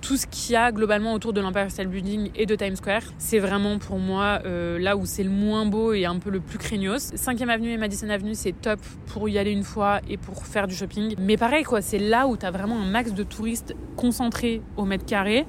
Tout 0.00 0.16
ce 0.16 0.26
qu'il 0.26 0.52
y 0.52 0.56
a 0.56 0.72
globalement 0.72 1.14
autour 1.14 1.32
de 1.32 1.40
l'Empire 1.40 1.70
State 1.70 1.88
Building 1.88 2.30
et 2.34 2.46
de 2.46 2.54
Times 2.56 2.76
Square, 2.76 3.02
c'est 3.16 3.38
vraiment 3.38 3.78
pour 3.78 3.98
moi 3.98 4.40
euh, 4.44 4.78
là 4.78 4.96
où 4.96 5.06
c'est 5.06 5.22
le 5.22 5.30
moins 5.30 5.64
beau 5.66 5.92
et 5.92 6.04
un 6.04 6.18
peu 6.18 6.30
le 6.30 6.40
plus 6.40 6.58
craignos. 6.58 7.12
5e 7.14 7.48
Avenue 7.48 7.70
et 7.70 7.78
Madison 7.78 8.10
Avenue, 8.10 8.34
c'est 8.34 8.52
top 8.52 8.80
pour 9.06 9.28
y 9.28 9.38
aller 9.38 9.52
une 9.52 9.62
fois 9.62 10.00
et 10.08 10.16
pour 10.16 10.46
faire 10.46 10.66
du 10.66 10.74
shopping. 10.74 11.14
Mais 11.18 11.36
pareil, 11.36 11.64
quoi, 11.64 11.80
c'est 11.80 11.98
là 11.98 12.26
où 12.26 12.36
tu 12.36 12.44
as 12.44 12.50
vraiment 12.50 12.80
un 12.80 12.86
max 12.86 13.12
de 13.14 13.22
touristes 13.22 13.74
concentrés 13.96 14.60
au 14.76 14.84
mètre 14.84 15.06
carré. 15.06 15.46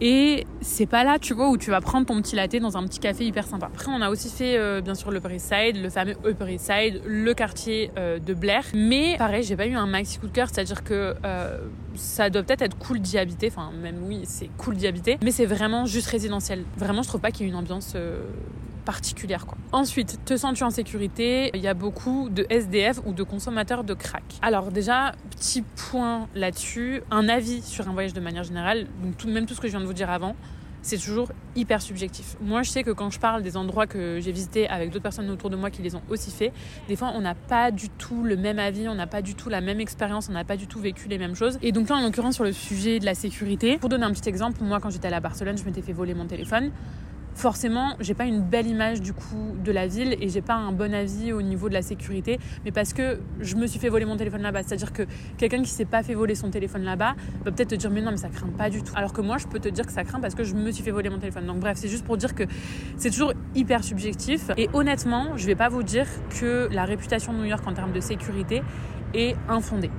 Et 0.00 0.46
c'est 0.62 0.86
pas 0.86 1.04
là, 1.04 1.18
tu 1.18 1.34
vois, 1.34 1.50
où 1.50 1.58
tu 1.58 1.70
vas 1.70 1.80
prendre 1.80 2.06
ton 2.06 2.20
petit 2.22 2.34
latte 2.34 2.56
dans 2.56 2.76
un 2.76 2.84
petit 2.84 3.00
café 3.00 3.26
hyper 3.26 3.46
sympa. 3.46 3.66
Après, 3.66 3.90
on 3.90 4.00
a 4.00 4.08
aussi 4.08 4.30
fait, 4.30 4.56
euh, 4.56 4.80
bien 4.80 4.94
sûr, 4.94 5.10
le 5.10 5.18
Upper 5.18 5.34
East 5.34 5.52
Side, 5.52 5.76
le 5.76 5.90
fameux 5.90 6.16
Upper 6.24 6.52
East 6.52 6.64
Side, 6.72 7.02
le 7.04 7.34
quartier 7.34 7.90
euh, 7.98 8.18
de 8.18 8.32
Blair. 8.32 8.64
Mais 8.74 9.16
pareil, 9.18 9.42
j'ai 9.42 9.56
pas 9.56 9.66
eu 9.66 9.74
un 9.74 9.86
maxi 9.86 10.18
coup 10.18 10.26
de 10.26 10.32
cœur, 10.32 10.48
c'est-à-dire 10.50 10.84
que 10.84 11.14
euh, 11.24 11.58
ça 11.96 12.30
doit 12.30 12.42
peut-être 12.42 12.62
être 12.62 12.78
cool 12.78 13.00
d'y 13.00 13.18
habiter. 13.18 13.48
Enfin, 13.48 13.70
même 13.82 13.98
oui, 14.06 14.22
c'est 14.24 14.48
cool 14.56 14.76
d'y 14.76 14.86
habiter. 14.86 15.18
Mais 15.22 15.32
c'est 15.32 15.46
vraiment 15.46 15.84
juste 15.84 16.08
résidentiel. 16.08 16.64
Vraiment, 16.78 17.02
je 17.02 17.08
trouve 17.08 17.20
pas 17.20 17.30
qu'il 17.30 17.44
y 17.44 17.48
ait 17.48 17.52
une 17.52 17.58
ambiance 17.58 17.94
particulière. 18.80 19.46
Quoi. 19.46 19.58
Ensuite, 19.72 20.18
te 20.24 20.36
sens-tu 20.36 20.64
en 20.64 20.70
sécurité? 20.70 21.50
Il 21.54 21.60
y 21.60 21.68
a 21.68 21.74
beaucoup 21.74 22.28
de 22.30 22.46
SDF 22.50 23.00
ou 23.06 23.12
de 23.12 23.22
consommateurs 23.22 23.84
de 23.84 23.94
crack. 23.94 24.24
Alors 24.42 24.72
déjà, 24.72 25.12
petit 25.30 25.62
point 25.90 26.28
là-dessus, 26.34 27.02
un 27.10 27.28
avis 27.28 27.62
sur 27.62 27.88
un 27.88 27.92
voyage 27.92 28.12
de 28.12 28.20
manière 28.20 28.44
générale, 28.44 28.86
donc 29.02 29.16
tout, 29.16 29.28
même 29.28 29.46
tout 29.46 29.54
ce 29.54 29.60
que 29.60 29.68
je 29.68 29.72
viens 29.72 29.80
de 29.80 29.86
vous 29.86 29.92
dire 29.92 30.10
avant. 30.10 30.34
c'est 30.82 30.98
toujours 30.98 31.30
hyper 31.56 31.82
subjectif. 31.82 32.36
Moi, 32.40 32.62
je 32.62 32.70
sais 32.70 32.82
que 32.82 32.90
quand 32.90 33.10
je 33.10 33.18
parle 33.18 33.42
des 33.42 33.56
endroits 33.56 33.86
que 33.86 34.18
j'ai 34.20 34.32
visités 34.32 34.68
avec 34.68 34.90
d'autres 34.90 35.02
personnes 35.02 35.28
autour 35.30 35.50
de 35.50 35.56
moi 35.56 35.70
qui 35.70 35.82
les 35.82 35.94
ont 35.94 36.02
aussi 36.08 36.30
fait, 36.30 36.52
des 36.88 36.96
fois, 36.96 37.12
on 37.14 37.20
n'a 37.20 37.34
pas 37.34 37.70
du 37.70 37.88
tout 37.88 38.22
le 38.22 38.36
même 38.36 38.58
avis, 38.58 38.88
on 38.88 38.94
n'a 38.94 39.06
pas 39.06 39.22
du 39.22 39.34
tout 39.34 39.48
la 39.48 39.60
même 39.60 39.80
expérience, 39.80 40.28
on 40.28 40.32
n'a 40.32 40.44
pas 40.44 40.56
du 40.56 40.66
tout 40.66 40.80
vécu 40.80 41.08
les 41.08 41.18
mêmes 41.18 41.34
choses. 41.34 41.58
Et 41.62 41.72
donc 41.72 41.88
là, 41.88 41.96
en 41.96 42.02
l'occurrence, 42.02 42.34
sur 42.34 42.44
le 42.44 42.52
sujet 42.52 42.98
de 42.98 43.04
la 43.04 43.14
sécurité, 43.14 43.78
pour 43.78 43.88
donner 43.88 44.04
un 44.04 44.12
petit 44.12 44.28
exemple, 44.28 44.62
moi, 44.62 44.80
quand 44.80 44.90
j'étais 44.90 45.12
à 45.12 45.20
Barcelone, 45.20 45.58
je 45.58 45.64
m'étais 45.64 45.82
fait 45.82 45.92
voler 45.92 46.14
mon 46.14 46.26
téléphone 46.26 46.70
forcément, 47.34 47.94
j'ai 48.00 48.14
pas 48.14 48.24
une 48.24 48.42
belle 48.42 48.66
image 48.66 49.00
du 49.00 49.12
coup 49.12 49.56
de 49.62 49.72
la 49.72 49.86
ville 49.86 50.16
et 50.20 50.28
j'ai 50.28 50.42
pas 50.42 50.54
un 50.54 50.72
bon 50.72 50.94
avis 50.94 51.32
au 51.32 51.42
niveau 51.42 51.68
de 51.68 51.74
la 51.74 51.82
sécurité, 51.82 52.38
mais 52.64 52.72
parce 52.72 52.92
que 52.92 53.20
je 53.40 53.56
me 53.56 53.66
suis 53.66 53.78
fait 53.78 53.88
voler 53.88 54.04
mon 54.04 54.16
téléphone 54.16 54.42
là-bas. 54.42 54.62
C'est-à-dire 54.62 54.92
que 54.92 55.02
quelqu'un 55.38 55.62
qui 55.62 55.70
s'est 55.70 55.84
pas 55.84 56.02
fait 56.02 56.14
voler 56.14 56.34
son 56.34 56.50
téléphone 56.50 56.82
là-bas 56.82 57.14
va 57.44 57.50
peut-être 57.50 57.70
te 57.70 57.74
dire 57.74 57.90
mais 57.90 58.02
non 58.02 58.10
mais 58.10 58.16
ça 58.16 58.28
craint 58.28 58.48
pas 58.48 58.70
du 58.70 58.82
tout. 58.82 58.92
Alors 58.96 59.12
que 59.12 59.20
moi 59.20 59.38
je 59.38 59.46
peux 59.46 59.58
te 59.58 59.68
dire 59.68 59.86
que 59.86 59.92
ça 59.92 60.04
craint 60.04 60.20
parce 60.20 60.34
que 60.34 60.44
je 60.44 60.54
me 60.54 60.70
suis 60.70 60.82
fait 60.82 60.90
voler 60.90 61.10
mon 61.10 61.18
téléphone. 61.18 61.46
Donc 61.46 61.60
bref, 61.60 61.78
c'est 61.78 61.88
juste 61.88 62.04
pour 62.04 62.16
dire 62.16 62.34
que 62.34 62.44
c'est 62.96 63.10
toujours 63.10 63.32
hyper 63.54 63.84
subjectif 63.84 64.50
et 64.56 64.68
honnêtement, 64.72 65.36
je 65.36 65.46
vais 65.46 65.56
pas 65.56 65.68
vous 65.68 65.82
dire 65.82 66.06
que 66.40 66.68
la 66.72 66.84
réputation 66.84 67.32
de 67.32 67.38
New 67.38 67.44
York 67.44 67.66
en 67.66 67.72
termes 67.72 67.92
de 67.92 68.00
sécurité 68.00 68.62
est 69.14 69.36
infondée. 69.48 69.90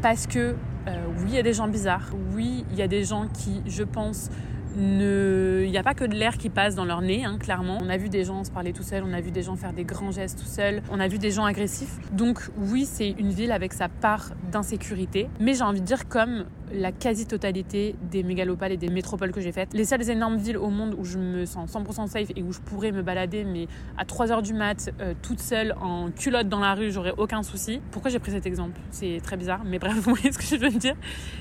Parce 0.00 0.26
que 0.26 0.54
euh, 0.88 1.04
oui, 1.18 1.26
il 1.28 1.34
y 1.34 1.38
a 1.38 1.42
des 1.42 1.52
gens 1.52 1.68
bizarres. 1.68 2.10
Oui, 2.34 2.64
il 2.72 2.76
y 2.76 2.82
a 2.82 2.88
des 2.88 3.04
gens 3.04 3.28
qui, 3.28 3.62
je 3.66 3.84
pense, 3.84 4.30
il 4.76 5.70
n'y 5.70 5.78
a 5.78 5.82
pas 5.82 5.94
que 5.94 6.04
de 6.04 6.14
l'air 6.14 6.38
qui 6.38 6.48
passe 6.48 6.74
dans 6.74 6.84
leur 6.84 7.02
nez, 7.02 7.24
hein, 7.24 7.38
clairement. 7.38 7.78
On 7.82 7.88
a 7.88 7.96
vu 7.96 8.08
des 8.08 8.24
gens 8.24 8.44
se 8.44 8.50
parler 8.50 8.72
tout 8.72 8.82
seuls, 8.82 9.04
on 9.06 9.12
a 9.12 9.20
vu 9.20 9.30
des 9.30 9.42
gens 9.42 9.56
faire 9.56 9.72
des 9.72 9.84
grands 9.84 10.10
gestes 10.10 10.38
tout 10.38 10.46
seuls, 10.46 10.82
on 10.90 11.00
a 11.00 11.08
vu 11.08 11.18
des 11.18 11.30
gens 11.30 11.44
agressifs. 11.44 11.98
Donc 12.12 12.40
oui, 12.56 12.86
c'est 12.86 13.10
une 13.10 13.30
ville 13.30 13.52
avec 13.52 13.72
sa 13.72 13.88
part 13.88 14.30
d'insécurité, 14.50 15.28
mais 15.40 15.54
j'ai 15.54 15.62
envie 15.62 15.80
de 15.80 15.86
dire 15.86 16.08
comme 16.08 16.46
la 16.72 16.92
quasi-totalité 16.92 17.94
des 18.10 18.22
mégalopoles 18.22 18.72
et 18.72 18.76
des 18.76 18.88
métropoles 18.88 19.32
que 19.32 19.40
j'ai 19.40 19.52
faites. 19.52 19.74
Les 19.74 19.84
seules 19.84 20.08
énormes 20.08 20.36
villes 20.36 20.56
au 20.56 20.68
monde 20.68 20.94
où 20.96 21.04
je 21.04 21.18
me 21.18 21.44
sens 21.44 21.72
100% 21.74 22.06
safe 22.08 22.30
et 22.34 22.42
où 22.42 22.52
je 22.52 22.60
pourrais 22.60 22.92
me 22.92 23.02
balader, 23.02 23.44
mais 23.44 23.68
à 23.98 24.04
3h 24.04 24.42
du 24.42 24.54
mat, 24.54 24.90
euh, 25.00 25.14
toute 25.22 25.40
seule, 25.40 25.74
en 25.80 26.10
culotte 26.10 26.48
dans 26.48 26.60
la 26.60 26.74
rue, 26.74 26.90
j'aurais 26.90 27.14
aucun 27.18 27.42
souci. 27.42 27.80
Pourquoi 27.90 28.10
j'ai 28.10 28.18
pris 28.18 28.32
cet 28.32 28.46
exemple? 28.46 28.80
C'est 28.90 29.20
très 29.22 29.36
bizarre, 29.36 29.62
mais 29.64 29.78
bref, 29.80 29.94
vous 29.94 30.14
voyez 30.14 30.32
ce 30.32 30.38
que 30.38 30.44
je 30.44 30.56
veux 30.56 30.70
dire 30.70 30.96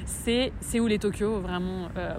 C'est 0.05 0.79
où 0.79 0.87
les 0.87 0.99
Tokyo, 0.99 1.39
vraiment... 1.39 1.89
Euh, 1.97 2.15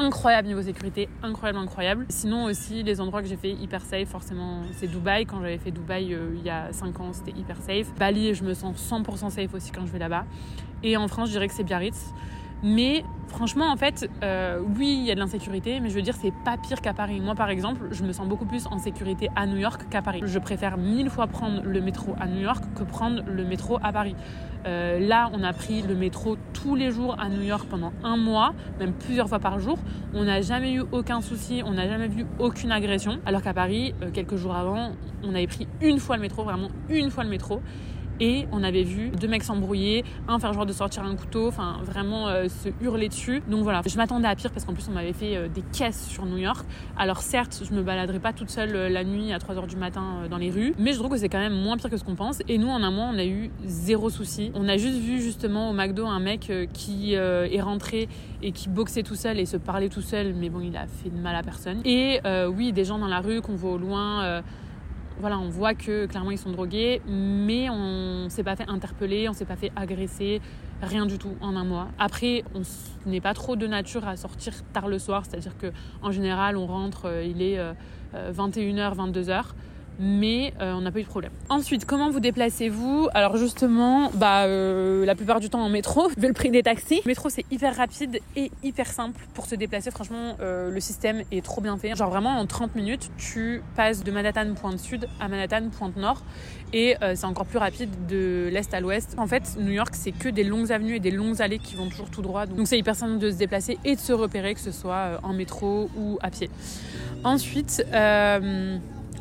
incroyable 0.00 0.48
niveau 0.48 0.62
sécurité, 0.62 1.08
incroyable, 1.22 1.58
incroyable. 1.58 2.06
Sinon 2.08 2.44
aussi, 2.44 2.82
les 2.82 3.00
endroits 3.00 3.22
que 3.22 3.28
j'ai 3.28 3.36
fait 3.36 3.52
hyper 3.52 3.82
safe, 3.82 4.08
forcément, 4.08 4.62
c'est 4.72 4.86
Dubaï. 4.86 5.26
Quand 5.26 5.40
j'avais 5.40 5.58
fait 5.58 5.70
Dubaï 5.70 6.14
euh, 6.14 6.34
il 6.36 6.42
y 6.42 6.50
a 6.50 6.72
5 6.72 6.98
ans, 7.00 7.12
c'était 7.12 7.38
hyper 7.38 7.58
safe. 7.58 7.92
Bali, 7.98 8.34
je 8.34 8.42
me 8.42 8.54
sens 8.54 8.76
100% 8.90 9.30
safe 9.30 9.54
aussi 9.54 9.70
quand 9.70 9.86
je 9.86 9.92
vais 9.92 9.98
là-bas. 9.98 10.24
Et 10.82 10.96
en 10.96 11.06
France, 11.08 11.28
je 11.28 11.32
dirais 11.32 11.48
que 11.48 11.54
c'est 11.54 11.64
Biarritz. 11.64 12.12
Mais 12.62 13.04
franchement, 13.28 13.70
en 13.70 13.76
fait, 13.76 14.08
euh, 14.22 14.60
oui, 14.76 14.96
il 15.00 15.04
y 15.06 15.10
a 15.10 15.14
de 15.14 15.20
l'insécurité, 15.20 15.80
mais 15.80 15.88
je 15.88 15.94
veux 15.94 16.02
dire, 16.02 16.14
c'est 16.20 16.32
pas 16.44 16.56
pire 16.58 16.80
qu'à 16.80 16.92
Paris. 16.92 17.20
Moi, 17.20 17.34
par 17.34 17.48
exemple, 17.48 17.88
je 17.90 18.04
me 18.04 18.12
sens 18.12 18.28
beaucoup 18.28 18.44
plus 18.44 18.66
en 18.66 18.78
sécurité 18.78 19.30
à 19.36 19.46
New 19.46 19.56
York 19.56 19.86
qu'à 19.88 20.02
Paris. 20.02 20.20
Je 20.24 20.38
préfère 20.38 20.76
mille 20.76 21.08
fois 21.08 21.26
prendre 21.26 21.62
le 21.62 21.80
métro 21.80 22.14
à 22.20 22.26
New 22.26 22.40
York 22.40 22.62
que 22.76 22.82
prendre 22.82 23.22
le 23.26 23.44
métro 23.44 23.78
à 23.82 23.92
Paris. 23.92 24.14
Euh, 24.66 24.98
là, 25.00 25.30
on 25.32 25.42
a 25.42 25.54
pris 25.54 25.80
le 25.80 25.94
métro 25.94 26.36
tous 26.52 26.74
les 26.74 26.90
jours 26.90 27.16
à 27.18 27.30
New 27.30 27.42
York 27.42 27.66
pendant 27.70 27.92
un 28.04 28.18
mois, 28.18 28.52
même 28.78 28.92
plusieurs 28.92 29.28
fois 29.28 29.38
par 29.38 29.58
jour. 29.58 29.78
On 30.12 30.24
n'a 30.24 30.42
jamais 30.42 30.74
eu 30.74 30.82
aucun 30.92 31.22
souci, 31.22 31.62
on 31.64 31.72
n'a 31.72 31.88
jamais 31.88 32.08
vu 32.08 32.26
aucune 32.38 32.72
agression. 32.72 33.20
Alors 33.24 33.42
qu'à 33.42 33.54
Paris, 33.54 33.94
euh, 34.02 34.10
quelques 34.10 34.36
jours 34.36 34.54
avant, 34.54 34.92
on 35.22 35.34
avait 35.34 35.46
pris 35.46 35.66
une 35.80 35.98
fois 35.98 36.16
le 36.16 36.22
métro, 36.22 36.44
vraiment 36.44 36.68
une 36.90 37.10
fois 37.10 37.24
le 37.24 37.30
métro 37.30 37.62
et 38.20 38.46
on 38.52 38.62
avait 38.62 38.82
vu 38.82 39.08
deux 39.08 39.28
mecs 39.28 39.42
s'embrouiller, 39.42 40.04
un 40.28 40.38
faire 40.38 40.52
genre 40.52 40.66
de 40.66 40.72
sortir 40.72 41.02
un 41.04 41.16
couteau, 41.16 41.48
enfin 41.48 41.78
vraiment 41.84 42.28
euh, 42.28 42.48
se 42.48 42.68
hurler 42.82 43.08
dessus. 43.08 43.42
Donc 43.48 43.62
voilà, 43.62 43.82
je 43.84 43.96
m'attendais 43.96 44.28
à 44.28 44.36
pire 44.36 44.50
parce 44.50 44.64
qu'en 44.64 44.74
plus 44.74 44.86
on 44.88 44.92
m'avait 44.92 45.12
fait 45.12 45.36
euh, 45.36 45.48
des 45.48 45.62
caisses 45.62 46.06
sur 46.06 46.26
New 46.26 46.36
York. 46.36 46.64
Alors 46.96 47.22
certes, 47.22 47.62
je 47.68 47.74
me 47.74 47.82
baladerai 47.82 48.18
pas 48.18 48.32
toute 48.32 48.50
seule 48.50 48.76
euh, 48.76 48.88
la 48.88 49.04
nuit 49.04 49.32
à 49.32 49.38
3h 49.38 49.66
du 49.66 49.76
matin 49.76 50.26
dans 50.30 50.36
les 50.36 50.50
rues, 50.50 50.74
mais 50.78 50.92
je 50.92 50.98
trouve 50.98 51.10
que 51.10 51.16
c'est 51.16 51.28
quand 51.28 51.38
même 51.38 51.54
moins 51.54 51.76
pire 51.76 51.90
que 51.90 51.96
ce 51.96 52.04
qu'on 52.04 52.14
pense. 52.14 52.40
Et 52.48 52.58
nous 52.58 52.68
en 52.68 52.82
un 52.82 52.90
mois, 52.90 53.08
on 53.12 53.18
a 53.18 53.24
eu 53.24 53.50
zéro 53.64 54.10
souci. 54.10 54.52
On 54.54 54.68
a 54.68 54.76
juste 54.76 54.98
vu 54.98 55.20
justement 55.20 55.70
au 55.70 55.72
McDo 55.72 56.06
un 56.06 56.20
mec 56.20 56.52
qui 56.72 57.14
est 57.14 57.60
rentré 57.60 58.08
et 58.42 58.52
qui 58.52 58.68
boxait 58.68 59.02
tout 59.02 59.14
seul 59.14 59.38
et 59.38 59.46
se 59.46 59.56
parlait 59.56 59.88
tout 59.88 60.02
seul, 60.02 60.34
mais 60.34 60.50
bon, 60.50 60.60
il 60.60 60.76
a 60.76 60.86
fait 60.86 61.10
de 61.10 61.16
mal 61.16 61.34
à 61.34 61.42
personne. 61.42 61.80
Et 61.84 62.20
oui, 62.54 62.72
des 62.72 62.84
gens 62.84 62.98
dans 62.98 63.08
la 63.08 63.20
rue 63.20 63.40
qu'on 63.40 63.54
voit 63.54 63.72
au 63.72 63.78
loin 63.78 64.42
voilà, 65.20 65.38
on 65.38 65.48
voit 65.48 65.74
que 65.74 66.06
clairement 66.06 66.30
ils 66.30 66.38
sont 66.38 66.50
drogués, 66.50 67.00
mais 67.06 67.68
on 67.70 68.28
s'est 68.28 68.42
pas 68.42 68.56
fait 68.56 68.68
interpeller, 68.68 69.28
on 69.28 69.32
s'est 69.32 69.44
pas 69.44 69.56
fait 69.56 69.70
agresser, 69.76 70.40
rien 70.82 71.06
du 71.06 71.18
tout 71.18 71.36
en 71.40 71.56
un 71.56 71.64
mois. 71.64 71.88
Après, 71.98 72.42
on 72.54 72.62
n'est 73.08 73.20
pas 73.20 73.34
trop 73.34 73.56
de 73.56 73.66
nature 73.66 74.06
à 74.08 74.16
sortir 74.16 74.54
tard 74.72 74.88
le 74.88 74.98
soir, 74.98 75.24
c'est-à-dire 75.26 75.56
que 75.56 75.72
en 76.02 76.10
général, 76.10 76.56
on 76.56 76.66
rentre, 76.66 77.06
euh, 77.06 77.24
il 77.24 77.42
est 77.42 77.58
21h, 78.14 78.92
euh, 78.92 78.94
22h. 78.94 79.44
Mais 80.02 80.54
euh, 80.62 80.72
on 80.72 80.80
n'a 80.80 80.90
pas 80.90 81.00
eu 81.00 81.02
de 81.02 81.08
problème. 81.08 81.30
Ensuite, 81.50 81.84
comment 81.84 82.10
vous 82.10 82.20
déplacez-vous? 82.20 83.08
Alors 83.12 83.36
justement, 83.36 84.10
bah, 84.14 84.44
euh, 84.44 85.04
la 85.04 85.14
plupart 85.14 85.40
du 85.40 85.50
temps 85.50 85.60
en 85.60 85.68
métro, 85.68 86.08
vu 86.16 86.26
le 86.26 86.32
prix 86.32 86.50
des 86.50 86.62
taxis. 86.62 87.02
Le 87.04 87.08
métro, 87.10 87.28
c'est 87.28 87.44
hyper 87.50 87.76
rapide 87.76 88.18
et 88.34 88.50
hyper 88.62 88.86
simple 88.86 89.20
pour 89.34 89.44
se 89.44 89.54
déplacer. 89.54 89.90
Franchement, 89.90 90.38
euh, 90.40 90.70
le 90.70 90.80
système 90.80 91.22
est 91.30 91.44
trop 91.44 91.60
bien 91.60 91.76
fait. 91.76 91.94
Genre 91.94 92.08
vraiment, 92.08 92.38
en 92.38 92.46
30 92.46 92.76
minutes, 92.76 93.10
tu 93.18 93.62
passes 93.76 94.02
de 94.02 94.10
Manhattan 94.10 94.54
pointe 94.54 94.78
sud 94.78 95.06
à 95.20 95.28
Manhattan 95.28 95.68
pointe 95.68 95.96
nord. 95.98 96.22
Et 96.72 96.94
c'est 97.16 97.24
encore 97.24 97.46
plus 97.46 97.58
rapide 97.58 97.90
de 98.08 98.48
l'est 98.52 98.72
à 98.72 98.78
l'ouest. 98.78 99.16
En 99.18 99.26
fait, 99.26 99.56
New 99.58 99.72
York, 99.72 99.92
c'est 99.92 100.12
que 100.12 100.28
des 100.28 100.44
longues 100.44 100.70
avenues 100.70 100.94
et 100.94 101.00
des 101.00 101.10
longues 101.10 101.42
allées 101.42 101.58
qui 101.58 101.74
vont 101.74 101.88
toujours 101.88 102.10
tout 102.10 102.22
droit. 102.22 102.46
Donc 102.46 102.68
c'est 102.68 102.78
hyper 102.78 102.94
simple 102.94 103.18
de 103.18 103.28
se 103.32 103.36
déplacer 103.36 103.76
et 103.84 103.96
de 103.96 104.00
se 104.00 104.12
repérer, 104.12 104.54
que 104.54 104.60
ce 104.60 104.70
soit 104.70 105.18
en 105.24 105.32
métro 105.32 105.90
ou 105.96 106.18
à 106.22 106.30
pied. 106.30 106.48
Ensuite, 107.24 107.84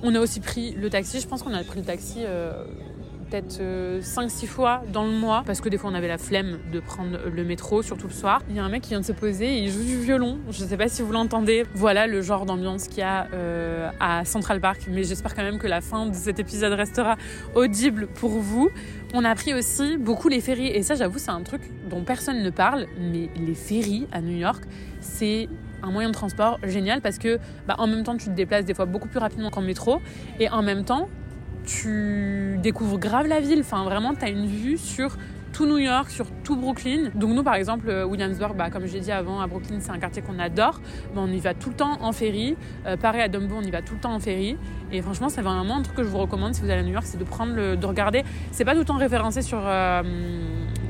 on 0.04 0.16
a 0.16 0.20
aussi 0.20 0.40
pris 0.40 0.72
le 0.72 0.90
taxi. 0.90 1.20
Je 1.20 1.28
pense 1.28 1.44
qu'on 1.44 1.54
a 1.54 1.64
pris 1.64 1.80
le 1.80 1.86
taxi 1.86 2.20
euh, 2.20 2.64
peut-être 3.30 3.60
5-6 3.60 3.62
euh, 3.62 4.48
fois 4.48 4.82
dans 4.92 5.04
le 5.04 5.12
mois 5.12 5.44
parce 5.46 5.62
que 5.62 5.70
des 5.70 5.78
fois 5.78 5.90
on 5.92 5.94
avait 5.94 6.08
la 6.08 6.18
flemme 6.18 6.60
de 6.72 6.80
prendre 6.80 7.18
le 7.30 7.44
métro, 7.44 7.82
surtout 7.82 8.08
le 8.08 8.14
soir. 8.14 8.42
Il 8.50 8.56
y 8.56 8.60
a 8.60 8.64
un 8.64 8.70
mec 8.70 8.84
qui 8.84 8.90
vient 8.90 9.02
de 9.02 9.06
se 9.06 9.12
poser 9.12 9.46
et 9.46 9.64
il 9.64 9.72
joue 9.72 9.84
du 9.84 10.00
violon. 10.00 10.40
Je 10.50 10.64
ne 10.64 10.70
sais 10.70 10.78
pas 10.78 10.88
si 10.88 11.02
vous 11.02 11.12
l'entendez. 11.12 11.66
Voilà 11.74 12.08
le 12.08 12.22
genre 12.22 12.46
d'ambiance 12.46 12.88
qu'il 12.88 13.00
y 13.00 13.04
a 13.04 13.28
euh, 13.34 13.90
à 14.00 14.26
Central 14.26 14.60
Park. 14.60 14.82
Mais 14.90 15.04
j'espère 15.04 15.36
quand 15.36 15.44
même 15.44 15.60
que 15.60 15.68
la 15.68 15.82
fin 15.82 16.08
de 16.08 16.16
cet 16.16 16.40
épisode 16.40 16.74
restera 16.74 17.18
audible 17.56 18.08
pour 18.08 18.32
vous. 18.32 18.70
On 19.14 19.26
a 19.26 19.34
pris 19.36 19.54
aussi 19.54 19.98
beaucoup 19.98 20.30
les 20.30 20.42
ferries 20.42 20.68
et 20.68 20.84
ça 20.84 20.96
j'avoue 20.96 21.20
c'est 21.20 21.32
un 21.32 21.42
truc 21.42 21.62
dont 21.90 22.04
personne 22.04 22.44
ne 22.44 22.50
parle. 22.50 22.88
Mais 23.00 23.30
les 23.36 23.56
ferries 23.56 24.08
à 24.12 24.22
New 24.22 24.38
York, 24.38 24.64
c'est 25.02 25.50
un 25.84 25.92
moyen 25.92 26.10
de 26.10 26.14
transport 26.14 26.60
génial 26.64 27.02
parce 27.02 27.18
que 27.18 27.40
bah, 27.68 27.76
en 27.78 27.88
même 27.88 28.04
temps 28.04 28.18
tu 28.18 28.26
te 28.26 28.32
déplaces 28.32 28.66
des 28.66 28.74
fois 28.74 28.86
beaucoup 28.86 29.08
plus 29.08 29.20
rapidement 29.20 29.50
qu'en 29.50 29.62
métro 29.62 30.02
et 30.40 30.50
en 30.50 30.62
même 30.62 30.84
temps 30.84 31.08
tu 31.66 32.58
découvres 32.62 32.98
grave 32.98 33.28
la 33.28 33.40
ville. 33.40 33.60
Enfin 33.62 33.84
vraiment 33.84 34.14
tu 34.14 34.26
as 34.26 34.30
une 34.30 34.48
vue 34.48 34.78
sur 34.78 35.18
tout 35.52 35.66
New 35.66 35.78
York, 35.78 36.10
sur 36.10 36.28
tout 36.44 36.56
Brooklyn. 36.56 37.10
Donc 37.16 37.32
nous 37.32 37.44
par 37.44 37.56
exemple 37.56 37.90
euh, 37.90 38.06
Williamsburg, 38.06 38.56
bah, 38.56 38.70
comme 38.70 38.86
j'ai 38.86 39.00
dit 39.00 39.12
avant 39.12 39.42
à 39.42 39.48
Brooklyn 39.48 39.80
c'est 39.80 39.92
un 39.92 40.00
quartier 40.00 40.22
qu'on 40.22 40.40
adore. 40.40 40.80
Bah, 41.14 41.22
on 41.24 41.32
y 41.32 41.40
va 41.40 41.54
tout 41.54 41.70
le 41.70 41.76
temps 41.76 41.98
en 42.02 42.12
ferry. 42.12 42.56
Euh, 42.86 42.98
pareil 42.98 43.22
à 43.22 43.28
Dumbo 43.28 43.56
on 43.58 43.62
y 43.62 43.72
va 43.72 43.82
tout 43.82 43.94
le 43.94 44.00
temps 44.00 44.14
en 44.14 44.20
ferry. 44.20 44.58
Et 44.92 45.02
franchement 45.02 45.30
c'est 45.30 45.42
vraiment 45.42 45.78
un 45.78 45.82
truc 45.82 45.98
que 45.98 46.04
je 46.04 46.10
vous 46.10 46.18
recommande 46.18 46.54
si 46.56 46.62
vous 46.62 46.70
allez 46.70 46.82
à 46.82 46.84
New 46.84 46.94
York, 46.94 47.06
c'est 47.06 47.20
de 47.20 47.24
prendre 47.24 47.54
le, 47.54 47.78
de 47.78 47.86
regarder. 47.86 48.24
C'est 48.52 48.66
pas 48.66 48.74
tout 48.74 48.80
le 48.80 48.86
temps 48.86 48.98
référencé 48.98 49.42
sur 49.42 49.62
euh, 49.64 50.02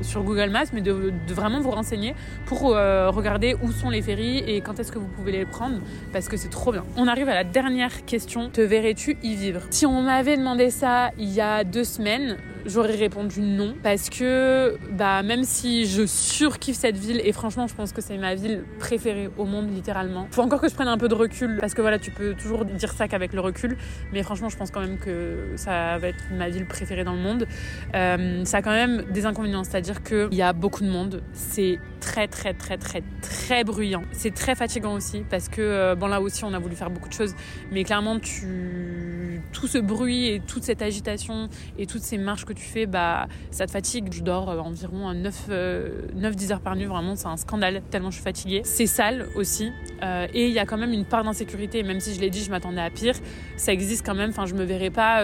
sur 0.02 0.22
Google 0.22 0.50
Maps, 0.50 0.66
mais 0.72 0.80
de, 0.80 1.12
vraiment 1.28 1.60
vous 1.60 1.70
renseigner 1.70 2.14
pour 2.46 2.74
euh, 2.74 3.10
regarder 3.10 3.56
où 3.62 3.72
sont 3.72 3.90
les 3.90 4.02
ferries 4.02 4.38
et 4.38 4.60
quand 4.60 4.78
est-ce 4.78 4.92
que 4.92 4.98
vous 4.98 5.08
pouvez 5.08 5.32
les 5.32 5.46
prendre, 5.46 5.78
parce 6.12 6.28
que 6.28 6.36
c'est 6.36 6.48
trop 6.48 6.72
bien. 6.72 6.84
On 6.96 7.06
arrive 7.06 7.28
à 7.28 7.34
la 7.34 7.44
dernière 7.44 8.04
question, 8.04 8.50
te 8.50 8.60
verrais-tu 8.60 9.16
y 9.22 9.34
vivre? 9.34 9.62
Si 9.70 9.86
on 9.86 10.02
m'avait 10.02 10.36
demandé 10.36 10.70
ça 10.70 11.10
il 11.18 11.30
y 11.30 11.40
a 11.40 11.64
deux 11.64 11.84
semaines, 11.84 12.36
j'aurais 12.66 12.96
répondu 12.96 13.40
non 13.40 13.74
parce 13.82 14.10
que 14.10 14.76
bah 14.92 15.22
même 15.22 15.44
si 15.44 15.86
je 15.86 16.06
surkiffe 16.06 16.76
cette 16.76 16.96
ville 16.96 17.20
et 17.24 17.32
franchement 17.32 17.66
je 17.66 17.74
pense 17.74 17.92
que 17.92 18.00
c'est 18.00 18.16
ma 18.18 18.34
ville 18.34 18.64
préférée 18.78 19.30
au 19.38 19.44
monde 19.44 19.72
littéralement. 19.72 20.28
Faut 20.30 20.42
encore 20.42 20.60
que 20.60 20.68
je 20.68 20.74
prenne 20.74 20.88
un 20.88 20.98
peu 20.98 21.08
de 21.08 21.14
recul 21.14 21.58
parce 21.60 21.74
que 21.74 21.80
voilà 21.80 21.98
tu 21.98 22.10
peux 22.10 22.34
toujours 22.34 22.64
dire 22.64 22.92
ça 22.92 23.08
qu'avec 23.08 23.32
le 23.32 23.40
recul 23.40 23.76
mais 24.12 24.22
franchement 24.22 24.48
je 24.48 24.56
pense 24.56 24.70
quand 24.70 24.80
même 24.80 24.98
que 24.98 25.52
ça 25.56 25.98
va 25.98 26.08
être 26.08 26.24
ma 26.32 26.48
ville 26.48 26.66
préférée 26.66 27.04
dans 27.04 27.14
le 27.14 27.20
monde. 27.20 27.46
Euh, 27.94 28.44
ça 28.44 28.58
a 28.58 28.62
quand 28.62 28.70
même 28.70 29.04
des 29.10 29.26
inconvénients 29.26 29.64
c'est-à-dire 29.64 30.02
qu'il 30.02 30.34
y 30.34 30.42
a 30.42 30.52
beaucoup 30.52 30.82
de 30.82 30.90
monde, 30.90 31.22
c'est 31.32 31.78
très 32.00 32.28
très 32.28 32.54
très 32.54 32.76
très 32.76 33.02
très 33.22 33.64
bruyant. 33.64 34.02
C'est 34.12 34.34
très 34.34 34.54
fatigant 34.54 34.94
aussi 34.94 35.24
parce 35.28 35.48
que 35.48 35.60
euh, 35.60 35.94
bon 35.94 36.06
là 36.06 36.20
aussi 36.20 36.44
on 36.44 36.52
a 36.54 36.58
voulu 36.58 36.76
faire 36.76 36.90
beaucoup 36.90 37.08
de 37.08 37.14
choses 37.14 37.34
mais 37.70 37.84
clairement 37.84 38.18
tu 38.18 39.40
tout 39.52 39.66
ce 39.66 39.78
bruit 39.78 40.26
et 40.26 40.40
toute 40.40 40.64
cette 40.64 40.82
agitation 40.82 41.48
et 41.78 41.86
toutes 41.86 42.02
ces 42.02 42.18
marches 42.18 42.44
que 42.50 42.58
tu 42.58 42.64
fais, 42.64 42.86
bah, 42.86 43.26
ça 43.50 43.66
te 43.66 43.70
fatigue. 43.70 44.12
Je 44.12 44.22
dors 44.22 44.48
environ 44.48 45.12
9-10 45.12 46.52
heures 46.52 46.60
par 46.60 46.76
nuit, 46.76 46.84
vraiment, 46.84 47.16
c'est 47.16 47.26
un 47.26 47.36
scandale 47.36 47.82
tellement 47.90 48.10
je 48.10 48.16
suis 48.16 48.24
fatiguée. 48.24 48.62
C'est 48.64 48.86
sale 48.86 49.26
aussi. 49.36 49.70
et 50.02 50.46
il 50.46 50.52
y 50.52 50.58
a 50.58 50.66
quand 50.66 50.78
même 50.78 50.92
une 50.92 51.04
part 51.04 51.24
d'insécurité, 51.24 51.82
même 51.82 52.00
si 52.00 52.14
je 52.14 52.20
l'ai 52.20 52.30
dit, 52.30 52.42
je 52.42 52.50
m'attendais 52.50 52.80
à 52.80 52.90
pire. 52.90 53.14
Ça 53.56 53.72
existe 53.72 54.04
quand 54.04 54.14
même. 54.14 54.30
Enfin, 54.30 54.46
je 54.46 54.54
me 54.54 54.64
verrais 54.64 54.90
pas 54.90 55.22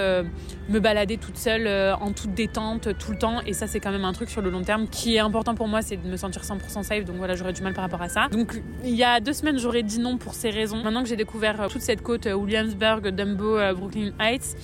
me 0.68 0.80
balader 0.80 1.16
toute 1.16 1.36
seule 1.36 1.68
en 2.00 2.12
toute 2.12 2.34
détente 2.34 2.96
tout 2.98 3.12
le 3.12 3.18
temps. 3.18 3.40
Et 3.46 3.52
ça, 3.52 3.66
c'est 3.66 3.80
quand 3.80 3.92
même 3.92 4.04
un 4.04 4.12
truc 4.12 4.30
sur 4.30 4.42
le 4.42 4.50
long 4.50 4.62
terme 4.62 4.88
qui 4.88 5.16
est 5.16 5.20
important 5.20 5.54
pour 5.54 5.68
moi, 5.68 5.82
c'est 5.82 5.96
de 5.96 6.08
me 6.08 6.16
sentir 6.16 6.42
100% 6.42 6.82
safe. 6.82 7.04
Donc 7.04 7.16
voilà, 7.16 7.34
j'aurais 7.34 7.52
du 7.52 7.62
mal 7.62 7.74
par 7.74 7.84
rapport 7.84 8.02
à 8.02 8.08
ça. 8.08 8.28
Donc 8.28 8.60
il 8.84 8.94
y 8.94 9.04
a 9.04 9.20
deux 9.20 9.32
semaines, 9.32 9.58
j'aurais 9.58 9.82
dit 9.82 9.98
non 9.98 10.18
pour 10.18 10.34
ces 10.34 10.50
raisons. 10.50 10.82
Maintenant 10.82 11.02
que 11.02 11.08
j'ai 11.08 11.16
découvert 11.16 11.60
euh, 11.60 11.68
toute 11.68 11.82
cette 11.82 12.02
côte 12.02 12.26
euh, 12.26 12.34
Williamsburg, 12.34 13.08
Dumbo, 13.08 13.58
euh, 13.58 13.74
Brooklyn 13.74 14.12
Heights, 14.20 14.56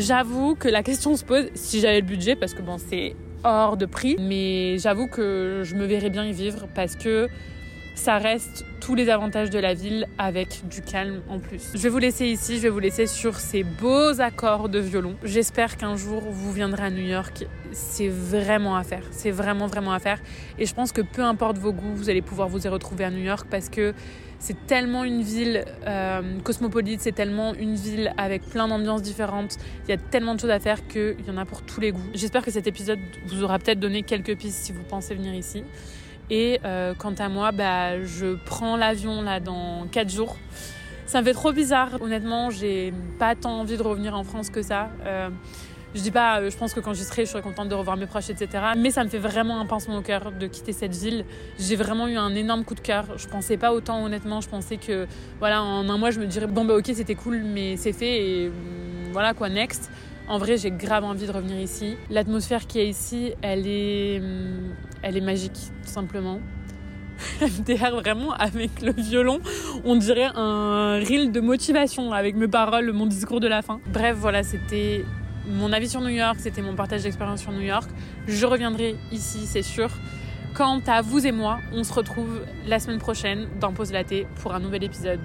j'avoue 0.00 0.54
que 0.54 0.68
la 0.68 0.82
question 0.82 1.16
se 1.16 1.24
pose 1.24 1.46
si 1.54 1.80
j'avais 1.80 2.00
le 2.00 2.06
budget, 2.06 2.36
parce 2.36 2.54
que 2.54 2.62
bon, 2.62 2.76
c'est 2.78 3.14
hors 3.44 3.76
de 3.76 3.86
prix, 3.86 4.16
mais 4.18 4.78
j'avoue 4.78 5.06
que 5.06 5.62
je 5.64 5.74
me 5.74 5.84
verrais 5.86 6.10
bien 6.10 6.24
y 6.24 6.32
vivre 6.32 6.66
parce 6.74 6.96
que 6.96 7.28
ça 7.96 8.18
reste 8.18 8.64
tous 8.80 8.94
les 8.94 9.08
avantages 9.08 9.50
de 9.50 9.58
la 9.58 9.74
ville 9.74 10.06
avec 10.16 10.68
du 10.68 10.82
calme 10.82 11.22
en 11.28 11.40
plus. 11.40 11.72
Je 11.74 11.78
vais 11.80 11.88
vous 11.88 11.98
laisser 11.98 12.26
ici, 12.26 12.58
je 12.58 12.62
vais 12.62 12.68
vous 12.68 12.78
laisser 12.78 13.06
sur 13.06 13.40
ces 13.40 13.64
beaux 13.64 14.20
accords 14.20 14.68
de 14.68 14.78
violon. 14.78 15.16
J'espère 15.24 15.76
qu'un 15.76 15.96
jour 15.96 16.22
vous 16.30 16.52
viendrez 16.52 16.84
à 16.84 16.90
New 16.90 17.04
York. 17.04 17.46
C'est 17.72 18.08
vraiment 18.08 18.76
à 18.76 18.84
faire, 18.84 19.02
c'est 19.10 19.32
vraiment 19.32 19.66
vraiment 19.66 19.92
à 19.92 19.98
faire. 19.98 20.20
Et 20.58 20.66
je 20.66 20.74
pense 20.74 20.92
que 20.92 21.00
peu 21.00 21.22
importe 21.22 21.58
vos 21.58 21.72
goûts, 21.72 21.94
vous 21.94 22.08
allez 22.10 22.22
pouvoir 22.22 22.48
vous 22.48 22.64
y 22.64 22.68
retrouver 22.68 23.04
à 23.04 23.10
New 23.10 23.24
York 23.24 23.48
parce 23.50 23.68
que 23.70 23.92
c'est 24.38 24.66
tellement 24.66 25.02
une 25.02 25.22
ville 25.22 25.64
euh, 25.86 26.38
cosmopolite, 26.44 27.00
c'est 27.00 27.14
tellement 27.14 27.54
une 27.54 27.74
ville 27.74 28.12
avec 28.18 28.42
plein 28.42 28.68
d'ambiances 28.68 29.02
différentes. 29.02 29.56
Il 29.84 29.90
y 29.90 29.94
a 29.94 29.96
tellement 29.96 30.34
de 30.34 30.40
choses 30.40 30.50
à 30.50 30.60
faire 30.60 30.86
qu'il 30.86 31.16
y 31.26 31.30
en 31.30 31.38
a 31.38 31.46
pour 31.46 31.62
tous 31.62 31.80
les 31.80 31.92
goûts. 31.92 32.10
J'espère 32.14 32.44
que 32.44 32.50
cet 32.50 32.66
épisode 32.66 33.00
vous 33.26 33.42
aura 33.42 33.58
peut-être 33.58 33.80
donné 33.80 34.02
quelques 34.02 34.36
pistes 34.36 34.58
si 34.64 34.72
vous 34.72 34.84
pensez 34.84 35.14
venir 35.14 35.34
ici. 35.34 35.64
Et 36.30 36.60
euh, 36.64 36.94
quant 36.94 37.14
à 37.18 37.28
moi, 37.28 37.52
bah, 37.52 38.02
je 38.04 38.36
prends 38.44 38.76
l'avion 38.76 39.22
là 39.22 39.40
dans 39.40 39.86
4 39.90 40.10
jours. 40.10 40.36
Ça 41.06 41.20
me 41.20 41.26
fait 41.26 41.32
trop 41.32 41.52
bizarre. 41.52 42.00
Honnêtement, 42.00 42.50
j'ai 42.50 42.92
pas 43.18 43.34
tant 43.34 43.60
envie 43.60 43.76
de 43.76 43.82
revenir 43.82 44.16
en 44.16 44.24
France 44.24 44.50
que 44.50 44.62
ça. 44.62 44.90
Euh, 45.06 45.28
je 45.94 46.00
dis 46.02 46.10
pas, 46.10 46.40
euh, 46.40 46.50
je 46.50 46.56
pense 46.56 46.74
que 46.74 46.80
quand 46.80 46.94
j'y 46.94 47.04
serai, 47.04 47.24
je 47.24 47.30
serai 47.30 47.42
contente 47.42 47.68
de 47.68 47.74
revoir 47.74 47.96
mes 47.96 48.06
proches, 48.06 48.28
etc. 48.28 48.64
Mais 48.76 48.90
ça 48.90 49.04
me 49.04 49.08
fait 49.08 49.18
vraiment 49.18 49.60
un 49.60 49.66
pincement 49.66 49.96
au 49.98 50.02
cœur 50.02 50.32
de 50.32 50.46
quitter 50.48 50.72
cette 50.72 50.94
ville. 50.94 51.24
J'ai 51.58 51.76
vraiment 51.76 52.08
eu 52.08 52.16
un 52.16 52.34
énorme 52.34 52.64
coup 52.64 52.74
de 52.74 52.80
cœur. 52.80 53.16
Je 53.16 53.28
pensais 53.28 53.56
pas 53.56 53.72
autant, 53.72 54.04
honnêtement. 54.04 54.40
Je 54.40 54.48
pensais 54.48 54.78
que, 54.78 55.06
voilà, 55.38 55.62
en 55.62 55.88
un 55.88 55.96
mois, 55.96 56.10
je 56.10 56.18
me 56.18 56.26
dirais, 56.26 56.48
bon, 56.48 56.64
bah 56.64 56.74
ok, 56.74 56.90
c'était 56.92 57.14
cool, 57.14 57.42
mais 57.44 57.76
c'est 57.76 57.92
fait 57.92 58.20
et 58.20 58.48
mm, 58.48 59.12
voilà 59.12 59.32
quoi, 59.32 59.48
next. 59.48 59.90
En 60.28 60.38
vrai, 60.38 60.56
j'ai 60.56 60.72
grave 60.72 61.04
envie 61.04 61.26
de 61.26 61.32
revenir 61.32 61.58
ici. 61.60 61.96
L'atmosphère 62.10 62.66
qui 62.66 62.80
est 62.80 62.88
ici, 62.88 63.32
elle 63.42 63.66
est, 63.66 64.18
hum, 64.18 64.74
elle 65.02 65.16
est 65.16 65.22
magique, 65.22 65.52
tout 65.52 65.90
simplement. 65.90 66.40
MDR 67.40 67.92
vraiment 67.92 68.32
avec 68.32 68.82
le 68.82 68.92
violon, 68.92 69.40
on 69.84 69.96
dirait 69.96 70.28
un 70.34 70.98
reel 70.98 71.32
de 71.32 71.40
motivation 71.40 72.12
avec 72.12 72.36
mes 72.36 72.48
paroles, 72.48 72.92
mon 72.92 73.06
discours 73.06 73.40
de 73.40 73.48
la 73.48 73.62
fin. 73.62 73.80
Bref, 73.86 74.16
voilà, 74.18 74.42
c'était 74.42 75.04
mon 75.48 75.72
avis 75.72 75.88
sur 75.88 76.00
New 76.00 76.08
York, 76.08 76.36
c'était 76.40 76.62
mon 76.62 76.74
partage 76.74 77.02
d'expérience 77.04 77.40
sur 77.40 77.52
New 77.52 77.60
York. 77.60 77.88
Je 78.26 78.46
reviendrai 78.46 78.96
ici, 79.12 79.46
c'est 79.46 79.62
sûr. 79.62 79.88
Quant 80.54 80.80
à 80.86 81.02
vous 81.02 81.26
et 81.26 81.32
moi, 81.32 81.58
on 81.72 81.84
se 81.84 81.92
retrouve 81.92 82.42
la 82.66 82.80
semaine 82.80 82.98
prochaine 82.98 83.46
dans 83.60 83.72
Pause 83.72 83.92
Laté 83.92 84.26
pour 84.42 84.54
un 84.54 84.60
nouvel 84.60 84.84
épisode 84.84 85.20